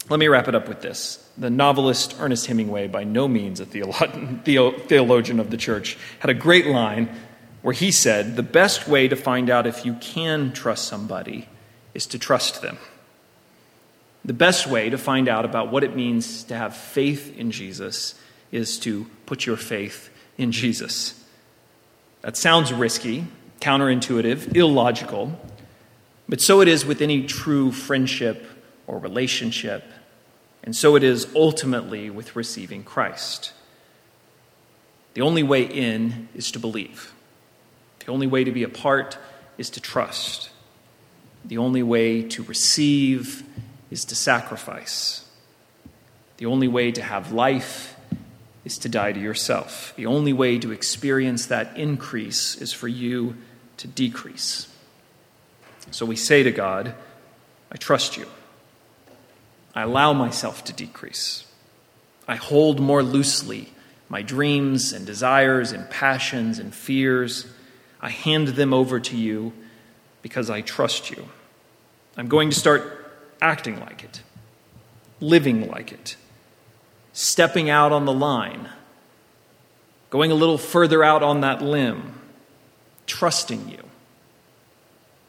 Let 0.09 0.19
me 0.19 0.27
wrap 0.27 0.47
it 0.47 0.55
up 0.55 0.67
with 0.67 0.81
this. 0.81 1.27
The 1.37 1.49
novelist 1.49 2.15
Ernest 2.19 2.47
Hemingway, 2.47 2.87
by 2.87 3.03
no 3.03 3.27
means 3.27 3.59
a 3.59 3.65
theologian 4.45 5.39
of 5.39 5.49
the 5.49 5.57
church, 5.57 5.97
had 6.19 6.29
a 6.29 6.33
great 6.33 6.67
line 6.67 7.09
where 7.61 7.73
he 7.73 7.91
said, 7.91 8.35
The 8.35 8.43
best 8.43 8.87
way 8.87 9.07
to 9.07 9.15
find 9.15 9.49
out 9.49 9.65
if 9.65 9.85
you 9.85 9.95
can 9.95 10.51
trust 10.51 10.87
somebody 10.87 11.47
is 11.93 12.05
to 12.07 12.19
trust 12.19 12.61
them. 12.61 12.77
The 14.25 14.33
best 14.33 14.67
way 14.67 14.89
to 14.89 14.97
find 14.97 15.27
out 15.27 15.43
about 15.43 15.71
what 15.71 15.83
it 15.83 15.95
means 15.95 16.43
to 16.45 16.55
have 16.55 16.75
faith 16.75 17.37
in 17.37 17.51
Jesus 17.51 18.15
is 18.51 18.79
to 18.79 19.05
put 19.25 19.45
your 19.45 19.57
faith 19.57 20.09
in 20.37 20.51
Jesus. 20.51 21.21
That 22.21 22.37
sounds 22.37 22.71
risky, 22.71 23.27
counterintuitive, 23.59 24.55
illogical, 24.55 25.37
but 26.29 26.39
so 26.39 26.61
it 26.61 26.67
is 26.67 26.85
with 26.85 27.01
any 27.01 27.25
true 27.25 27.71
friendship 27.71 28.45
or 28.87 28.97
relationship. 28.97 29.83
And 30.63 30.73
so 30.73 30.95
it 30.95 31.03
is 31.03 31.27
ultimately 31.35 32.09
with 32.09 32.35
receiving 32.35 32.83
Christ. 32.83 33.51
The 35.15 35.21
only 35.21 35.43
way 35.43 35.63
in 35.63 36.29
is 36.33 36.51
to 36.51 36.59
believe. 36.59 37.13
The 38.05 38.11
only 38.11 38.27
way 38.27 38.45
to 38.45 38.51
be 38.51 38.63
a 38.63 38.69
part 38.69 39.17
is 39.57 39.69
to 39.71 39.81
trust. 39.81 40.49
The 41.45 41.57
only 41.57 41.83
way 41.83 42.23
to 42.29 42.43
receive 42.43 43.43
is 43.93 44.05
to 44.05 44.15
sacrifice. 44.15 45.23
The 46.37 46.47
only 46.47 46.67
way 46.67 46.91
to 46.91 47.01
have 47.03 47.31
life 47.31 47.95
is 48.65 48.79
to 48.79 48.89
die 48.89 49.11
to 49.13 49.19
yourself. 49.19 49.93
The 49.95 50.07
only 50.07 50.33
way 50.33 50.57
to 50.57 50.71
experience 50.71 51.45
that 51.45 51.77
increase 51.77 52.55
is 52.55 52.73
for 52.73 52.87
you 52.87 53.35
to 53.77 53.87
decrease. 53.87 54.67
So 55.91 56.07
we 56.07 56.15
say 56.15 56.41
to 56.41 56.51
God, 56.51 56.95
I 57.71 57.77
trust 57.77 58.17
you. 58.17 58.25
I 59.75 59.83
allow 59.83 60.11
myself 60.11 60.63
to 60.65 60.73
decrease. 60.73 61.45
I 62.27 62.35
hold 62.35 62.79
more 62.79 63.03
loosely 63.03 63.69
my 64.09 64.23
dreams 64.23 64.91
and 64.91 65.05
desires 65.05 65.71
and 65.71 65.87
passions 65.89 66.57
and 66.57 66.73
fears. 66.73 67.47
I 68.01 68.09
hand 68.09 68.49
them 68.49 68.73
over 68.73 68.99
to 68.99 69.15
you 69.15 69.53
because 70.23 70.49
I 70.49 70.61
trust 70.61 71.11
you. 71.11 71.29
I'm 72.17 72.27
going 72.27 72.49
to 72.49 72.55
start 72.55 73.02
acting 73.43 73.79
like 73.81 74.03
it, 74.03 74.23
living 75.19 75.67
like 75.69 75.91
it, 75.91 76.15
stepping 77.11 77.69
out 77.69 77.91
on 77.91 78.05
the 78.05 78.13
line, 78.13 78.69
going 80.09 80.31
a 80.31 80.35
little 80.35 80.57
further 80.57 81.03
out 81.03 81.21
on 81.21 81.41
that 81.41 81.61
limb, 81.61 82.19
trusting 83.05 83.69
you, 83.69 83.83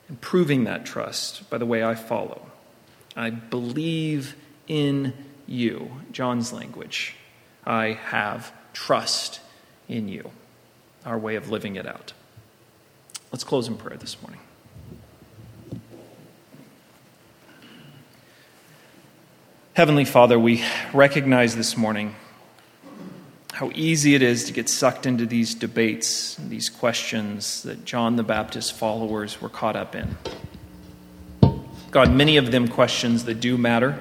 and 0.09 0.21
proving 0.21 0.65
that 0.65 0.87
trust 0.87 1.49
by 1.51 1.59
the 1.59 1.67
way 1.67 1.83
I 1.83 1.95
follow. 1.95 2.47
I 3.17 3.31
believe 3.31 4.37
in 4.69 5.13
you. 5.47 5.91
John's 6.13 6.53
language. 6.53 7.17
I 7.67 7.93
have 7.93 8.53
trust 8.73 9.41
in 9.89 10.09
you. 10.09 10.31
Our 11.05 11.19
way 11.19 11.35
of 11.35 11.51
living 11.51 11.77
it 11.77 11.87
out. 11.87 12.13
Let's 13.33 13.45
close 13.45 13.69
in 13.69 13.77
prayer 13.77 13.97
this 13.97 14.21
morning. 14.23 14.41
Heavenly 19.75 20.05
Father, 20.05 20.39
we 20.39 20.63
recognize 20.93 21.57
this 21.57 21.77
morning 21.77 22.15
how 23.55 23.73
easy 23.75 24.15
it 24.15 24.23
is 24.23 24.45
to 24.45 24.53
get 24.53 24.69
sucked 24.69 25.05
into 25.05 25.27
these 25.27 25.53
debates, 25.53 26.37
these 26.37 26.69
questions 26.69 27.65
that 27.65 27.85
John 27.85 28.15
the 28.15 28.23
Baptist 28.23 28.75
followers 28.75 29.41
were 29.41 29.49
caught 29.49 29.75
up 29.75 29.97
in 29.97 30.17
God, 31.91 32.13
many 32.13 32.37
of 32.37 32.53
them 32.53 32.69
questions 32.69 33.25
that 33.25 33.41
do 33.41 33.59
matter, 33.59 34.01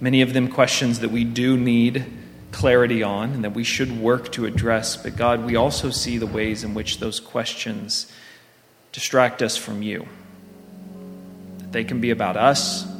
many 0.00 0.22
of 0.22 0.32
them 0.32 0.48
questions 0.48 1.00
that 1.00 1.10
we 1.10 1.24
do 1.24 1.58
need 1.58 2.06
clarity 2.50 3.02
on 3.02 3.32
and 3.32 3.44
that 3.44 3.52
we 3.52 3.64
should 3.64 4.00
work 4.00 4.32
to 4.32 4.46
address. 4.46 4.96
But 4.96 5.14
God, 5.14 5.44
we 5.44 5.56
also 5.56 5.90
see 5.90 6.16
the 6.16 6.26
ways 6.26 6.64
in 6.64 6.72
which 6.72 7.00
those 7.00 7.20
questions 7.20 8.10
distract 8.92 9.42
us 9.42 9.58
from 9.58 9.82
you. 9.82 10.08
That 11.58 11.72
they 11.72 11.84
can 11.84 12.00
be 12.00 12.08
about 12.08 12.38
us, 12.38 12.93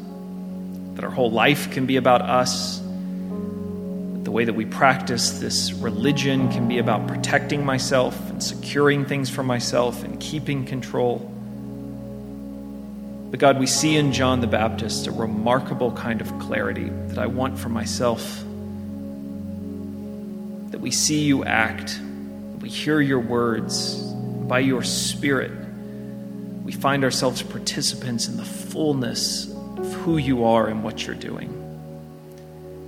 that 0.94 1.04
our 1.04 1.10
whole 1.10 1.30
life 1.30 1.70
can 1.70 1.86
be 1.86 1.96
about 1.96 2.22
us, 2.22 2.78
that 2.78 4.24
the 4.24 4.30
way 4.30 4.44
that 4.44 4.54
we 4.54 4.64
practice 4.64 5.38
this 5.38 5.72
religion 5.72 6.50
can 6.50 6.68
be 6.68 6.78
about 6.78 7.06
protecting 7.06 7.64
myself 7.64 8.18
and 8.30 8.42
securing 8.42 9.04
things 9.04 9.28
for 9.28 9.42
myself 9.42 10.04
and 10.04 10.20
keeping 10.20 10.64
control. 10.64 11.30
But 13.30 13.40
God, 13.40 13.58
we 13.58 13.66
see 13.66 13.96
in 13.96 14.12
John 14.12 14.40
the 14.40 14.46
Baptist 14.46 15.08
a 15.08 15.10
remarkable 15.10 15.92
kind 15.92 16.20
of 16.20 16.38
clarity 16.38 16.88
that 17.08 17.18
I 17.18 17.26
want 17.26 17.58
for 17.58 17.68
myself 17.68 18.44
that 20.70 20.80
we 20.80 20.90
see 20.90 21.20
you 21.22 21.44
act, 21.44 22.00
we 22.60 22.68
hear 22.68 23.00
your 23.00 23.20
words, 23.20 23.94
by 24.48 24.58
your 24.58 24.82
Spirit, 24.82 25.52
we 26.64 26.72
find 26.72 27.04
ourselves 27.04 27.42
participants 27.42 28.26
in 28.26 28.36
the 28.36 28.44
fullness 28.44 29.53
who 30.04 30.16
you 30.16 30.44
are 30.44 30.66
and 30.66 30.84
what 30.84 31.06
you're 31.06 31.16
doing. 31.16 31.50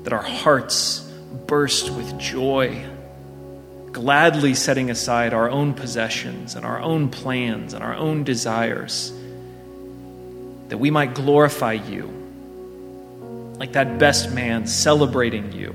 That 0.05 0.13
our 0.13 0.23
hearts 0.23 1.01
burst 1.47 1.91
with 1.91 2.19
joy, 2.19 2.85
gladly 3.93 4.55
setting 4.55 4.91
aside 4.91 5.33
our 5.33 5.51
own 5.51 5.75
possessions 5.75 6.55
and 6.55 6.65
our 6.65 6.81
own 6.81 7.09
plans 7.09 7.73
and 7.75 7.83
our 7.83 7.95
own 7.95 8.25
desires, 8.25 9.13
that 10.69 10.79
we 10.79 10.91
might 10.91 11.15
glorify 11.15 11.73
you, 11.73 12.07
like 13.59 13.73
that 13.73 13.99
best 13.99 14.31
man 14.33 14.67
celebrating 14.67 15.53
you 15.53 15.75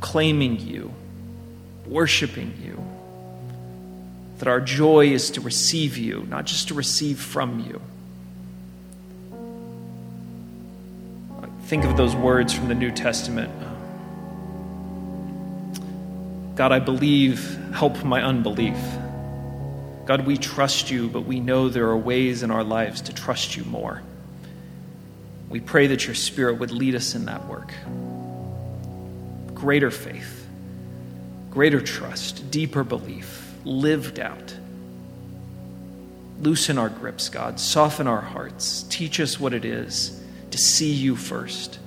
proclaiming 0.00 0.58
you, 0.58 0.94
worshiping 1.86 2.54
you. 2.64 2.82
That 4.38 4.48
our 4.48 4.60
joy 4.60 5.08
is 5.08 5.32
to 5.32 5.42
receive 5.42 5.98
you, 5.98 6.26
not 6.30 6.46
just 6.46 6.68
to 6.68 6.74
receive 6.74 7.20
from 7.20 7.60
you. 7.60 7.82
Think 11.70 11.84
of 11.84 11.96
those 11.96 12.16
words 12.16 12.52
from 12.52 12.66
the 12.66 12.74
New 12.74 12.90
Testament. 12.90 13.52
God, 16.56 16.72
I 16.72 16.80
believe, 16.80 17.56
help 17.72 18.02
my 18.02 18.24
unbelief. 18.24 18.76
God, 20.04 20.26
we 20.26 20.36
trust 20.36 20.90
you, 20.90 21.08
but 21.08 21.26
we 21.26 21.38
know 21.38 21.68
there 21.68 21.86
are 21.86 21.96
ways 21.96 22.42
in 22.42 22.50
our 22.50 22.64
lives 22.64 23.02
to 23.02 23.14
trust 23.14 23.56
you 23.56 23.62
more. 23.62 24.02
We 25.48 25.60
pray 25.60 25.86
that 25.86 26.06
your 26.06 26.16
Spirit 26.16 26.58
would 26.58 26.72
lead 26.72 26.96
us 26.96 27.14
in 27.14 27.26
that 27.26 27.46
work 27.46 27.72
greater 29.54 29.92
faith, 29.92 30.48
greater 31.52 31.80
trust, 31.80 32.50
deeper 32.50 32.82
belief, 32.82 33.54
lived 33.64 34.18
out. 34.18 34.56
Loosen 36.40 36.78
our 36.78 36.88
grips, 36.88 37.28
God. 37.28 37.60
Soften 37.60 38.08
our 38.08 38.22
hearts. 38.22 38.82
Teach 38.90 39.20
us 39.20 39.38
what 39.38 39.54
it 39.54 39.64
is 39.64 40.19
to 40.50 40.58
see 40.58 40.92
you 40.92 41.16
first. 41.16 41.78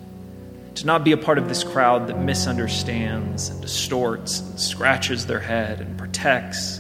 To 0.76 0.86
not 0.86 1.04
be 1.04 1.12
a 1.12 1.18
part 1.18 1.38
of 1.38 1.48
this 1.48 1.64
crowd 1.64 2.08
that 2.08 2.20
misunderstands 2.20 3.50
and 3.50 3.62
distorts 3.62 4.40
and 4.40 4.60
scratches 4.60 5.26
their 5.26 5.40
head 5.40 5.82
and 5.82 5.98
protects, 5.98 6.80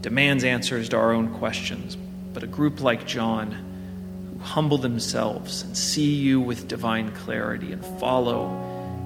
demands 0.00 0.44
answers 0.44 0.90
to 0.90 0.96
our 0.98 1.12
own 1.12 1.32
questions, 1.34 1.96
but 2.34 2.42
a 2.42 2.46
group 2.46 2.80
like 2.82 3.06
John 3.06 3.52
who 4.32 4.38
humble 4.38 4.76
themselves 4.76 5.62
and 5.62 5.76
see 5.76 6.14
you 6.14 6.40
with 6.40 6.68
divine 6.68 7.10
clarity 7.12 7.72
and 7.72 7.82
follow 7.98 8.48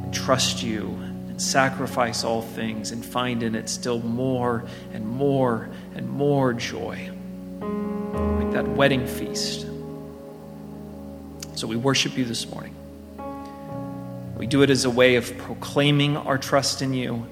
and 0.03 0.13
trust 0.13 0.63
you 0.63 0.87
and 1.29 1.41
sacrifice 1.41 2.25
all 2.25 2.43
things 2.43 2.91
and 2.91 3.05
find 3.05 3.45
in 3.45 3.55
it 3.55 3.69
still 3.69 4.01
more 4.01 4.65
and 4.93 5.07
more 5.07 5.69
and 5.95 6.09
more 6.09 6.53
joy. 6.53 7.11
Like 7.61 8.51
that 8.53 8.67
wedding 8.67 9.07
feast. 9.07 9.68
So 11.59 11.67
we 11.67 11.75
worship 11.75 12.17
you 12.17 12.25
this 12.25 12.49
morning. 12.49 12.73
We 14.37 14.47
do 14.47 14.63
it 14.63 14.71
as 14.71 14.85
a 14.85 14.91
way 14.91 15.17
of 15.17 15.37
proclaiming 15.39 16.17
our 16.17 16.39
trust 16.39 16.83
in 16.83 16.95
you. 16.95 17.27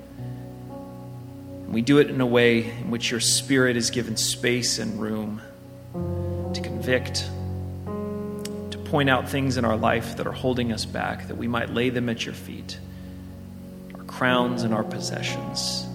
We 1.68 1.80
do 1.80 1.98
it 1.98 2.10
in 2.10 2.20
a 2.20 2.26
way 2.26 2.64
in 2.64 2.90
which 2.90 3.12
your 3.12 3.20
spirit 3.20 3.76
is 3.76 3.90
given 3.90 4.16
space 4.16 4.80
and 4.80 5.00
room 5.00 5.40
to 6.54 6.60
convict, 6.60 7.30
to 8.72 8.78
point 8.86 9.08
out 9.08 9.28
things 9.28 9.58
in 9.58 9.64
our 9.64 9.76
life 9.76 10.16
that 10.16 10.26
are 10.26 10.32
holding 10.32 10.72
us 10.72 10.84
back, 10.84 11.28
that 11.28 11.36
we 11.36 11.46
might 11.46 11.72
lay 11.72 11.90
them 11.90 12.08
at 12.08 12.26
your 12.26 12.34
feet 12.34 12.80
our 13.94 14.02
crowns 14.06 14.64
and 14.64 14.74
our 14.74 14.82
possessions, 14.82 15.86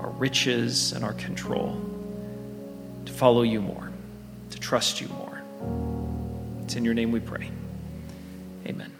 our 0.00 0.08
riches 0.16 0.92
and 0.92 1.04
our 1.04 1.12
control, 1.12 1.78
to 3.04 3.12
follow 3.12 3.42
you 3.42 3.60
more, 3.60 3.90
to 4.52 4.58
trust 4.58 5.02
you 5.02 5.08
more. 5.08 5.42
It's 6.62 6.74
in 6.74 6.82
your 6.82 6.94
name 6.94 7.12
we 7.12 7.20
pray. 7.20 7.50
Amen. 8.68 8.95